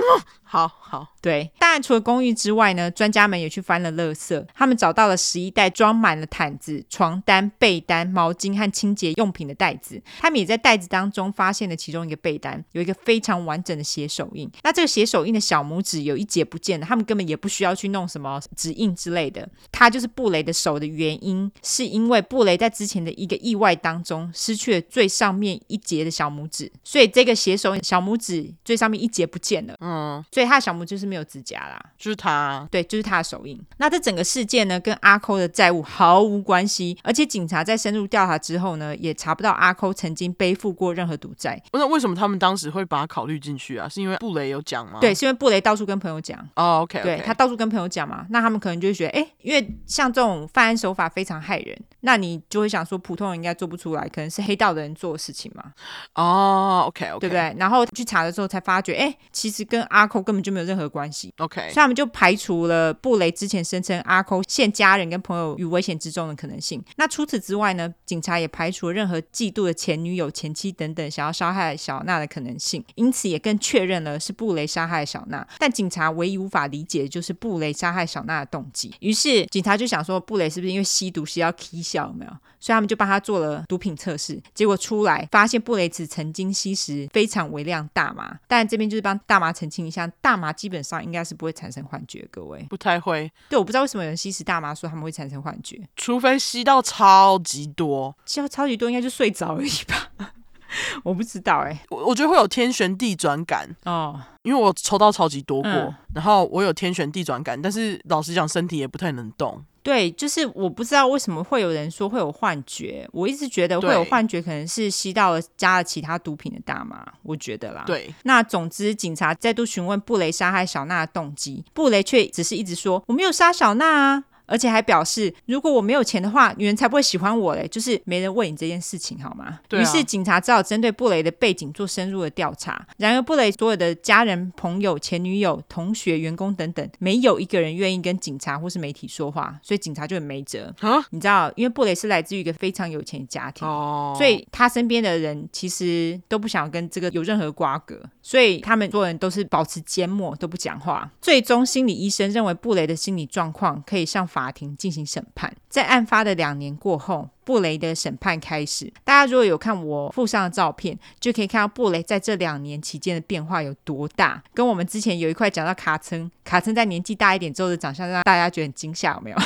[0.49, 1.51] 好好，对。
[1.59, 10.01] 当然，除了公寓之外呢，专家们也去翻了垃圾，他们找到了十一袋装满了毯子、床单、被单、毛巾和清洁用品的袋子。
[10.21, 14.51] 他们也在袋子当中发现了其中一个被单，有一个非常完整的血手印。
[14.63, 18.07] 那这个血手印的小拇指有一节不见了，他们根本也不需要去弄。
[18.07, 33.59] 什么指印之类的，他就是布雷的手的原因，是因为布雷在之前的一个意外当中失去了最上面一节的小拇指，所以这个血手小拇指最上面一节不见了，嗯，所以他的小拇指是没有指甲啦，就是他，对，就是他的手印。
[33.79, 41.63] 那这整个事件呢，跟阿抠的债务毫无关系，而且警察在深入调查之后呢，也查不到阿抠曾经背负过任何赌债。
[41.73, 43.89] 那为什么他们当时会把它考虑进去啊？
[43.89, 44.99] 是因为布雷有讲吗？
[45.01, 46.39] 对，是因为布雷到处跟朋友讲。
[46.57, 48.07] 哦，OK，对，他到处跟朋友讲。
[48.07, 55.73] 嘛，那他们可能就会觉得，哎，因为像这种犯案手法非常害人，那你就会想说，普通人应该做不出来，可能是黑道的人做的事情嘛。
[56.15, 57.57] 哦，OK，OK，对不对？
[57.59, 61.33] 然后去查的时候才发觉，哎，其实跟阿抠根本就没有任何关系。
[61.39, 66.85] OK，所以他们就排除了布雷之前声称阿扣陷家人跟朋友于危险之中的可能性。
[66.97, 75.49] 那除此之外呢，警察也排除了任何嫉妒的前女友、前妻等等想要杀害小娜的可能性，因此也更确认了是布雷杀害小娜。
[75.59, 77.87] 但警察唯一无法理解的就是布雷杀。
[77.87, 82.31] 害小娜的动机，于是警察就想说，布雷是不是因为吸毒吸到 K 笑有没有？
[82.67, 88.37] 所以他们就帮他做了毒品测试，结果出来发现布雷茨曾经吸食非常微量大麻。
[88.49, 93.31] 但这边就是帮大麻澄清一下，大麻基本上应该是不会产生幻觉，各位不太会。
[93.49, 100.11] 对，我不知道为什么有人吸食大麻说他们会产生幻觉，除非吸到超级多，吸到超级多应该就睡着而已吧。
[101.05, 109.65] 我不知道哎、欸，我我觉得会有天旋地转感哦，因为我抽到超级多过，嗯、然后我有天旋地转感，但是老实讲，身体也不太能动。
[109.87, 117.85] 对，就是我不知道为什么会有人说会有幻觉，我一直觉得会有幻觉，可能是吸到了加了其他毒品的大麻，我觉得啦。
[117.87, 124.25] 对，那总之，警察再度询问布雷杀害小娜的动机，布雷却只是一直说我没有杀小娜啊。
[124.47, 127.67] 而且还表示，如果我没有钱的话，女人才不会喜欢我嘞。
[127.69, 129.61] 就是没人问你这件事情，好吗？
[129.69, 129.83] 对啊。
[129.83, 132.87] 于是警察只好针对布雷的背景做深入的调查。
[132.97, 140.75] 然而，布雷所有的家人、朋友、前女友、同学、员工等等，没有一个人愿意跟警察或是媒体说话，所以警察就很没辙。
[140.81, 141.05] 啊？
[141.11, 151.11] 你知道，因为布雷是来自于一个非常有钱的家庭，哦，所以他身边的人其实都不想跟这个有任何瓜葛，所以他们所有人都是保持缄默，都不讲话。
[151.21, 158.93] 最终，心理医生认为布雷的心理状况可以向法庭进行审判，在案发的两年过后，布雷的审判开始。
[159.03, 164.43] 大家如果有看我附上的照片，就可以看到布雷在这两年期间的变化有多大。
[164.53, 169.37] 跟我们之前有一块讲到卡森，卡森在年纪大一点之后的长相，让大家觉得很惊吓，有没有？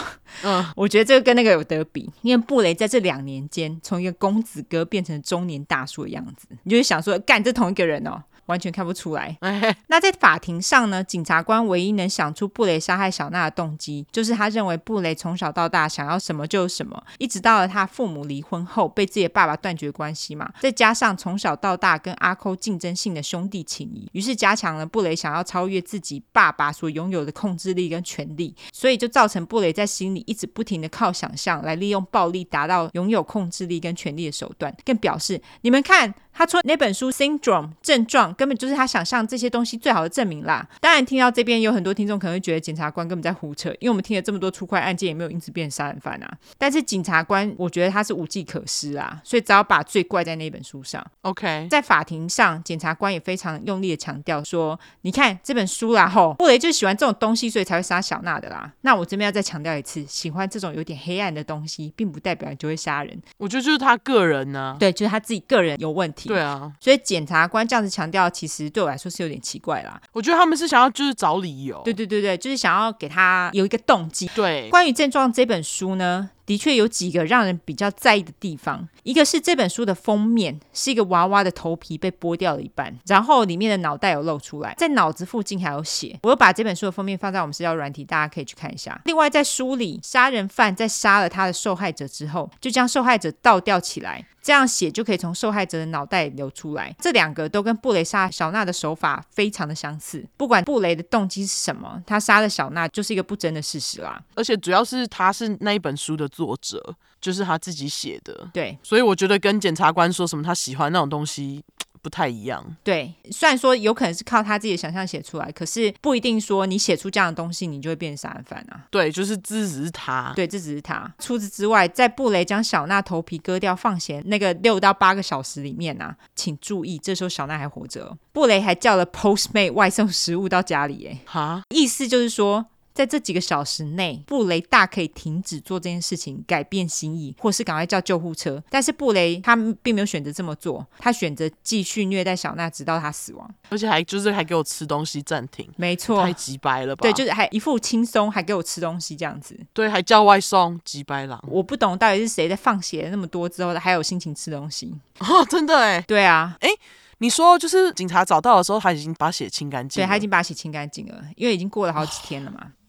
[0.43, 8.21] 嗯， 我觉得这个跟那个有得比，因为布雷在这两年间，从一个公子哥变成中年大叔的样子，你就会想说，干，这同一个人哦。
[8.47, 9.37] 完全看不出来。
[9.89, 36.15] 那在法庭上呢，检察官唯一能想出布雷杀害小娜的动机，就是他认为布雷从小到大想要什么就有什么，一直到了他父母离婚后，被自己的爸爸断绝关系嘛，再加上从小到大跟阿抠竞争性的兄弟情谊，于是加强了布雷想要超越自己爸爸所拥有的控制力跟权力，所以就造成布雷在心里一直不停的靠想象来利用暴力达到拥有控制力跟权力的手段，更表示你们看。
[36.41, 40.67] 他说那本书 syndrome 症状根本就是他想象这些东西最好的证明啦。
[40.81, 46.39] 当然，听到这边有很多听众可能会觉得检察官根本在胡扯，因为我们听了这么多出快案件，也没有因此变成杀人犯啊。
[46.57, 51.07] 但是检察官，我觉得他是无计可施啊，所以只好把罪怪在那本书上。
[51.21, 63.21] OK，在法庭上，检察官也非常用力的强调说：“你看这本书啦，吼，布雷就喜欢这种东西，所以才会杀小娜的啦。”那我这边要再强调一次，喜欢这种有点黑暗的东西，并不代表你就会杀人。
[63.37, 66.30] 我觉得就是他个人呢、啊，对，就是他自己个人有问题。
[66.31, 70.01] 对啊，所以检察官这样子强调，其实对我来说是有点奇怪啦。
[70.13, 74.31] 我觉得他们是想要就是找理由，对对对对，就是想要给他有一个动机。
[74.35, 78.89] 对，关于症状这本书呢，的确有几个让人比较在意的地方。
[79.03, 86.19] 一个是这本书的封面是一个娃娃的头皮被剥掉了一半，然后里面的脑袋有露出来，在脑子附近还有血。
[86.23, 89.01] 我又把这本书的封面放在我们社交软体，大家可以去看一下。
[89.05, 94.27] 另外，在书里，杀人犯在杀了他的受害者之后，就将受害者倒吊起来。
[94.43, 96.97] 这样血就可以从受害者的脑袋流出来。
[96.99, 100.27] 这两个都跟布雷杀小娜的手法非常的相似。
[100.39, 104.19] 不管布雷的动机是什么，他杀了小娜就是一个不争的事实啦。
[104.35, 108.49] 而且主要是他是那一本书的作者，就是他自己写的。
[108.55, 111.63] 对，所以我觉得跟检察官说什么他喜欢那种东西。
[112.03, 118.87] 不太一样，对，虽然说有可能是靠他自己的想象写出来，可是不一定说你写出这样的东西，你就会变成杀人犯啊。
[118.91, 121.13] 对，就是这只是他，对，这只是他。
[121.19, 128.17] 除此之外，在布雷将小娜头皮割掉放血那个六到八个小时里面啊，请注意，这时候小娜还活着。
[128.33, 132.65] 布雷还叫了 Postmate 外送食物到家里，哎，哈，意思就是说。
[133.01, 138.63] 在这几个小时内，布雷大可以停止做这件事情，改变心意，或是赶快叫救护车。
[138.69, 145.67] 但是布雷他并没有选择这么做，他选择继续虐待小娜，直到她死亡，而且还就是还给我吃东西暂停。
[145.79, 147.01] 没错，太急白了吧？
[147.01, 149.59] 对，就是还一副轻松，还给我吃东西这样子。
[149.73, 151.43] 对，还叫外送，急白狼。
[151.49, 154.95] 我不懂到底是谁在放血那么多之后，还有心情吃东西。
[155.21, 156.05] 哦，真的哎。
[156.07, 156.69] 对啊，哎，
[157.17, 160.07] 你说就是警察找到的时候，他已经把血清干净了。
[160.07, 162.73] 对，他已经把血清干净了，因为已经过了好几天了嘛。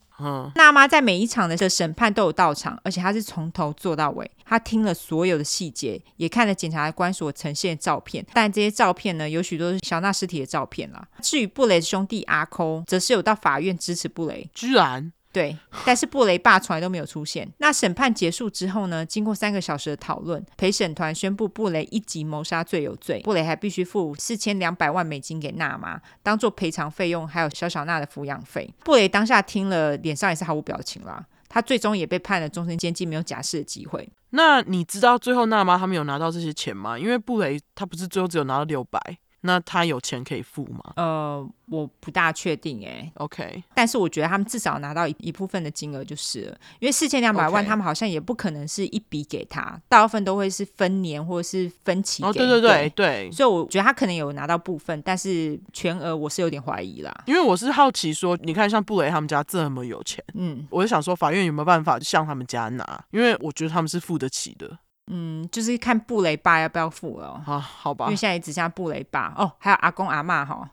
[0.56, 8.26] 娜妈在每一场的审判都有到场，而且她是从头做到尾，她听了所有的细节，也看了检察官所呈现的照片。
[8.34, 11.07] 但这些照片呢，有许多是小娜尸体的照片了。
[11.22, 15.11] 至于布雷的兄弟阿抠，则是有到法院支持布雷，居然。
[15.33, 17.49] 对，但是布雷爸从来都没有出现。
[17.59, 19.05] 那审判结束之后呢？
[19.05, 28.69] 经过三个小时的讨论，陪审团宣布布雷一级谋杀罪有罪，布雷还必须付四千两百万美金给娜妈，当做赔偿费用，还有小小娜的抚养费。
[28.83, 31.25] 布雷当下听了，脸上也是毫无表情啦。
[31.47, 34.09] 他最终也被判了终身监禁，没有假释的机会。
[34.31, 36.99] 那你知道最后娜妈他们有拿到这些钱吗？
[36.99, 38.99] 因为布雷他不是最后只有拿到六百。
[39.41, 40.93] 那他有钱可以付吗？
[40.95, 43.11] 呃，我不大确定哎。
[43.15, 52.30] OK，但是我觉得他们至少拿到一一部分的金额就是了，因为四千两百万，他们好像也不可能是一笔给他.大部分都会是分年或者是分期给。
[52.30, 53.31] 哦，对对对对。
[53.31, 57.23] 所以我觉得他可能有拿到部分，但是全额我是有点怀疑啦。
[57.26, 63.05] 因为我是好奇说，你看像布雷他们家这么有钱，嗯，我就想说法院有没有办法向他们家拿？
[63.11, 64.77] 因为我觉得他们是付得起的。
[65.07, 67.60] 嗯，就是看布雷爸要不要付了啊？
[67.60, 70.69] 好吧，因为现在也只剩下布雷爸哦，还有阿公阿嬷哈，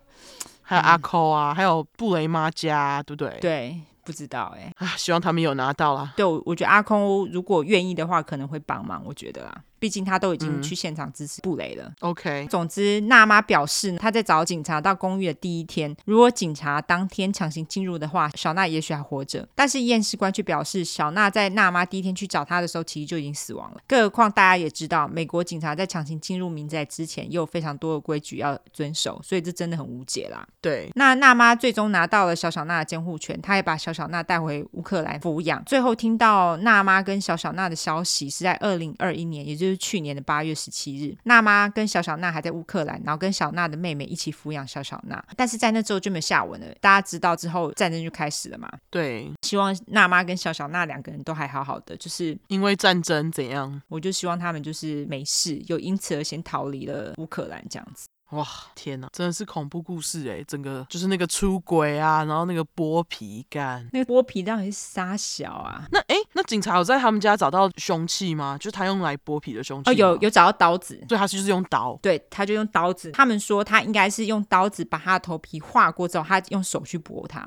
[0.63, 3.39] 还有阿扣啊，嗯、还有布雷妈家，对不对？
[3.41, 6.13] 对，不知道哎、欸，啊，希望他们有拿到啦。
[6.17, 9.65] 对，我觉得阿抠如果愿意的话，可能会帮忙，我觉得啦。
[9.79, 11.85] 毕竟他都已经去现场支持布雷了。
[11.85, 19.47] 嗯、OK，总之，娜妈表示，她在找警察到公寓的第一天，如果警察当天强行进入的话，小娜也许还活着。
[19.55, 23.81] 但是验尸官却表示，小娜在娜妈第一天去找她的时候，其实就已经死亡了。
[23.87, 30.47] 更何况大家也知道，美国警察在强行进入民宅之前，也有非常多的规矩要遵守，所以这真的很无解啦。
[30.61, 35.63] 对，那娜妈最终拿到了小小娜的监护权，她也把小小娜带回乌克兰抚养。
[35.65, 40.49] 最后听到娜妈跟小小娜的消息是在二零二一年，也就是去年的八月。
[40.49, 46.67] 月十七日，娜妈跟小小娜还在乌克兰，然后跟小娜的妹妹一起抚养小小娜，但是在那之后就没有下文了。
[46.81, 48.67] 大家知道之后，战争就开始了嘛？
[48.89, 58.09] 对，希望娜妈跟小小娜两个人都还好好的，就是因为战争怎样，我就希望他们就是没事，又因此而先逃离了乌克兰这样子。
[58.31, 60.45] 哇，天哪，真的是恐怖故事哎！
[60.47, 65.87] 整个就是那个出轨啊，然后那个剥皮干，那个剥皮到底是杀小啊？
[65.91, 68.59] 那哎，那警察有在他们家找到凶器吗？
[68.59, 69.91] 就是他用来剥皮的凶器？
[69.91, 71.99] 哦，有有找到刀子，所以他就是用刀。
[72.03, 73.11] 对，他就用刀子。
[73.13, 77.41] 他们说他应该是用刀子把他的头皮划过之后，他用手去剥他。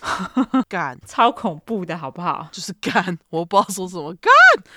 [0.68, 2.48] 干，超恐怖的好不好？
[2.50, 4.30] 就是干，我不知道说什么干。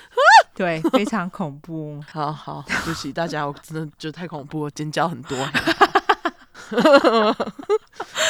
[0.54, 2.04] 对，非常恐怖。
[2.12, 5.38] 好好，对不起大家，我真的觉得太恐怖了，尖叫很多。
[6.72, 6.80] 就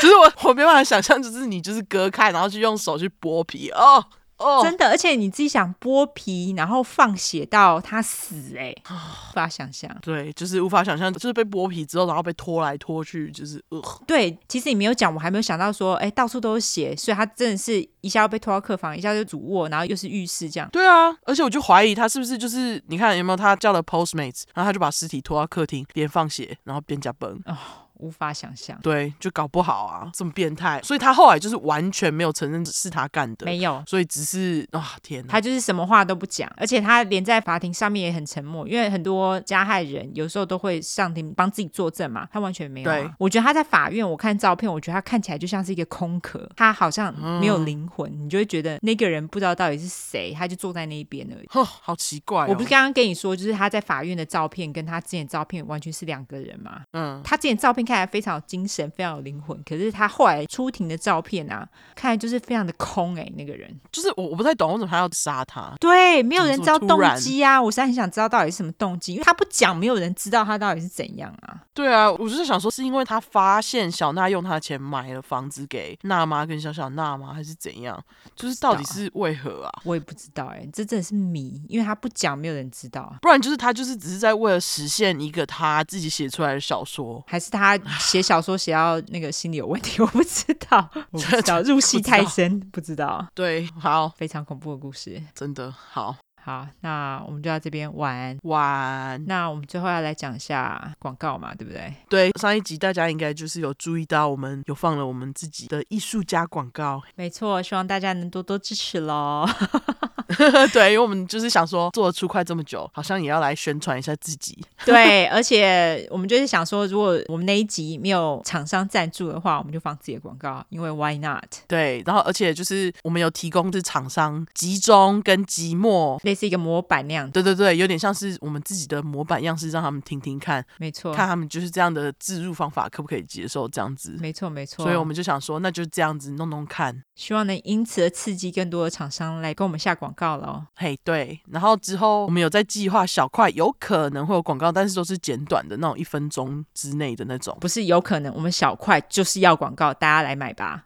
[0.10, 4.06] 是我，我没办法想象，就是你就是割开，然后去用手去剥皮哦。
[4.38, 9.89] 哦，真的，而且你自己想剥皮，然后放血到他死，哎， 无法想象。
[10.01, 13.81] 对，就是无法想象，就是被剥皮之后，然后被拖来拖去，就是呃。
[14.05, 20.69] 对，其实你没有讲，我还没有想到说，哎，到处都是血，所以他真的是一下要被拖到客房，一下就主卧，然后又是浴室这样。
[20.72, 27.39] 对啊，而且我就怀疑他是不是就是，你看有没有他叫了 Postmates，然后他就把尸体拖到客厅，边放血，然后边加崩。
[27.45, 27.57] 哦
[28.03, 42.93] 无法想象，对，就搞不好啊，这么变态，所以他后来就是完全没有承认是他干的，没有，所以只是啊、哦，天哪，他就是什么话都不讲，而且他连在法庭上面也很沉默，因为很多加害人有时候都会上庭帮自己作证嘛，他完全没有、啊。
[42.93, 51.45] 对，我觉得他在法院，我看照片，我觉得他看起来就像是一个空壳，他好像没有灵魂，嗯、你就会觉得那个人不知道到底是谁，他就坐在那一边而已。
[51.47, 56.81] 呵，好奇怪、哦，我不是刚刚跟你说，就是他在法院的照片跟他之前照片完全是两个人嘛？
[56.93, 58.84] 嗯，他之前照片看起来非常有精神。
[58.94, 65.74] 非常有灵魂，可是他后来出庭的照片啊，看来就是非常的空哎、欸，那个人就是我，我不太懂为什么他要杀他。
[65.80, 71.61] 对，没有人知道动机啊，我实在很想知道到底是什么动机，因为他不讲，没有人知道他到底是怎样啊。
[71.74, 77.34] 对啊，我就是想说，是因为他发现小娜用他的钱买了房子给娜妈跟小小娜吗？
[77.34, 77.99] 还是怎样？
[78.36, 79.72] 就是到底是为何啊？
[79.84, 83.18] 我也不知道哎、欸，这真的是谜，因为他不讲，没有人知道啊。
[83.22, 88.57] 不然就是他就是只是在为了实现一个他自己写出来的小说，还是他写小说？
[88.57, 93.25] 写到那个心理有问题，我不知道， 我不知道入戏太深，不知道。
[93.33, 96.68] 对，好，非常恐怖的故事，真的好好。
[96.82, 99.26] 那我们就到这边晚安，晚安。
[99.26, 101.94] 那我们最后要来讲一下广告嘛，对不对？
[102.10, 107.02] 对，上一集大家应该就是有注意到，我们有放了我们自己的艺术家广告。
[107.15, 109.48] 没错，希望大家能多多支持喽。
[110.74, 114.57] 对，因为我们就是想说，做了出快这么久，好像也要来宣传一下自己。
[114.84, 121.45] 对，而且我们就是想说，如果我们那一集没有厂商赞助的话，我们就放自己的广告，因为 Why not？
[121.68, 127.30] 对，然后而且就是我们有提供是厂商集中跟即墨，类似一个模板那样。
[127.30, 130.65] 对对对，有点像是我们自己的模板样式，让他们听听看。
[130.80, 134.18] 没错，看他们就是这样的置入方法可不可以接受这样子。
[134.19, 140.64] 没错没错，所以我们就想说，那就这样子弄弄看，希望能因此而刺激更多的厂商来跟我们下广告喽。
[140.76, 140.98] 嘿。
[141.03, 147.57] 对，然后之后我们有在计划小块，有可能会有广告，但是都是简短的那种，一分钟之内的那种。
[147.60, 150.84] 不是有可能，我们小块就是要广告，大家来买吧。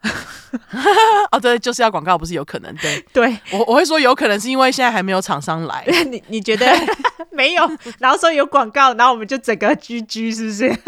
[1.31, 2.75] 哦，对，就是要广告，不是有可能。
[2.77, 5.85] 对， 对我我会说有可能是因为现在还没有厂商来。
[6.09, 6.65] 你你觉得
[7.31, 7.69] 没有？
[7.99, 10.79] 然后说有广告，然后我们就整个 GG 是不是？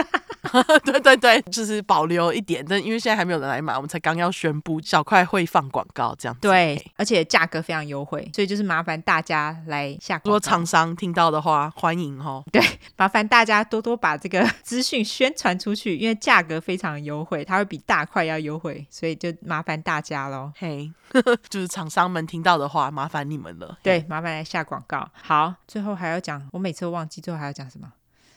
[0.83, 6.41] 对对对，就是保留一点，但因为现在还没有人来买，我们才刚要宣布小块会放广告这样子。
[6.41, 10.29] 对，而且价格非常优惠，所以就是麻烦大家来下广告。
[10.29, 12.43] 如果厂商听到的话，欢迎哦。
[12.51, 12.59] 对，
[12.97, 20.51] 麻烦大家多多把这个 资讯宣传出去，因为价格非常优惠，它会比大块要优惠，所以就麻烦大家喽。
[20.57, 20.91] 嘿，
[21.47, 23.77] 就是厂商们听到的话，麻烦你们了。
[23.83, 25.07] 对，麻烦来下广告。
[25.21, 27.87] 好，最后还要讲，我每次都忘记最后还要讲什么。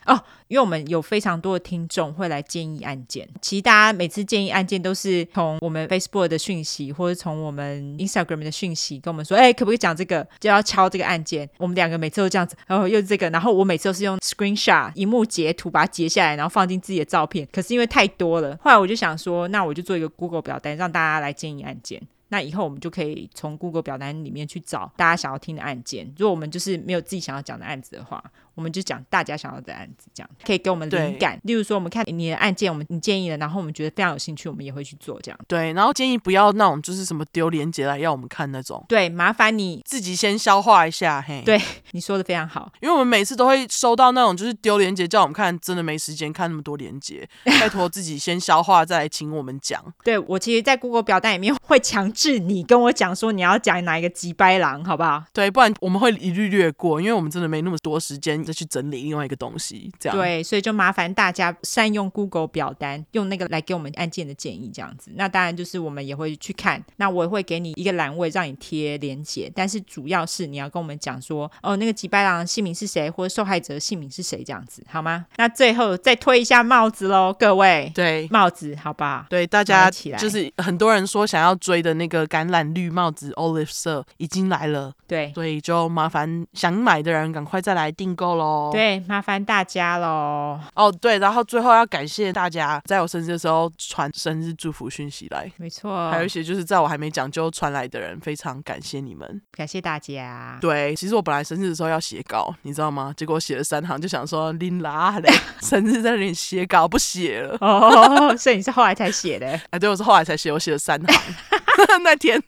[0.07, 3.29] 哦，因为我们有非常多的听众会来建议案件。
[3.41, 10.27] 其实大家每次建议案件都是从我们 Facebook 的讯息，或者从我们 Instagram 的讯息跟我们说，哎，可不可以讲这个？
[10.41, 11.49] 就要敲这个案件。
[11.59, 17.47] 我们两个每次都这样子，然后又是这个，然后我每次都是用 Screenshot 萤幕截图把它截下来，然后放进自己的照片。
[17.53, 22.03] 可是因为太多了，后来我就想说，那我就做一个 Google 表单，让大家来建议案件。
[22.29, 26.11] 那以后我们就可以从 Google 表单里面去找大家想要听的案件。
[26.17, 28.25] 如果我们就是没有自己想要讲的案子的话，
[28.55, 31.41] 我们就讲大家想要的案子，这样可以给我们灵感。
[31.45, 35.39] 例如说，我们看你的案件，我们你建议了，然后我们觉得非常有兴趣，我们也会去做这样。
[35.49, 38.85] 对，然后建议不要那种就是什么丢链接来要我们看那种。
[38.89, 41.23] 对，麻烦你自己先消化一下。
[41.27, 41.61] 嘿，对，
[41.93, 49.83] 你说的非常好，因为我们每次都会收到那种就是丢链接叫我们看，真的没时间看那么多链接， 拜托自己先消化再来请我们讲。
[50.05, 55.25] 对，我其实，在 Google 表单里面会强制你跟我讲说你要讲哪一个急掰郎，好不好？
[55.33, 59.23] 对，不然我们会一律略过，因为我们真的没那么多时间再去整理另外。
[59.23, 65.13] 一个东西，这样对，所以就麻烦大家善用 Google 表单，用那个来给我们案件的建议，这样子。
[65.15, 75.25] 那当然就是我们也会去看，那我也会给你一个栏位让你贴连接，但是主要是你要跟我们讲说，哦，那个吉白狼姓名是谁，或者受害者的姓名是谁，这样子好吗？
[75.37, 89.03] 那最后再推一下帽子喽，各位，对，帽子，好吧，对，大家起来就是很多人说想要追的那个橄榄绿帽子，olive 色已经来了，对，所以就麻烦想买的人赶快再来订购喽，对。
[89.09, 90.59] 麻烦大家喽！
[90.75, 100.57] 哦，对，然后最后要感谢大家在我生日的时候传生日祝福讯息来，没错，还有一些就是在我还没讲就传来的人，非常感谢你们，感谢大家。
[100.61, 103.13] 对，其实我本来生日的时候要写稿，你知道吗？
[103.17, 105.31] 结果写了三行，就想说拎啦嘞，
[105.61, 109.47] 生日在那里写稿不写了哦，所以你是后来才写的？
[109.71, 111.35] 哎， 对，我是后来才写，我写了三行。
[112.05, 112.41] 那天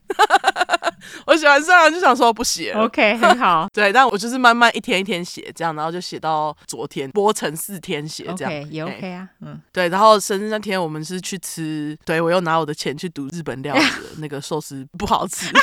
[1.27, 2.85] 我写完上来就想说不写了。
[2.85, 3.69] OK，很好。
[3.73, 9.29] 对，但我就是慢慢一天一天写，这样，然后就写到昨天，播成四天写这样，okay, 也 OK 啊。
[9.41, 15.51] 嗯，对，然后生日那天我们是去吃，对我又拿我的钱去赌日本料理的 那个寿司不好吃。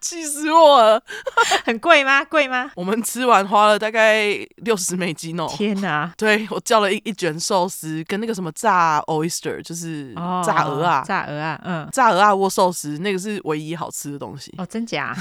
[0.00, 1.00] 气死我了！
[1.64, 2.24] 很贵吗？
[2.24, 2.70] 贵吗？
[2.74, 5.46] 我们吃完花了大概六十美金哦！
[5.48, 6.12] 天哪！
[6.18, 10.12] 对，我叫了一一卷寿司，跟那个什么炸 oyster，就是
[10.44, 15.16] 炸鹅啊，炸鹅啊，嗯，炸鹅啊握寿司，那个是唯一好吃的东西哦，真假？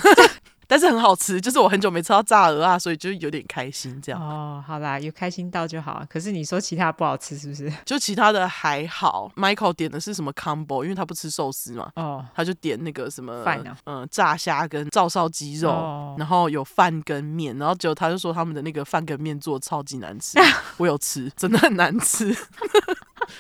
[0.72, 4.22] 但是很好吃，就是我很久没吃到炸鹅啊，所以就有点开心这样。
[4.22, 6.02] 哦，好啦，有开心到就好。
[6.10, 7.69] 可是你说其他不好吃是不是？
[7.84, 9.30] 就其他的还好。
[9.35, 10.81] Michael 点的是什么 combo？
[10.84, 13.76] 因为他不吃寿司嘛，哦，他就点那个什么饭啊？
[13.85, 20.39] 嗯，炸虾跟照烧鸡肉，哦、然后有饭跟面，然后结果他就说他们的那个饭跟面做的超级难吃。
[20.77, 22.34] 我有吃，真的很难吃。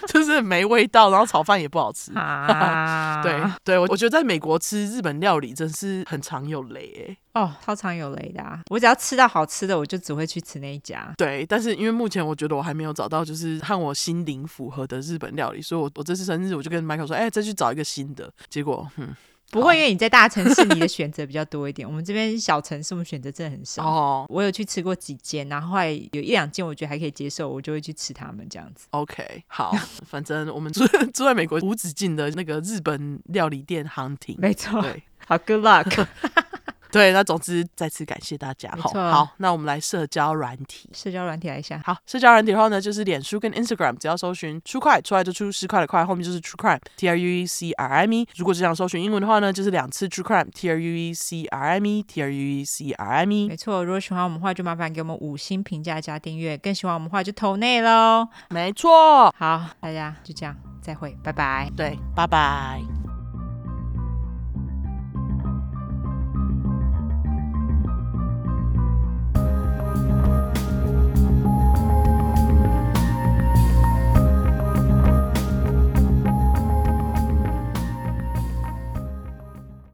[0.07, 2.11] 就是没味道，然后炒饭也不好吃。
[2.13, 7.17] 啊、 对对，我我觉得在美国吃日本料理真是很常有雷哎。
[7.33, 8.59] 哦，超常有雷的啊！
[8.69, 11.13] 我只要吃到好吃的，我就只会去吃那一家。
[11.17, 18.29] 对，但是因为目前我觉得我还没有找到就是和我心灵符合的日本料理，所以我我这次生日我就跟 Michael 说，哎，再去找一个新的。
[18.49, 19.15] 结果，嗯。
[19.51, 21.87] 不会，因为你在大城市，你的选择比较多一点。
[21.87, 23.85] 我们这边小城市，我们选择真的很少。
[23.85, 28.87] 哦，我有去吃过几间，然后后来有一两间我觉得还可以接受，我就会去吃他们这样子。
[28.91, 29.75] OK，好，
[30.07, 34.81] 反正我们住住在美国无止境的那个日本料理店 hunting，没错。
[34.81, 36.07] 对，好，Good luck。
[36.91, 38.69] 对，那总之再次感谢大家。
[38.77, 41.81] 好，好，那我们来社交软体，社交软体来一下。
[41.85, 48.27] 好，社交软体的话呢，就是脸书跟 Instagram，只要搜寻 True Crime 出来就出十块的块，后面就是 True Crime，T R U E C R M E。
[48.35, 53.31] 如果只想搜寻英文的话呢，就是两次 True Crime，T R U E C R M E，T R U E C R M
[53.31, 53.47] E。
[53.47, 58.27] 没错，如果喜欢我们的话，就麻烦给我们五星评价加订阅；更喜欢我们的话，就投内喽。
[58.49, 61.71] 没错，好，大家就这样，再会，拜拜。
[61.75, 63.00] 对，拜拜。